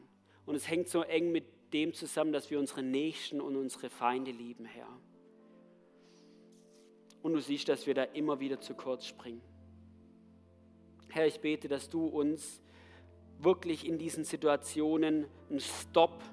Und 0.45 0.55
es 0.55 0.69
hängt 0.69 0.89
so 0.89 1.01
eng 1.01 1.31
mit 1.31 1.45
dem 1.73 1.93
zusammen, 1.93 2.31
dass 2.31 2.51
wir 2.51 2.59
unsere 2.59 2.83
Nächsten 2.83 3.41
und 3.41 3.55
unsere 3.55 3.89
Feinde 3.89 4.31
lieben, 4.31 4.65
Herr. 4.65 4.87
Und 7.23 7.33
du 7.33 7.41
siehst, 7.41 7.67
dass 7.67 7.87
wir 7.87 7.93
da 7.93 8.03
immer 8.03 8.39
wieder 8.39 8.59
zu 8.59 8.75
kurz 8.75 9.05
springen. 9.05 9.41
Herr, 11.09 11.25
ich 11.25 11.39
bete, 11.39 11.67
dass 11.67 11.89
du 11.89 12.05
uns 12.05 12.61
wirklich 13.39 13.85
in 13.87 13.97
diesen 13.97 14.23
Situationen 14.23 15.25
einen 15.49 15.59
Stopp 15.59 16.23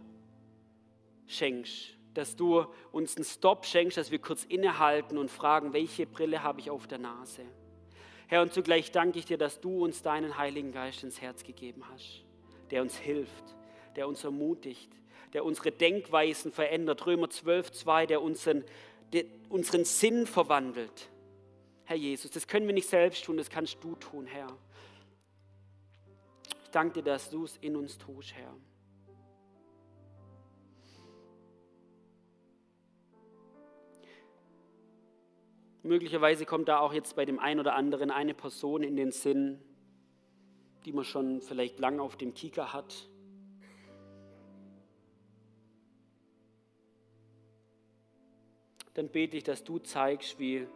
schenkst. 1.27 1.97
Dass 2.13 2.37
du 2.37 2.65
uns 2.93 3.17
einen 3.17 3.25
Stopp 3.25 3.67
schenkst, 3.67 3.97
dass 3.97 4.11
wir 4.11 4.21
kurz 4.21 4.45
innehalten 4.45 5.19
und 5.19 5.31
fragen, 5.31 5.73
welche 5.73 6.07
Brille 6.07 6.43
habe 6.43 6.61
ich 6.61 6.71
auf 6.71 6.87
der 6.87 6.99
Nase. 6.99 7.43
Herr, 8.29 8.43
und 8.43 8.53
zugleich 8.53 8.93
danke 8.93 9.19
ich 9.19 9.25
dir, 9.25 9.39
dass 9.39 9.61
du 9.61 9.85
uns 9.85 10.03
deinen 10.03 10.39
Heiligen 10.39 10.73
Geist 10.73 11.03
ins 11.03 11.21
Herz 11.21 11.43
gegeben 11.43 11.83
hast 11.93 12.24
der 12.71 12.83
uns 12.83 12.97
hilft, 12.97 13.45
der 13.97 14.09
uns 14.09 14.25
ermutigt, 14.25 14.91
der 15.33 15.45
unsere 15.45 15.73
Denkweisen 15.73 16.53
verändert. 16.53 17.07
Römer 17.07 17.31
12, 17.31 17.73
2, 17.73 18.07
der 18.07 18.23
unseren, 18.23 18.65
der 19.13 19.25
unseren 19.49 19.85
Sinn 19.85 20.27
verwandelt. 20.27 21.11
Herr 21.85 21.97
Jesus, 21.97 22.31
das 22.31 22.47
können 22.47 22.67
wir 22.67 22.75
nicht 22.75 22.89
selbst 22.89 23.25
tun, 23.25 23.37
das 23.37 23.51
kannst 23.51 23.83
du 23.83 23.95
tun, 23.97 24.27
Herr. 24.27 24.49
Ich 26.65 26.71
danke 26.71 26.95
dir, 26.95 27.03
dass 27.03 27.31
du 27.31 27.45
es 27.45 27.57
in 27.59 27.77
uns 27.77 27.99
tust, 27.99 28.35
Herr. 28.35 28.55
Möglicherweise 35.83 36.47
kommt 36.47 36.69
da 36.69 36.79
auch 36.79 36.95
jetzt 36.95 37.15
bei 37.15 37.27
dem 37.27 37.39
einen 37.39 37.61
oder 37.61 37.75
anderen 37.75 38.11
eine 38.11 38.33
Person 38.33 38.83
in 38.83 38.97
den 38.97 39.13
Sinn, 39.13 39.61
die 40.85 40.93
man 40.93 41.05
schon 41.05 41.41
vielleicht 41.41 41.79
lang 41.79 42.01
auf 42.01 42.17
dem 42.17 42.35
Kieker 42.35 42.73
hat. 42.73 43.09
Dann 48.95 49.09
bete 49.09 49.37
ich, 49.37 49.45
dass 49.45 49.65
du 49.65 49.79
zeigst, 49.79 50.39
wie, 50.39 50.67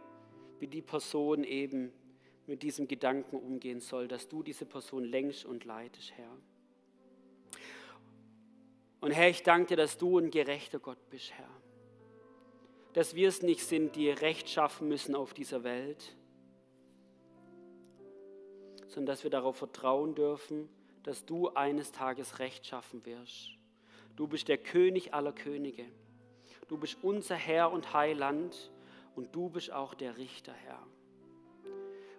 wie 0.59 0.67
die 0.67 0.81
Person 0.81 1.43
eben 1.43 1.93
mit 2.47 2.63
diesem 2.63 2.87
Gedanken 2.87 3.37
umgehen 3.37 3.79
soll, 3.79 4.07
dass 4.07 4.27
du 4.27 4.43
diese 4.43 4.65
Person 4.65 5.03
längst 5.05 5.45
und 5.45 5.65
leitest, 5.65 6.11
Herr. 6.17 6.35
Und 9.01 9.11
Herr, 9.11 9.29
ich 9.29 9.43
danke 9.43 9.67
dir, 9.67 9.77
dass 9.77 9.97
du 9.97 10.17
ein 10.17 10.31
gerechter 10.31 10.79
Gott 10.79 10.97
bist, 11.09 11.31
Herr. 11.31 11.49
Dass 12.93 13.15
wir 13.15 13.29
es 13.29 13.41
nicht 13.41 13.61
sind, 13.61 13.95
die 13.95 14.09
Recht 14.09 14.49
schaffen 14.49 14.89
müssen 14.89 15.15
auf 15.15 15.33
dieser 15.33 15.63
Welt, 15.63 16.17
sondern 18.89 19.05
dass 19.13 19.23
wir 19.23 19.31
darauf 19.31 19.55
vertrauen 19.55 20.15
dürfen, 20.15 20.67
dass 21.03 21.25
du 21.25 21.49
eines 21.49 21.91
Tages 21.91 22.39
Recht 22.39 22.65
schaffen 22.65 23.05
wirst. 23.05 23.51
Du 24.15 24.27
bist 24.27 24.47
der 24.47 24.57
König 24.57 25.13
aller 25.13 25.31
Könige. 25.31 25.85
Du 26.67 26.77
bist 26.77 26.97
unser 27.01 27.35
Herr 27.35 27.71
und 27.71 27.93
Heiland 27.93 28.71
und 29.15 29.33
du 29.35 29.49
bist 29.49 29.71
auch 29.71 29.93
der 29.93 30.17
Richter, 30.17 30.53
Herr. 30.53 30.81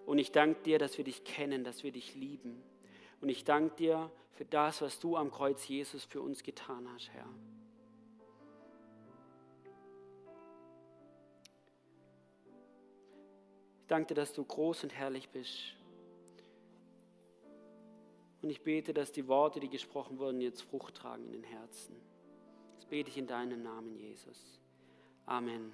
Und 0.07 0.18
ich 0.18 0.33
danke 0.33 0.62
dir, 0.62 0.79
dass 0.79 0.97
wir 0.97 1.05
dich 1.05 1.25
kennen, 1.25 1.62
dass 1.62 1.85
wir 1.85 1.93
dich 1.93 2.14
lieben. 2.14 2.62
Und 3.21 3.29
ich 3.29 3.45
danke 3.45 3.77
dir 3.77 4.11
für 4.33 4.45
das, 4.45 4.81
was 4.81 4.99
du 4.99 5.16
am 5.16 5.31
Kreuz 5.31 5.68
Jesus 5.68 6.05
für 6.05 6.23
uns 6.23 6.43
getan 6.43 6.89
hast, 6.95 7.11
Herr. 7.11 7.29
Ich 13.83 13.87
danke 13.89 14.09
dir, 14.09 14.14
dass 14.14 14.33
du 14.33 14.45
groß 14.45 14.85
und 14.85 14.95
herrlich 14.95 15.29
bist 15.29 15.77
und 18.43 18.51
ich 18.51 18.62
bete, 18.62 18.95
dass 18.95 19.12
die 19.12 19.28
Worte, 19.28 19.61
die 19.61 19.68
gesprochen 19.68 20.18
wurden, 20.18 20.41
jetzt 20.41 20.62
Frucht 20.62 20.95
tragen 20.95 21.24
in 21.26 21.32
den 21.32 21.45
Herzen. 21.45 21.95
Das 22.76 22.86
bete 22.86 23.11
ich 23.11 23.18
in 23.18 23.26
deinem 23.26 23.62
Namen, 23.62 23.97
Jesus. 23.97 24.61
Amen. 25.26 25.72